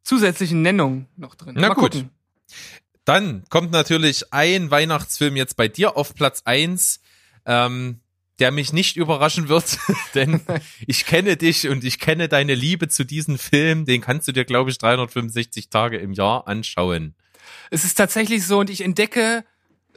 zusätzlichen 0.03 0.63
Nennungen 0.63 1.07
noch 1.17 1.35
drin. 1.35 1.55
Na 1.57 1.69
Mal 1.69 1.75
gut. 1.75 1.93
gucken. 1.93 2.11
Dann 3.05 3.45
kommt 3.51 3.71
natürlich 3.73 4.33
ein 4.33 4.71
Weihnachtsfilm 4.71 5.37
jetzt 5.37 5.57
bei 5.57 5.69
dir 5.69 5.97
auf 5.97 6.15
Platz 6.15 6.43
eins. 6.47 7.01
Ähm, 7.45 8.01
der 8.39 8.51
mich 8.51 8.73
nicht 8.73 8.97
überraschen 8.97 9.49
wird, 9.49 9.79
denn 10.15 10.41
ich 10.87 11.07
kenne 11.07 11.37
dich 11.37 11.69
und 11.69 11.85
ich 11.85 11.99
kenne 11.99 12.29
deine 12.29 12.55
Liebe 12.55 12.89
zu 12.89 13.05
diesem 13.05 13.39
Film. 13.39 13.85
Den 13.85 14.01
kannst 14.01 14.29
du 14.29 14.33
dir, 14.33 14.45
glaube 14.45 14.71
ich, 14.71 14.79
365 14.79 15.69
Tage 15.69 15.99
im 15.99 16.13
Jahr 16.13 16.47
anschauen. 16.49 17.15
Es 17.71 17.85
ist 17.85 17.95
tatsächlich 17.95 18.47
so 18.47 18.59
und 18.59 18.71
ich 18.71 18.81
entdecke, 18.81 19.45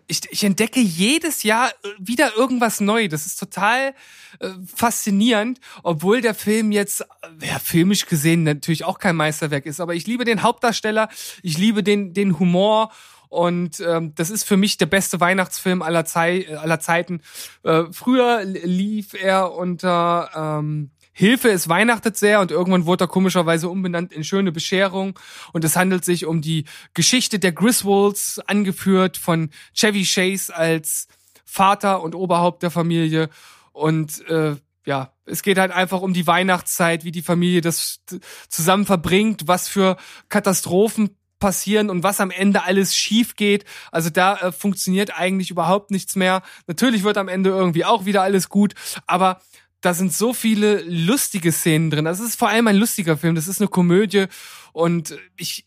ich, 0.08 0.22
ich 0.32 0.44
entdecke 0.44 0.80
jedes 0.80 1.44
Jahr 1.44 1.72
wieder 2.00 2.36
irgendwas 2.36 2.80
neu. 2.80 3.08
Das 3.08 3.26
ist 3.26 3.38
total 3.38 3.94
äh, 4.40 4.50
faszinierend, 4.74 5.60
obwohl 5.84 6.22
der 6.22 6.34
Film 6.34 6.72
jetzt, 6.72 7.02
äh, 7.02 7.06
ja, 7.48 7.60
filmisch 7.60 8.06
gesehen 8.06 8.44
natürlich 8.44 8.86
auch 8.86 9.00
kein 9.00 9.16
Meisterwerk 9.16 9.66
ist. 9.66 9.80
Aber 9.80 9.96
ich 9.96 10.08
liebe 10.08 10.24
den 10.24 10.44
Hauptdarsteller, 10.44 11.10
ich 11.44 11.58
liebe 11.58 11.84
den, 11.84 12.14
den 12.14 12.40
Humor 12.40 12.92
und 13.30 13.80
ähm, 13.80 14.14
das 14.16 14.30
ist 14.30 14.44
für 14.44 14.58
mich 14.58 14.78
der 14.78 14.86
beste 14.86 15.20
Weihnachtsfilm 15.20 15.82
aller, 15.82 16.06
Zei 16.06 16.58
aller 16.58 16.80
Zeiten. 16.80 17.22
Äh, 17.64 17.84
früher 17.92 18.44
lief 18.44 19.14
er 19.14 19.54
unter 19.54 20.30
ähm, 20.36 20.92
Hilfe, 21.12 21.50
es 21.50 21.68
weihnachtet 21.68 22.16
sehr 22.16 22.42
und 22.42 22.52
irgendwann 22.52 22.86
wurde 22.86 23.06
er 23.06 23.08
komischerweise 23.08 23.70
umbenannt 23.70 24.14
in 24.14 24.24
Schöne 24.24 24.52
Bescherung. 24.52 25.18
Und 25.52 25.64
es 25.64 25.76
handelt 25.76 26.06
sich 26.06 26.28
um 26.28 26.42
die 26.42 26.66
Geschichte 26.94 27.40
der 27.40 27.54
Griswolds, 27.54 28.40
angeführt 28.46 29.18
von 29.18 29.50
Chevy 29.74 30.04
Chase 30.04 30.56
als 30.56 31.08
Vater 31.44 32.04
und 32.04 32.14
Oberhaupt 32.14 32.62
der 32.62 32.70
Familie. 32.70 33.30
Und 33.72 34.28
äh, 34.30 34.58
ja, 34.86 35.12
es 35.26 35.42
geht 35.42 35.58
halt 35.58 35.72
einfach 35.72 36.02
um 36.02 36.14
die 36.14 36.28
Weihnachtszeit, 36.28 37.04
wie 37.04 37.12
die 37.12 37.24
Familie 37.24 37.62
das 37.62 38.00
zusammen 38.48 38.86
verbringt, 38.86 39.48
was 39.48 39.68
für 39.68 39.98
Katastrophen 40.30 41.18
passieren 41.40 41.90
und 41.90 42.04
was 42.04 42.20
am 42.20 42.32
Ende 42.32 42.64
alles 42.64 42.96
schief 42.96 43.36
geht. 43.36 43.66
Also 43.92 44.10
da 44.10 44.38
äh, 44.38 44.52
funktioniert 44.52 45.18
eigentlich 45.18 45.52
überhaupt 45.52 45.92
nichts 45.92 46.16
mehr. 46.16 46.42
Natürlich 46.68 47.04
wird 47.04 47.18
am 47.18 47.28
Ende 47.28 47.50
irgendwie 47.50 47.86
auch 47.86 48.06
wieder 48.06 48.22
alles 48.24 48.50
gut, 48.50 48.74
aber 49.06 49.42
da 49.82 49.94
sind 49.94 50.14
so 50.14 50.34
viele 50.34 50.82
lustige 50.82 51.52
Szenen 51.52 51.92
drin. 51.92 52.06
Das 52.06 52.20
ist 52.20 52.38
vor 52.38 52.50
allem 52.50 52.68
ein 52.68 52.76
lustiger 52.76 53.18
Film. 53.18 53.36
Das 53.36 53.48
ist 53.48 53.62
eine 53.62 53.68
Komödie 53.68 54.26
und 54.74 55.18
ich, 55.38 55.66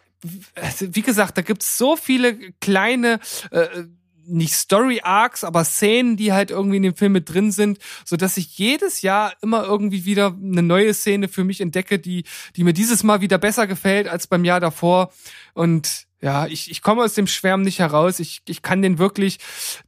wie 0.80 1.02
gesagt, 1.02 1.38
da 1.38 1.42
gibt's 1.42 1.78
so 1.78 1.96
viele 1.96 2.52
kleine 2.60 3.20
äh, 3.50 3.84
nicht 4.26 4.54
Story 4.54 5.00
Arcs, 5.02 5.44
aber 5.44 5.64
Szenen, 5.64 6.16
die 6.16 6.32
halt 6.32 6.50
irgendwie 6.50 6.76
in 6.76 6.82
dem 6.82 6.96
Film 6.96 7.12
mit 7.12 7.32
drin 7.32 7.52
sind, 7.52 7.78
so 8.04 8.16
dass 8.16 8.36
ich 8.36 8.58
jedes 8.58 9.02
Jahr 9.02 9.32
immer 9.42 9.64
irgendwie 9.64 10.04
wieder 10.04 10.36
eine 10.40 10.62
neue 10.62 10.94
Szene 10.94 11.28
für 11.28 11.44
mich 11.44 11.60
entdecke, 11.60 11.98
die 11.98 12.24
die 12.56 12.64
mir 12.64 12.72
dieses 12.72 13.02
Mal 13.02 13.20
wieder 13.20 13.38
besser 13.38 13.66
gefällt 13.66 14.08
als 14.08 14.26
beim 14.26 14.44
Jahr 14.44 14.60
davor 14.60 15.12
und 15.54 16.06
ja, 16.22 16.46
ich, 16.46 16.70
ich 16.70 16.82
komme 16.82 17.02
aus 17.02 17.14
dem 17.14 17.26
Schwärmen 17.26 17.64
nicht 17.64 17.78
heraus. 17.78 18.20
Ich, 18.20 18.42
ich 18.46 18.60
kann 18.60 18.82
den 18.82 18.98
wirklich 18.98 19.38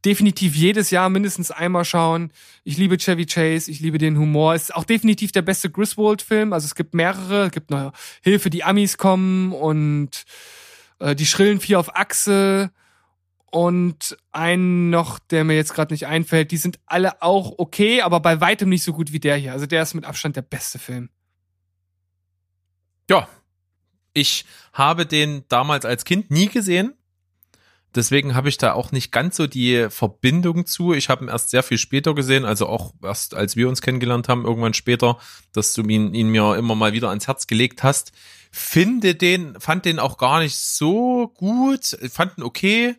definitiv 0.04 0.54
jedes 0.54 0.90
Jahr 0.90 1.10
mindestens 1.10 1.50
einmal 1.50 1.84
schauen. 1.84 2.32
Ich 2.64 2.78
liebe 2.78 2.96
Chevy 2.96 3.26
Chase, 3.26 3.70
ich 3.70 3.80
liebe 3.80 3.98
den 3.98 4.18
Humor. 4.18 4.54
Ist 4.54 4.74
auch 4.74 4.84
definitiv 4.84 5.32
der 5.32 5.42
beste 5.42 5.68
Griswold-Film. 5.70 6.54
Also 6.54 6.64
es 6.64 6.74
gibt 6.74 6.94
mehrere, 6.94 7.46
es 7.46 7.52
gibt 7.52 7.70
noch 7.70 7.92
Hilfe, 8.22 8.48
die 8.48 8.64
Amis 8.64 8.96
kommen 8.96 9.52
und 9.52 10.24
äh, 11.00 11.14
die 11.14 11.26
schrillen 11.26 11.60
vier 11.60 11.78
auf 11.78 11.94
Achse 11.96 12.70
und 13.52 14.16
einen 14.32 14.88
noch, 14.88 15.18
der 15.18 15.44
mir 15.44 15.54
jetzt 15.54 15.74
gerade 15.74 15.92
nicht 15.92 16.06
einfällt. 16.06 16.50
Die 16.50 16.56
sind 16.56 16.80
alle 16.86 17.20
auch 17.20 17.52
okay, 17.58 18.00
aber 18.00 18.18
bei 18.18 18.40
weitem 18.40 18.70
nicht 18.70 18.82
so 18.82 18.94
gut 18.94 19.12
wie 19.12 19.20
der 19.20 19.36
hier. 19.36 19.52
Also 19.52 19.66
der 19.66 19.82
ist 19.82 19.92
mit 19.92 20.06
Abstand 20.06 20.36
der 20.36 20.42
beste 20.42 20.78
Film. 20.78 21.10
Ja, 23.10 23.28
ich 24.14 24.46
habe 24.72 25.04
den 25.04 25.44
damals 25.48 25.84
als 25.84 26.06
Kind 26.06 26.30
nie 26.30 26.48
gesehen. 26.48 26.94
Deswegen 27.94 28.34
habe 28.34 28.48
ich 28.48 28.56
da 28.56 28.72
auch 28.72 28.90
nicht 28.90 29.12
ganz 29.12 29.36
so 29.36 29.46
die 29.46 29.88
Verbindung 29.90 30.64
zu. 30.64 30.94
Ich 30.94 31.10
habe 31.10 31.22
ihn 31.22 31.28
erst 31.28 31.50
sehr 31.50 31.62
viel 31.62 31.76
später 31.76 32.14
gesehen, 32.14 32.46
also 32.46 32.66
auch 32.68 32.94
erst 33.02 33.34
als 33.34 33.54
wir 33.54 33.68
uns 33.68 33.82
kennengelernt 33.82 34.30
haben, 34.30 34.46
irgendwann 34.46 34.72
später, 34.72 35.18
dass 35.52 35.74
du 35.74 35.82
ihn, 35.82 36.14
ihn 36.14 36.30
mir 36.30 36.56
immer 36.56 36.74
mal 36.74 36.94
wieder 36.94 37.10
ans 37.10 37.28
Herz 37.28 37.46
gelegt 37.46 37.82
hast. 37.82 38.12
Finde 38.50 39.14
den, 39.14 39.60
fand 39.60 39.84
den 39.84 39.98
auch 39.98 40.16
gar 40.16 40.40
nicht 40.40 40.56
so 40.56 41.28
gut, 41.34 41.98
fand 42.10 42.38
ihn 42.38 42.44
okay. 42.44 42.96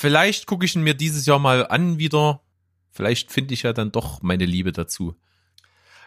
Vielleicht 0.00 0.46
gucke 0.46 0.64
ich 0.64 0.76
ihn 0.76 0.82
mir 0.82 0.94
dieses 0.94 1.26
Jahr 1.26 1.40
mal 1.40 1.66
an 1.66 1.98
wieder. 1.98 2.40
Vielleicht 2.92 3.32
finde 3.32 3.52
ich 3.52 3.64
ja 3.64 3.72
dann 3.72 3.90
doch 3.90 4.22
meine 4.22 4.44
Liebe 4.44 4.70
dazu. 4.70 5.16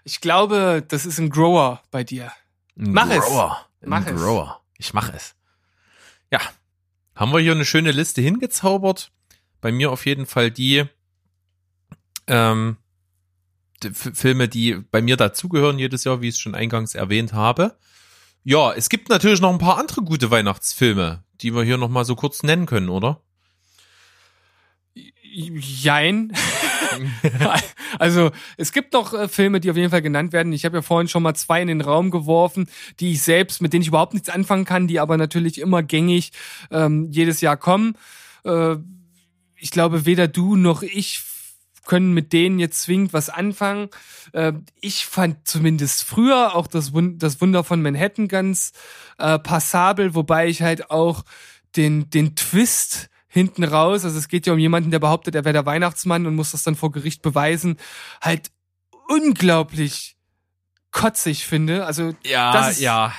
Ich 0.05 0.21
glaube, 0.21 0.81
das 0.87 1.05
ist 1.05 1.19
ein 1.19 1.29
Grower 1.29 1.83
bei 1.91 2.05
dir. 2.05 2.31
Ein 2.77 2.93
Mach 2.93 3.09
es. 3.09 3.25
Grower. 3.25 3.67
Mach 3.81 4.05
Ein 4.07 4.15
es. 4.15 4.21
Grower. 4.21 4.61
Ich 4.77 4.93
mache 4.93 5.11
es. 5.13 5.35
Ja. 6.31 6.39
Haben 7.15 7.33
wir 7.33 7.41
hier 7.41 7.51
eine 7.51 7.65
schöne 7.65 7.91
Liste 7.91 8.21
hingezaubert. 8.21 9.11
Bei 9.59 9.73
mir 9.73 9.91
auf 9.91 10.05
jeden 10.05 10.25
Fall 10.25 10.51
die, 10.51 10.85
ähm, 12.27 12.77
die 13.83 13.91
Filme, 13.91 14.47
die 14.47 14.75
bei 14.89 15.01
mir 15.01 15.17
dazugehören 15.17 15.79
jedes 15.79 16.05
Jahr, 16.05 16.21
wie 16.21 16.29
ich 16.29 16.35
es 16.35 16.39
schon 16.39 16.55
eingangs 16.55 16.95
erwähnt 16.95 17.33
habe. 17.33 17.77
Ja, 18.45 18.71
es 18.71 18.87
gibt 18.87 19.09
natürlich 19.09 19.41
noch 19.41 19.51
ein 19.51 19.59
paar 19.59 19.77
andere 19.77 20.01
gute 20.01 20.31
Weihnachtsfilme, 20.31 21.25
die 21.41 21.53
wir 21.53 21.63
hier 21.63 21.77
noch 21.77 21.89
mal 21.89 22.05
so 22.05 22.15
kurz 22.15 22.41
nennen 22.41 22.67
können, 22.67 22.87
oder? 22.87 23.21
Jein. 25.33 26.33
also 27.99 28.31
es 28.57 28.71
gibt 28.71 28.93
noch 28.93 29.13
äh, 29.13 29.27
Filme, 29.29 29.61
die 29.61 29.71
auf 29.71 29.77
jeden 29.77 29.91
Fall 29.91 30.01
genannt 30.01 30.33
werden. 30.33 30.51
Ich 30.51 30.65
habe 30.65 30.77
ja 30.77 30.81
vorhin 30.81 31.07
schon 31.07 31.23
mal 31.23 31.35
zwei 31.35 31.61
in 31.61 31.69
den 31.69 31.81
Raum 31.81 32.11
geworfen, 32.11 32.69
die 32.99 33.13
ich 33.13 33.21
selbst, 33.21 33.61
mit 33.61 33.71
denen 33.71 33.83
ich 33.83 33.87
überhaupt 33.87 34.13
nichts 34.13 34.29
anfangen 34.29 34.65
kann, 34.65 34.87
die 34.87 34.99
aber 34.99 35.17
natürlich 35.17 35.59
immer 35.59 35.83
gängig 35.83 36.31
ähm, 36.69 37.07
jedes 37.11 37.39
Jahr 37.39 37.55
kommen. 37.55 37.95
Äh, 38.43 38.75
ich 39.55 39.71
glaube, 39.71 40.05
weder 40.05 40.27
du 40.27 40.55
noch 40.55 40.81
ich 40.81 41.23
können 41.85 42.13
mit 42.13 42.31
denen 42.33 42.59
jetzt 42.59 42.83
zwingend 42.83 43.13
was 43.13 43.29
anfangen. 43.29 43.89
Äh, 44.33 44.53
ich 44.81 45.05
fand 45.05 45.47
zumindest 45.47 46.03
früher 46.03 46.55
auch 46.55 46.67
das, 46.67 46.93
Wun 46.93 47.17
das 47.17 47.41
Wunder 47.41 47.63
von 47.63 47.81
Manhattan 47.81 48.27
ganz 48.27 48.73
äh, 49.17 49.39
passabel, 49.39 50.13
wobei 50.13 50.47
ich 50.47 50.61
halt 50.61 50.91
auch 50.91 51.23
den, 51.75 52.09
den 52.09 52.35
Twist 52.35 53.09
hinten 53.33 53.63
raus, 53.63 54.03
also 54.05 54.17
es 54.19 54.27
geht 54.27 54.45
ja 54.45 54.51
um 54.53 54.59
jemanden, 54.59 54.91
der 54.91 54.99
behauptet, 54.99 55.35
er 55.35 55.45
wäre 55.45 55.53
der 55.53 55.65
Weihnachtsmann 55.65 56.25
und 56.27 56.35
muss 56.35 56.51
das 56.51 56.63
dann 56.63 56.75
vor 56.75 56.91
Gericht 56.91 57.21
beweisen, 57.21 57.77
halt 58.21 58.51
unglaublich 59.07 60.15
kotzig 60.91 61.45
finde. 61.47 61.85
Also 61.85 62.13
Ja, 62.23 62.51
Das 62.51 62.71
ist- 62.73 62.81
ja. 62.81 63.13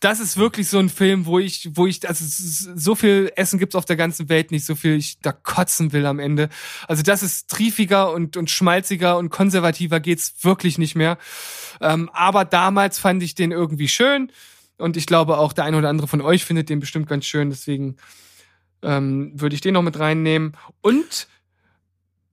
das 0.00 0.20
ist 0.20 0.36
wirklich 0.36 0.68
so 0.68 0.78
ein 0.78 0.88
Film, 0.88 1.26
wo 1.26 1.40
ich, 1.40 1.70
wo 1.72 1.86
ich, 1.88 2.06
also 2.08 2.24
so 2.24 2.94
viel 2.94 3.32
Essen 3.34 3.58
gibt's 3.58 3.74
auf 3.74 3.84
der 3.84 3.96
ganzen 3.96 4.28
Welt 4.28 4.52
nicht, 4.52 4.64
so 4.64 4.76
viel 4.76 4.94
ich 4.96 5.18
da 5.20 5.32
kotzen 5.32 5.92
will 5.92 6.06
am 6.06 6.20
Ende. 6.20 6.48
Also 6.86 7.02
das 7.02 7.24
ist 7.24 7.50
triefiger 7.50 8.12
und, 8.12 8.36
und 8.36 8.50
schmalziger 8.50 9.18
und 9.18 9.30
konservativer 9.30 9.98
geht's 9.98 10.34
wirklich 10.42 10.78
nicht 10.78 10.94
mehr. 10.94 11.18
Ähm, 11.80 12.08
aber 12.12 12.44
damals 12.44 13.00
fand 13.00 13.22
ich 13.24 13.34
den 13.34 13.50
irgendwie 13.50 13.88
schön 13.88 14.30
und 14.76 14.96
ich 14.96 15.06
glaube 15.06 15.38
auch 15.38 15.52
der 15.52 15.64
eine 15.64 15.78
oder 15.78 15.88
andere 15.88 16.06
von 16.06 16.20
euch 16.20 16.44
findet 16.44 16.68
den 16.68 16.78
bestimmt 16.78 17.08
ganz 17.08 17.26
schön, 17.26 17.50
deswegen 17.50 17.96
ähm, 18.82 19.32
würde 19.34 19.54
ich 19.54 19.60
den 19.60 19.74
noch 19.74 19.82
mit 19.82 19.98
reinnehmen. 19.98 20.56
Und 20.80 21.28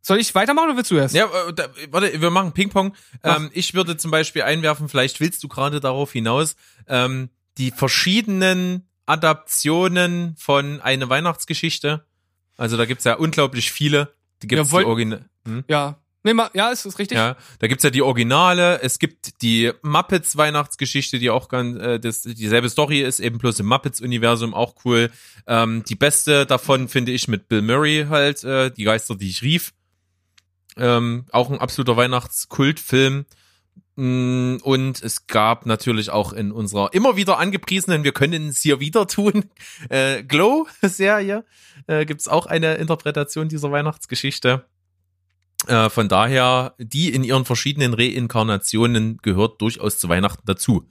soll 0.02 0.20
ich 0.20 0.34
weitermachen 0.36 0.70
oder 0.70 0.78
willst 0.78 0.92
du 0.92 0.98
erst? 0.98 1.16
Ja, 1.16 1.26
äh, 1.26 1.54
warte, 1.90 2.22
wir 2.22 2.30
machen 2.30 2.52
Ping-Pong. 2.52 2.96
Ähm, 3.24 3.50
ich 3.54 3.74
würde 3.74 3.98
zum 3.98 4.12
Beispiel 4.12 4.44
einwerfen, 4.44 4.88
vielleicht 4.90 5.20
willst 5.20 5.44
du 5.44 5.48
gerade 5.48 5.80
darauf 5.80 6.12
hinaus, 6.12 6.56
ähm, 6.88 7.30
die 7.58 7.72
verschiedenen 7.72 8.88
Adaptionen 9.08 10.36
von 10.38 10.82
eine 10.82 11.10
Weihnachtsgeschichte. 11.10 12.06
Also 12.58 12.78
da 12.78 12.86
gibt's 12.86 13.04
ja 13.04 13.16
unglaublich 13.16 13.72
viele. 13.72 14.14
Die 14.42 14.48
gibt's 14.48 14.72
Ja, 14.72 14.86
wollt- 14.86 15.20
hm? 15.46 15.64
Ja. 15.68 16.00
Nee, 16.26 16.34
ja, 16.56 16.72
ist 16.72 16.88
das 16.88 16.98
richtig? 16.98 17.20
Ja, 17.20 17.38
da 17.60 17.68
gibt's 17.68 17.84
ja 17.84 17.92
die 17.92 18.02
Originale, 18.02 18.82
es 18.82 18.98
gibt 18.98 19.44
die 19.44 19.72
Muppets 19.84 20.36
Weihnachtsgeschichte, 20.36 21.20
die 21.20 21.30
auch 21.30 21.50
ganz 21.50 21.78
äh, 21.78 22.00
das 22.00 22.24
dieselbe 22.24 22.68
Story 22.68 23.02
ist, 23.02 23.20
eben 23.20 23.38
bloß 23.38 23.60
im 23.60 23.68
Muppets 23.68 24.02
Universum 24.02 24.56
auch 24.56 24.74
cool. 24.86 25.12
Ähm, 25.46 25.84
die 25.88 25.94
beste 25.94 26.48
davon 26.48 26.88
finde 26.88 27.12
ich 27.12 27.28
mit 27.28 27.48
Bill 27.48 27.62
Murray 27.62 28.08
halt, 28.10 28.44
äh, 28.44 28.72
die 28.72 28.86
Geister, 28.86 29.16
die 29.16 29.30
ich 29.30 29.44
rief. 29.44 29.76
Ähm, 30.78 31.26
auch 31.32 31.52
ein 31.52 31.60
absoluter 31.60 31.96
Weihnachtskultfilm. 31.96 33.28
Mm, 33.96 34.58
Und 34.64 35.04
es 35.04 35.28
gab 35.28 35.68
natürlich 35.68 36.10
auch 36.10 36.34
in 36.34 36.52
unserer 36.52 36.92
immer 36.94 37.18
wieder 37.18 37.38
angepriesenen, 37.38 38.04
wir 38.04 38.14
können 38.14 38.50
es 38.50 38.62
hier 38.62 38.80
wieder 38.80 39.06
tun, 39.06 39.46
äh, 39.90 40.24
Glow-Serie, 40.24 41.46
äh, 41.86 42.06
gibt's 42.08 42.28
auch 42.28 42.48
eine 42.48 42.74
Interpretation 42.76 43.48
dieser 43.48 43.72
Weihnachtsgeschichte. 43.72 44.66
Äh, 45.68 45.90
von 45.90 46.08
daher, 46.08 46.76
die 46.78 47.14
in 47.14 47.24
ihren 47.24 47.46
verschiedenen 47.46 47.94
Reinkarnationen 47.94 49.18
gehört 49.22 49.62
durchaus 49.62 49.98
zu 49.98 50.10
Weihnachten 50.10 50.44
dazu. 50.46 50.88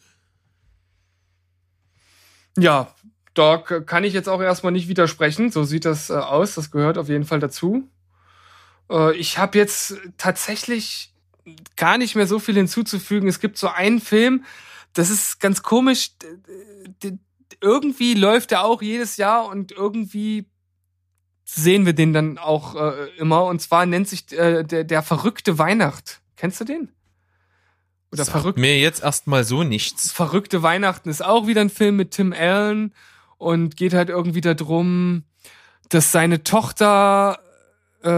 Ja, 2.56 2.94
da 3.34 3.58
kann 3.58 4.04
ich 4.04 4.14
jetzt 4.14 4.28
auch 4.28 4.40
erstmal 4.40 4.72
nicht 4.72 4.88
widersprechen. 4.88 5.50
So 5.50 5.64
sieht 5.64 5.84
das 5.84 6.10
äh, 6.10 6.14
aus. 6.14 6.54
Das 6.54 6.70
gehört 6.70 6.98
auf 6.98 7.08
jeden 7.08 7.24
Fall 7.24 7.40
dazu. 7.40 7.88
Äh, 8.90 9.16
ich 9.16 9.38
habe 9.38 9.58
jetzt 9.58 9.96
tatsächlich 10.16 11.12
gar 11.76 11.98
nicht 11.98 12.14
mehr 12.14 12.26
so 12.26 12.38
viel 12.38 12.54
hinzuzufügen. 12.54 13.28
Es 13.28 13.40
gibt 13.40 13.58
so 13.58 13.68
einen 13.68 14.00
Film, 14.00 14.44
das 14.92 15.10
ist 15.10 15.40
ganz 15.40 15.62
komisch. 15.62 16.12
Irgendwie 17.60 18.14
läuft 18.14 18.52
der 18.52 18.64
auch 18.64 18.82
jedes 18.82 19.16
Jahr 19.16 19.46
und 19.48 19.72
irgendwie 19.72 20.46
sehen 21.44 21.86
wir 21.86 21.92
den 21.92 22.12
dann 22.12 22.38
auch 22.38 22.74
äh, 22.74 23.08
immer. 23.18 23.44
Und 23.44 23.60
zwar 23.60 23.86
nennt 23.86 24.08
sich 24.08 24.32
äh, 24.32 24.64
der, 24.64 24.84
der 24.84 25.02
verrückte 25.02 25.58
Weihnacht. 25.58 26.20
Kennst 26.36 26.60
du 26.60 26.64
den? 26.64 26.90
Oder 28.10 28.24
Sagt 28.24 28.38
verrückt? 28.38 28.58
Mir 28.58 28.78
jetzt 28.78 29.02
erstmal 29.02 29.44
so 29.44 29.62
nichts. 29.62 30.10
Verrückte 30.10 30.62
Weihnachten 30.62 31.08
ist 31.08 31.24
auch 31.24 31.46
wieder 31.46 31.60
ein 31.60 31.70
Film 31.70 31.96
mit 31.96 32.12
Tim 32.12 32.32
Allen 32.32 32.94
und 33.38 33.76
geht 33.76 33.92
halt 33.92 34.08
irgendwie 34.08 34.40
darum, 34.40 35.24
dass 35.90 36.12
seine 36.12 36.42
Tochter, 36.44 37.38
äh, 38.02 38.08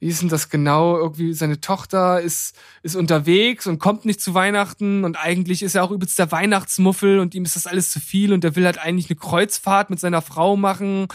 wie 0.00 0.08
ist 0.08 0.22
denn 0.22 0.28
das 0.28 0.48
genau? 0.48 0.98
Irgendwie 0.98 1.32
seine 1.32 1.60
Tochter 1.60 2.20
ist, 2.20 2.56
ist 2.82 2.96
unterwegs 2.96 3.66
und 3.66 3.78
kommt 3.78 4.04
nicht 4.04 4.20
zu 4.20 4.34
Weihnachten 4.34 5.04
und 5.04 5.16
eigentlich 5.16 5.62
ist 5.62 5.74
er 5.74 5.84
auch 5.84 5.90
übelst 5.90 6.18
der 6.18 6.32
Weihnachtsmuffel 6.32 7.18
und 7.20 7.34
ihm 7.34 7.44
ist 7.44 7.56
das 7.56 7.66
alles 7.66 7.90
zu 7.90 8.00
viel 8.00 8.32
und 8.32 8.44
er 8.44 8.56
will 8.56 8.64
halt 8.64 8.78
eigentlich 8.78 9.10
eine 9.10 9.18
Kreuzfahrt 9.18 9.90
mit 9.90 10.00
seiner 10.00 10.22
Frau 10.22 10.56
machen 10.56 11.08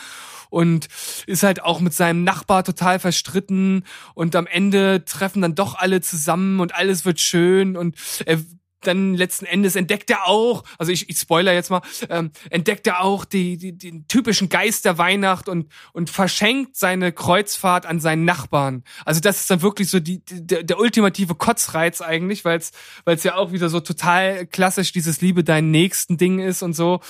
und 0.52 0.88
ist 1.26 1.42
halt 1.42 1.64
auch 1.64 1.80
mit 1.80 1.94
seinem 1.94 2.24
Nachbar 2.24 2.64
total 2.64 3.00
verstritten 3.00 3.86
und 4.14 4.36
am 4.36 4.46
Ende 4.46 5.04
treffen 5.06 5.42
dann 5.42 5.56
doch 5.56 5.76
alle 5.76 6.02
zusammen 6.02 6.60
und 6.60 6.76
alles 6.76 7.06
wird 7.06 7.20
schön 7.20 7.76
und 7.76 7.96
er 8.26 8.40
dann 8.82 9.14
letzten 9.14 9.46
Endes 9.46 9.76
entdeckt 9.76 10.10
er 10.10 10.28
auch, 10.28 10.64
also 10.78 10.92
ich, 10.92 11.10
ich 11.10 11.18
spoiler 11.18 11.54
jetzt 11.54 11.70
mal, 11.70 11.82
ähm, 12.10 12.32
entdeckt 12.50 12.88
er 12.88 13.02
auch 13.02 13.26
die, 13.26 13.58
die, 13.58 13.78
den 13.78 14.08
typischen 14.08 14.50
Geist 14.50 14.86
der 14.86 14.98
Weihnacht 14.98 15.48
und, 15.48 15.72
und 15.94 16.10
verschenkt 16.10 16.76
seine 16.76 17.12
Kreuzfahrt 17.12 17.86
an 17.86 18.00
seinen 18.00 18.26
Nachbarn. 18.26 18.84
Also 19.06 19.22
das 19.22 19.42
ist 19.42 19.52
dann 19.52 19.62
wirklich 19.62 19.90
so 19.90 20.00
die, 20.00 20.26
die, 20.26 20.46
der, 20.46 20.64
der 20.64 20.80
ultimative 20.80 21.36
Kotzreiz 21.36 22.02
eigentlich, 22.02 22.44
weil 22.44 22.60
es 23.06 23.24
ja 23.24 23.36
auch 23.36 23.52
wieder 23.52 23.70
so 23.70 23.80
total 23.80 24.48
klassisch 24.48 24.92
dieses 24.92 25.22
Liebe 25.22 25.44
deinen 25.44 25.72
nächsten 25.72 26.18
Ding 26.18 26.40
ist 26.40 26.64
und 26.64 26.74
so. 26.74 27.02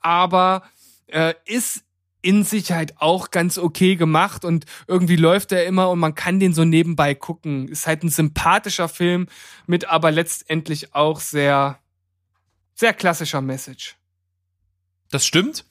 Aber 0.00 0.62
äh, 1.08 1.34
ist 1.44 1.84
in 2.20 2.44
sich 2.44 2.72
halt 2.72 3.00
auch 3.00 3.30
ganz 3.30 3.58
okay 3.58 3.96
gemacht 3.96 4.44
und 4.44 4.64
irgendwie 4.86 5.16
läuft 5.16 5.52
er 5.52 5.66
immer 5.66 5.90
und 5.90 5.98
man 5.98 6.14
kann 6.14 6.40
den 6.40 6.52
so 6.52 6.64
nebenbei 6.64 7.14
gucken. 7.14 7.68
Ist 7.68 7.86
halt 7.86 8.02
ein 8.02 8.10
sympathischer 8.10 8.88
Film 8.88 9.28
mit 9.66 9.84
aber 9.86 10.10
letztendlich 10.10 10.94
auch 10.94 11.20
sehr, 11.20 11.78
sehr 12.74 12.92
klassischer 12.92 13.40
Message. 13.40 13.96
Das 15.10 15.24
stimmt. 15.24 15.64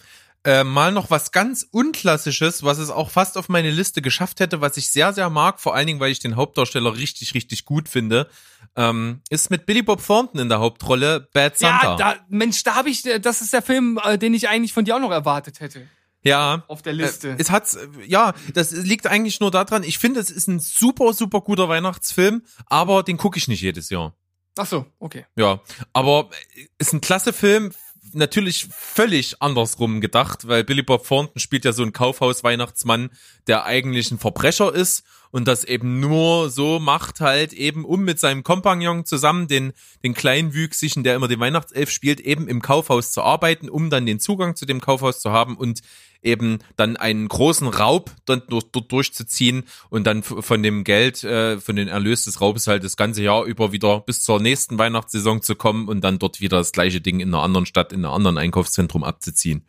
Äh, 0.43 0.63
mal 0.63 0.93
noch 0.93 1.09
was 1.09 1.33
ganz 1.33 1.67
Unklassisches, 1.69 2.63
was 2.63 2.77
es 2.77 2.89
auch 2.89 3.09
fast 3.09 3.37
auf 3.37 3.49
meine 3.49 3.69
Liste 3.69 4.01
geschafft 4.01 4.39
hätte, 4.39 4.61
was 4.61 4.77
ich 4.77 4.89
sehr, 4.89 5.11
sehr 5.11 5.29
mag, 5.29 5.59
vor 5.59 5.75
allen 5.75 5.87
Dingen, 5.87 5.99
weil 5.99 6.11
ich 6.11 6.19
den 6.19 6.37
Hauptdarsteller 6.37 6.95
richtig, 6.95 7.33
richtig 7.33 7.65
gut 7.65 7.89
finde, 7.89 8.29
ähm, 8.77 9.21
ist 9.29 9.49
mit 9.49 9.65
Billy 9.65 9.81
Bob 9.81 10.05
Thornton 10.05 10.39
in 10.39 10.47
der 10.47 10.59
Hauptrolle 10.59 11.27
Bad 11.33 11.57
Santa. 11.57 11.89
Ja, 11.89 11.95
da, 11.97 12.15
Mensch, 12.29 12.63
da 12.63 12.75
habe 12.75 12.89
ich, 12.89 13.01
das 13.01 13.41
ist 13.41 13.51
der 13.51 13.61
Film, 13.61 13.99
äh, 14.01 14.17
den 14.17 14.33
ich 14.33 14.47
eigentlich 14.47 14.71
von 14.71 14.85
dir 14.85 14.95
auch 14.95 15.01
noch 15.01 15.11
erwartet 15.11 15.59
hätte. 15.59 15.85
Ja. 16.24 16.63
Auf 16.68 16.82
der 16.82 16.93
Liste. 16.93 17.32
Äh, 17.32 17.36
es 17.38 17.51
hat, 17.51 17.78
ja, 18.05 18.34
das 18.53 18.72
liegt 18.72 19.07
eigentlich 19.07 19.39
nur 19.39 19.51
daran, 19.51 19.84
ich 19.84 19.97
finde, 19.99 20.20
es 20.20 20.30
ist 20.30 20.47
ein 20.47 20.59
super, 20.59 21.13
super 21.13 21.41
guter 21.41 21.70
Weihnachtsfilm, 21.70 22.43
aber 22.65 23.03
den 23.03 23.18
gucke 23.18 23.38
ich 23.38 23.47
nicht 23.47 23.61
jedes 23.61 23.89
Jahr. 23.89 24.15
Ach 24.57 24.65
so, 24.65 24.86
okay. 24.99 25.26
Ja, 25.36 25.61
aber 25.93 26.30
ist 26.78 26.93
ein 26.93 27.01
klasse 27.01 27.32
Film, 27.32 27.72
natürlich 28.13 28.68
völlig 28.72 29.41
andersrum 29.41 30.01
gedacht, 30.01 30.47
weil 30.47 30.63
Billy 30.63 30.82
Bob 30.82 31.07
Thornton 31.07 31.39
spielt 31.39 31.65
ja 31.65 31.74
so 31.74 31.84
einen 31.84 31.93
Kaufhaus-Weihnachtsmann, 31.93 33.09
der 33.47 33.65
eigentlich 33.65 34.11
ein 34.11 34.20
Verbrecher 34.20 34.74
ist 34.74 35.03
und 35.32 35.47
das 35.47 35.63
eben 35.63 35.99
nur 35.99 36.49
so 36.49 36.80
macht 36.80 37.19
halt 37.19 37.53
eben, 37.53 37.86
um 37.86 38.03
mit 38.03 38.19
seinem 38.19 38.43
Kompagnon 38.43 39.05
zusammen, 39.05 39.47
den, 39.47 39.73
den 40.03 40.13
Kleinwüchsigen, 40.13 41.03
der 41.03 41.15
immer 41.15 41.28
den 41.28 41.39
Weihnachtself 41.39 41.89
spielt, 41.89 42.19
eben 42.19 42.47
im 42.47 42.61
Kaufhaus 42.61 43.11
zu 43.11 43.21
arbeiten, 43.21 43.69
um 43.69 43.89
dann 43.89 44.05
den 44.05 44.19
Zugang 44.19 44.55
zu 44.55 44.65
dem 44.65 44.82
Kaufhaus 44.82 45.19
zu 45.19 45.32
haben 45.32 45.57
und 45.57 45.82
eben 46.21 46.59
dann 46.75 46.97
einen 46.97 47.28
großen 47.28 47.67
Raub 47.67 48.11
dort, 48.25 48.47
durchzuziehen 48.91 49.63
und 49.89 50.05
dann 50.05 50.23
von 50.23 50.63
dem 50.63 50.84
Geld, 50.84 51.23
äh, 51.23 51.59
von 51.59 51.75
den 51.75 51.88
Erlös 51.88 52.25
des 52.25 52.41
Raubes 52.41 52.67
halt 52.67 52.84
das 52.84 52.97
ganze 52.97 53.23
Jahr 53.23 53.45
über 53.45 53.71
wieder 53.71 54.01
bis 54.01 54.21
zur 54.21 54.39
nächsten 54.39 54.78
Weihnachtssaison 54.78 55.41
zu 55.41 55.55
kommen 55.55 55.88
und 55.88 56.01
dann 56.01 56.19
dort 56.19 56.41
wieder 56.41 56.57
das 56.57 56.71
gleiche 56.71 57.01
Ding 57.01 57.19
in 57.19 57.30
einer 57.30 57.43
anderen 57.43 57.65
Stadt, 57.65 57.93
in 57.93 58.03
einem 58.03 58.13
anderen 58.13 58.38
Einkaufszentrum 58.38 59.03
abzuziehen. 59.03 59.65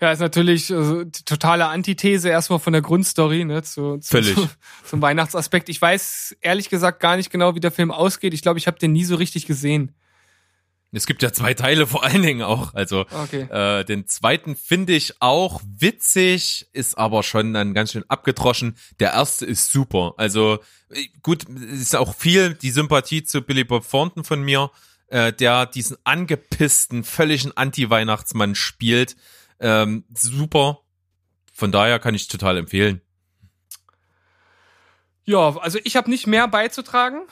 Ja, 0.00 0.12
ist 0.12 0.20
natürlich 0.20 0.70
äh, 0.70 1.04
die 1.06 1.24
totale 1.24 1.66
Antithese 1.66 2.28
erstmal 2.28 2.58
von 2.58 2.72
der 2.72 2.82
Grundstory, 2.82 3.44
ne, 3.44 3.62
zu, 3.62 3.98
zu, 3.98 4.10
Völlig. 4.10 4.34
zu, 4.34 4.48
zum 4.84 5.00
Weihnachtsaspekt. 5.02 5.68
Ich 5.68 5.80
weiß 5.80 6.36
ehrlich 6.40 6.68
gesagt 6.68 7.00
gar 7.00 7.16
nicht 7.16 7.30
genau, 7.30 7.54
wie 7.54 7.60
der 7.60 7.70
Film 7.72 7.90
ausgeht. 7.90 8.34
Ich 8.34 8.42
glaube, 8.42 8.58
ich 8.58 8.66
habe 8.66 8.78
den 8.78 8.92
nie 8.92 9.04
so 9.04 9.16
richtig 9.16 9.46
gesehen. 9.46 9.92
Es 10.92 11.06
gibt 11.06 11.22
ja 11.22 11.32
zwei 11.32 11.52
Teile 11.52 11.86
vor 11.86 12.04
allen 12.04 12.22
Dingen 12.22 12.42
auch. 12.42 12.72
Also 12.74 13.06
Okay. 13.10 13.42
äh, 13.50 13.84
den 13.84 14.06
zweiten 14.06 14.54
finde 14.56 14.94
ich 14.94 15.14
auch 15.20 15.60
witzig, 15.66 16.68
ist 16.72 16.96
aber 16.96 17.22
schon 17.22 17.52
dann 17.52 17.74
ganz 17.74 17.92
schön 17.92 18.04
abgedroschen. 18.08 18.76
Der 19.00 19.12
erste 19.12 19.44
ist 19.46 19.72
super. 19.72 20.14
Also 20.16 20.58
äh, 20.90 21.06
gut, 21.22 21.44
es 21.72 21.80
ist 21.80 21.96
auch 21.96 22.14
viel 22.14 22.54
die 22.54 22.70
Sympathie 22.70 23.24
zu 23.24 23.42
Billy 23.42 23.64
Bob 23.64 23.88
Thornton 23.90 24.24
von 24.24 24.42
mir, 24.42 24.70
äh, 25.08 25.32
der 25.32 25.66
diesen 25.66 25.96
angepissten, 26.04 27.02
völligen 27.04 27.52
Anti-Weihnachtsmann 27.56 28.54
spielt. 28.54 29.16
Ähm, 29.60 30.04
super. 30.14 30.80
Von 31.52 31.72
daher 31.72 31.98
kann 31.98 32.14
ich 32.14 32.28
total 32.28 32.58
empfehlen. 32.58 33.00
Ja, 35.24 35.56
also 35.56 35.78
ich 35.82 35.96
habe 35.96 36.10
nicht 36.10 36.26
mehr 36.26 36.46
beizutragen. 36.48 37.22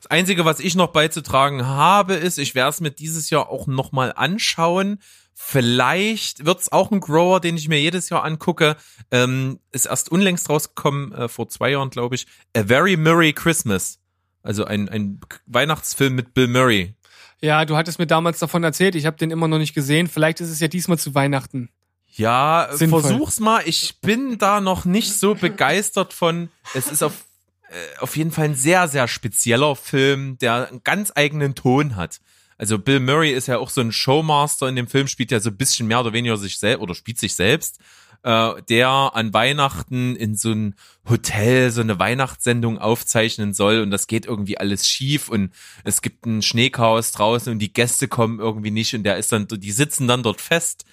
Das 0.00 0.10
Einzige, 0.10 0.44
was 0.44 0.60
ich 0.60 0.74
noch 0.74 0.88
beizutragen 0.88 1.66
habe, 1.66 2.14
ist, 2.14 2.38
ich 2.38 2.54
werde 2.54 2.70
es 2.70 2.80
mir 2.80 2.90
dieses 2.90 3.30
Jahr 3.30 3.48
auch 3.48 3.66
nochmal 3.66 4.12
anschauen. 4.14 4.98
Vielleicht 5.34 6.44
wird's 6.44 6.70
auch 6.70 6.90
ein 6.90 7.00
Grower, 7.00 7.40
den 7.40 7.56
ich 7.56 7.68
mir 7.68 7.80
jedes 7.80 8.10
Jahr 8.10 8.24
angucke. 8.24 8.76
Ähm, 9.10 9.58
ist 9.72 9.86
erst 9.86 10.10
unlängst 10.10 10.48
rausgekommen, 10.48 11.12
äh, 11.12 11.28
vor 11.28 11.48
zwei 11.48 11.70
Jahren, 11.70 11.90
glaube 11.90 12.14
ich. 12.14 12.26
A 12.56 12.64
Very 12.64 12.96
Merry 12.96 13.32
Christmas. 13.32 14.00
Also 14.42 14.64
ein, 14.64 14.88
ein 14.88 15.20
Weihnachtsfilm 15.46 16.14
mit 16.14 16.34
Bill 16.34 16.48
Murray. 16.48 16.94
Ja, 17.42 17.64
du 17.64 17.76
hattest 17.76 17.98
mir 17.98 18.06
damals 18.06 18.38
davon 18.38 18.62
erzählt. 18.62 18.94
Ich 18.94 19.04
habe 19.04 19.16
den 19.16 19.30
immer 19.32 19.48
noch 19.48 19.58
nicht 19.58 19.74
gesehen. 19.74 20.08
Vielleicht 20.08 20.40
ist 20.40 20.48
es 20.48 20.60
ja 20.60 20.68
diesmal 20.68 20.98
zu 20.98 21.14
Weihnachten. 21.14 21.70
Ja, 22.14 22.68
Sinnvoll. 22.72 23.02
versuch's 23.02 23.40
mal. 23.40 23.62
Ich 23.64 24.00
bin 24.00 24.38
da 24.38 24.60
noch 24.60 24.84
nicht 24.84 25.12
so 25.18 25.34
begeistert 25.34 26.12
von. 26.12 26.50
Es 26.74 26.86
ist 26.86 27.02
auf, 27.02 27.24
äh, 27.68 27.98
auf 27.98 28.16
jeden 28.16 28.30
Fall 28.30 28.44
ein 28.46 28.54
sehr, 28.54 28.86
sehr 28.86 29.08
spezieller 29.08 29.74
Film, 29.74 30.38
der 30.38 30.68
einen 30.68 30.84
ganz 30.84 31.10
eigenen 31.14 31.54
Ton 31.54 31.96
hat. 31.96 32.20
Also 32.58 32.78
Bill 32.78 33.00
Murray 33.00 33.32
ist 33.32 33.48
ja 33.48 33.58
auch 33.58 33.70
so 33.70 33.80
ein 33.80 33.90
Showmaster 33.90 34.68
in 34.68 34.76
dem 34.76 34.86
Film, 34.86 35.08
spielt 35.08 35.32
ja 35.32 35.40
so 35.40 35.50
ein 35.50 35.56
bisschen 35.56 35.88
mehr 35.88 35.98
oder 35.98 36.12
weniger 36.12 36.36
sich 36.36 36.58
selbst 36.58 36.80
oder 36.80 36.94
spielt 36.94 37.18
sich 37.18 37.34
selbst, 37.34 37.80
äh, 38.22 38.62
der 38.68 38.88
an 38.88 39.34
Weihnachten 39.34 40.16
in 40.16 40.36
so 40.36 40.52
ein 40.52 40.74
Hotel 41.08 41.70
so 41.70 41.80
eine 41.80 41.98
Weihnachtssendung 41.98 42.78
aufzeichnen 42.78 43.52
soll 43.52 43.80
und 43.80 43.90
das 43.90 44.06
geht 44.06 44.26
irgendwie 44.26 44.58
alles 44.58 44.86
schief 44.86 45.28
und 45.28 45.52
es 45.84 46.02
gibt 46.02 46.26
ein 46.26 46.42
Schneechaos 46.42 47.12
draußen 47.12 47.52
und 47.52 47.58
die 47.58 47.72
Gäste 47.72 48.08
kommen 48.08 48.38
irgendwie 48.38 48.70
nicht 48.70 48.94
und 48.94 49.02
der 49.02 49.16
ist 49.16 49.32
dann, 49.32 49.48
die 49.48 49.72
sitzen 49.72 50.06
dann 50.06 50.22
dort 50.22 50.40
fest 50.40 50.84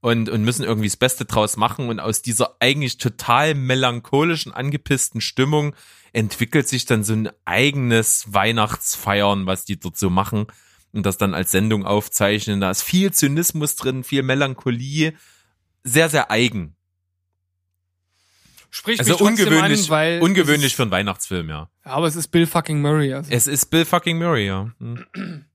und, 0.00 0.28
und 0.28 0.44
müssen 0.44 0.62
irgendwie 0.62 0.86
das 0.86 0.96
Beste 0.96 1.24
draus 1.24 1.56
machen. 1.56 1.88
Und 1.88 1.98
aus 1.98 2.22
dieser 2.22 2.56
eigentlich 2.60 2.98
total 2.98 3.54
melancholischen, 3.54 4.52
angepissten 4.52 5.20
Stimmung 5.20 5.74
entwickelt 6.12 6.68
sich 6.68 6.84
dann 6.86 7.02
so 7.02 7.12
ein 7.12 7.28
eigenes 7.44 8.32
Weihnachtsfeiern, 8.32 9.46
was 9.46 9.64
die 9.64 9.80
dort 9.80 9.96
so 9.96 10.08
machen 10.08 10.46
und 10.92 11.04
das 11.04 11.18
dann 11.18 11.34
als 11.34 11.50
Sendung 11.50 11.84
aufzeichnen. 11.84 12.60
Da 12.60 12.70
ist 12.70 12.82
viel 12.82 13.12
Zynismus 13.12 13.74
drin, 13.74 14.04
viel 14.04 14.22
Melancholie, 14.22 15.14
sehr, 15.82 16.08
sehr 16.08 16.30
eigen. 16.30 16.75
Sprich 18.76 18.98
Also 18.98 19.16
ungewöhnlich, 19.16 19.84
an, 19.84 19.88
weil 19.88 20.20
ungewöhnlich 20.20 20.72
es 20.72 20.76
für 20.76 20.82
einen 20.82 20.90
Weihnachtsfilm, 20.90 21.48
ja. 21.48 21.62
ist, 21.62 21.86
aber 21.86 22.06
es 22.08 22.14
ist 22.14 22.28
Bill 22.28 22.46
fucking 22.46 22.82
Murray. 22.82 23.14
Also. 23.14 23.32
Es 23.32 23.46
ist 23.46 23.70
Bill 23.70 23.86
fucking 23.86 24.18
Murray, 24.18 24.48
ja. 24.48 24.70
Hm. 24.78 25.46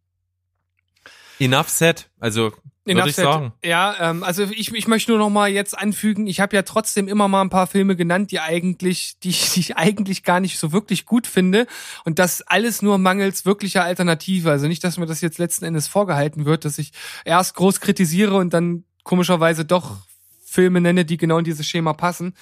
Enough 1.37 1.69
said. 1.69 2.09
Also, 2.19 2.51
würde 2.83 3.09
ich 3.09 3.15
sagen. 3.15 3.53
Ja, 3.63 3.95
ähm, 3.99 4.23
also 4.23 4.45
ich, 4.45 4.73
ich 4.73 4.87
möchte 4.87 5.11
nur 5.11 5.19
noch 5.19 5.29
mal 5.29 5.51
jetzt 5.51 5.77
anfügen, 5.77 6.25
ich 6.25 6.39
habe 6.39 6.55
ja 6.55 6.63
trotzdem 6.63 7.07
immer 7.07 7.27
mal 7.27 7.41
ein 7.41 7.51
paar 7.51 7.67
Filme 7.67 7.95
genannt, 7.95 8.31
die 8.31 8.39
eigentlich, 8.39 9.19
die, 9.19 9.29
die 9.53 9.59
ich 9.59 9.77
eigentlich 9.77 10.23
gar 10.23 10.39
nicht 10.39 10.57
so 10.57 10.71
wirklich 10.71 11.05
gut 11.05 11.27
finde. 11.27 11.67
Und 12.05 12.17
das 12.17 12.41
alles 12.41 12.81
nur 12.81 12.97
mangels 12.97 13.45
wirklicher 13.45 13.83
Alternative. 13.83 14.49
Also 14.49 14.67
nicht, 14.67 14.83
dass 14.83 14.97
mir 14.97 15.05
das 15.05 15.21
jetzt 15.21 15.37
letzten 15.37 15.65
Endes 15.65 15.87
vorgehalten 15.87 16.45
wird, 16.45 16.65
dass 16.65 16.79
ich 16.79 16.91
erst 17.23 17.53
groß 17.53 17.81
kritisiere 17.81 18.35
und 18.37 18.51
dann 18.51 18.83
komischerweise 19.03 19.63
doch 19.63 19.97
Filme 20.43 20.81
nenne, 20.81 21.05
die 21.05 21.17
genau 21.17 21.37
in 21.37 21.45
dieses 21.45 21.67
Schema 21.67 21.93
passen. 21.93 22.33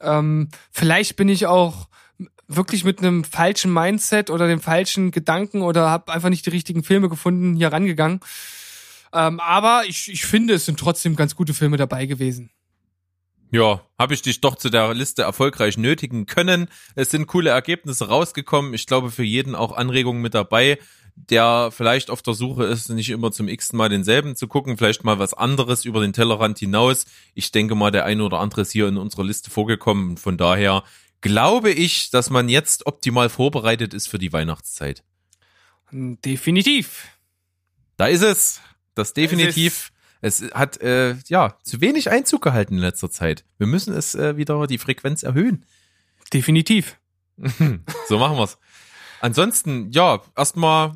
Ähm, 0.00 0.48
vielleicht 0.70 1.16
bin 1.16 1.28
ich 1.28 1.46
auch 1.46 1.88
wirklich 2.48 2.84
mit 2.84 2.98
einem 3.00 3.24
falschen 3.24 3.72
Mindset 3.72 4.30
oder 4.30 4.48
dem 4.48 4.60
falschen 4.60 5.10
Gedanken 5.10 5.62
oder 5.62 5.90
habe 5.90 6.12
einfach 6.12 6.30
nicht 6.30 6.46
die 6.46 6.50
richtigen 6.50 6.82
Filme 6.82 7.08
gefunden 7.08 7.54
hier 7.54 7.72
rangegangen. 7.72 8.20
Ähm, 9.12 9.40
aber 9.40 9.82
ich, 9.86 10.10
ich 10.10 10.24
finde, 10.24 10.54
es 10.54 10.66
sind 10.66 10.80
trotzdem 10.80 11.16
ganz 11.16 11.34
gute 11.34 11.54
Filme 11.54 11.76
dabei 11.76 12.06
gewesen. 12.06 12.50
Ja, 13.50 13.80
habe 13.98 14.12
ich 14.12 14.20
dich 14.20 14.42
doch 14.42 14.56
zu 14.56 14.68
der 14.68 14.92
Liste 14.92 15.22
erfolgreich 15.22 15.78
nötigen 15.78 16.26
können. 16.26 16.68
Es 16.94 17.10
sind 17.10 17.26
coole 17.26 17.50
Ergebnisse 17.50 18.08
rausgekommen. 18.08 18.74
Ich 18.74 18.86
glaube, 18.86 19.10
für 19.10 19.22
jeden 19.22 19.54
auch 19.54 19.72
Anregungen 19.72 20.20
mit 20.20 20.34
dabei, 20.34 20.78
der 21.26 21.70
vielleicht 21.72 22.10
auf 22.10 22.22
der 22.22 22.34
Suche 22.34 22.64
ist, 22.64 22.88
nicht 22.88 23.10
immer 23.10 23.32
zum 23.32 23.48
x 23.48 23.72
Mal 23.72 23.88
denselben 23.88 24.36
zu 24.36 24.46
gucken, 24.46 24.76
vielleicht 24.76 25.04
mal 25.04 25.18
was 25.18 25.34
anderes 25.34 25.84
über 25.84 26.00
den 26.00 26.12
Tellerrand 26.12 26.58
hinaus. 26.58 27.06
Ich 27.34 27.50
denke 27.50 27.74
mal, 27.74 27.90
der 27.90 28.04
eine 28.04 28.22
oder 28.22 28.38
andere 28.38 28.62
ist 28.62 28.72
hier 28.72 28.88
in 28.88 28.96
unserer 28.96 29.24
Liste 29.24 29.50
vorgekommen. 29.50 30.16
Von 30.16 30.36
daher 30.36 30.84
glaube 31.20 31.70
ich, 31.70 32.10
dass 32.10 32.30
man 32.30 32.48
jetzt 32.48 32.86
optimal 32.86 33.28
vorbereitet 33.28 33.94
ist 33.94 34.08
für 34.08 34.18
die 34.18 34.32
Weihnachtszeit. 34.32 35.02
Definitiv. 35.90 37.08
Da 37.96 38.06
ist 38.06 38.22
es. 38.22 38.60
Das 38.94 39.12
definitiv. 39.12 39.92
Es 40.20 40.42
hat 40.52 40.80
äh, 40.80 41.16
ja 41.28 41.56
zu 41.62 41.80
wenig 41.80 42.10
Einzug 42.10 42.42
gehalten 42.42 42.74
in 42.74 42.80
letzter 42.80 43.10
Zeit. 43.10 43.44
Wir 43.58 43.66
müssen 43.66 43.94
es 43.94 44.14
äh, 44.14 44.36
wieder 44.36 44.66
die 44.66 44.78
Frequenz 44.78 45.22
erhöhen. 45.22 45.64
Definitiv. 46.32 46.98
so 48.08 48.18
machen 48.18 48.36
wir's. 48.36 48.58
Ansonsten, 49.20 49.90
ja, 49.90 50.20
erstmal 50.36 50.94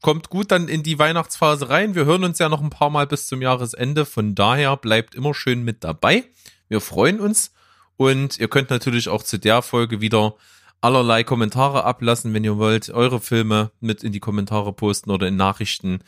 kommt 0.00 0.30
gut 0.30 0.50
dann 0.50 0.68
in 0.68 0.82
die 0.82 0.98
Weihnachtsphase 0.98 1.70
rein. 1.70 1.94
Wir 1.94 2.04
hören 2.04 2.24
uns 2.24 2.38
ja 2.38 2.48
noch 2.48 2.60
ein 2.60 2.70
paar 2.70 2.90
Mal 2.90 3.06
bis 3.06 3.26
zum 3.26 3.40
Jahresende. 3.40 4.04
Von 4.04 4.34
daher 4.34 4.76
bleibt 4.76 5.14
immer 5.14 5.32
schön 5.32 5.62
mit 5.62 5.84
dabei. 5.84 6.24
Wir 6.68 6.80
freuen 6.80 7.20
uns. 7.20 7.52
Und 7.96 8.38
ihr 8.38 8.48
könnt 8.48 8.70
natürlich 8.70 9.08
auch 9.08 9.22
zu 9.22 9.38
der 9.38 9.62
Folge 9.62 10.00
wieder 10.00 10.34
allerlei 10.80 11.22
Kommentare 11.22 11.84
ablassen, 11.84 12.34
wenn 12.34 12.44
ihr 12.44 12.58
wollt. 12.58 12.90
Eure 12.90 13.20
Filme 13.20 13.70
mit 13.80 14.02
in 14.02 14.12
die 14.12 14.20
Kommentare 14.20 14.72
posten 14.72 15.10
oder 15.10 15.28
in 15.28 15.36
Nachrichten. 15.36 16.00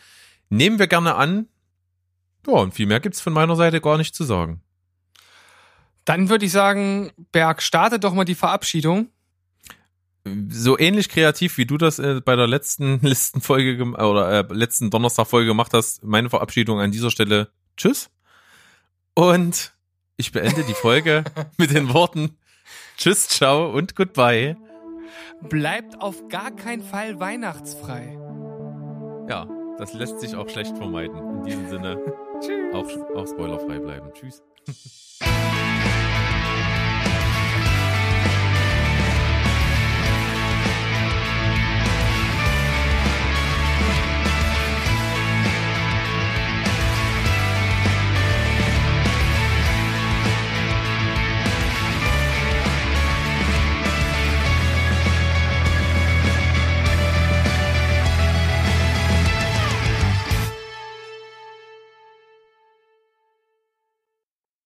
Nehmen 0.48 0.78
wir 0.78 0.88
gerne 0.88 1.14
an. 1.14 1.46
Ja, 2.46 2.54
und 2.54 2.74
viel 2.74 2.86
mehr 2.86 3.00
gibt's 3.00 3.20
von 3.20 3.32
meiner 3.32 3.56
Seite 3.56 3.80
gar 3.80 3.96
nicht 3.96 4.14
zu 4.14 4.24
sagen. 4.24 4.60
Dann 6.04 6.28
würde 6.28 6.44
ich 6.44 6.52
sagen, 6.52 7.12
Berg, 7.32 7.62
starte 7.62 7.98
doch 7.98 8.12
mal 8.12 8.24
die 8.24 8.34
Verabschiedung. 8.34 9.08
So 10.48 10.78
ähnlich 10.78 11.08
kreativ 11.08 11.58
wie 11.58 11.66
du 11.66 11.76
das 11.76 11.98
äh, 11.98 12.20
bei 12.24 12.36
der 12.36 12.46
letzten 12.46 13.00
Listenfolge 13.02 13.76
gem- 13.76 13.94
oder 13.94 14.30
äh, 14.30 14.52
letzten 14.52 14.90
Donnerstag-Folge 14.90 15.48
gemacht 15.48 15.72
hast, 15.74 16.02
meine 16.04 16.30
Verabschiedung 16.30 16.80
an 16.80 16.90
dieser 16.90 17.10
Stelle. 17.10 17.50
Tschüss. 17.76 18.10
Und 19.14 19.74
ich 20.16 20.32
beende 20.32 20.64
die 20.64 20.74
Folge 20.74 21.24
mit 21.58 21.72
den 21.72 21.92
Worten 21.92 22.36
Tschüss, 22.96 23.28
ciao 23.28 23.70
und 23.70 23.96
goodbye. 23.96 24.56
Bleibt 25.48 26.00
auf 26.00 26.28
gar 26.28 26.50
keinen 26.52 26.82
Fall 26.82 27.18
weihnachtsfrei. 27.18 28.16
Ja, 29.28 29.46
das 29.78 29.92
lässt 29.94 30.20
sich 30.20 30.36
auch 30.36 30.48
schlecht 30.48 30.76
vermeiden. 30.76 31.16
In 31.38 31.42
diesem 31.44 31.68
Sinne. 31.68 31.98
Auch, 32.74 32.90
auch 33.14 33.26
spoilerfrei 33.26 33.78
bleiben. 33.78 34.10
Tschüss. 34.12 34.42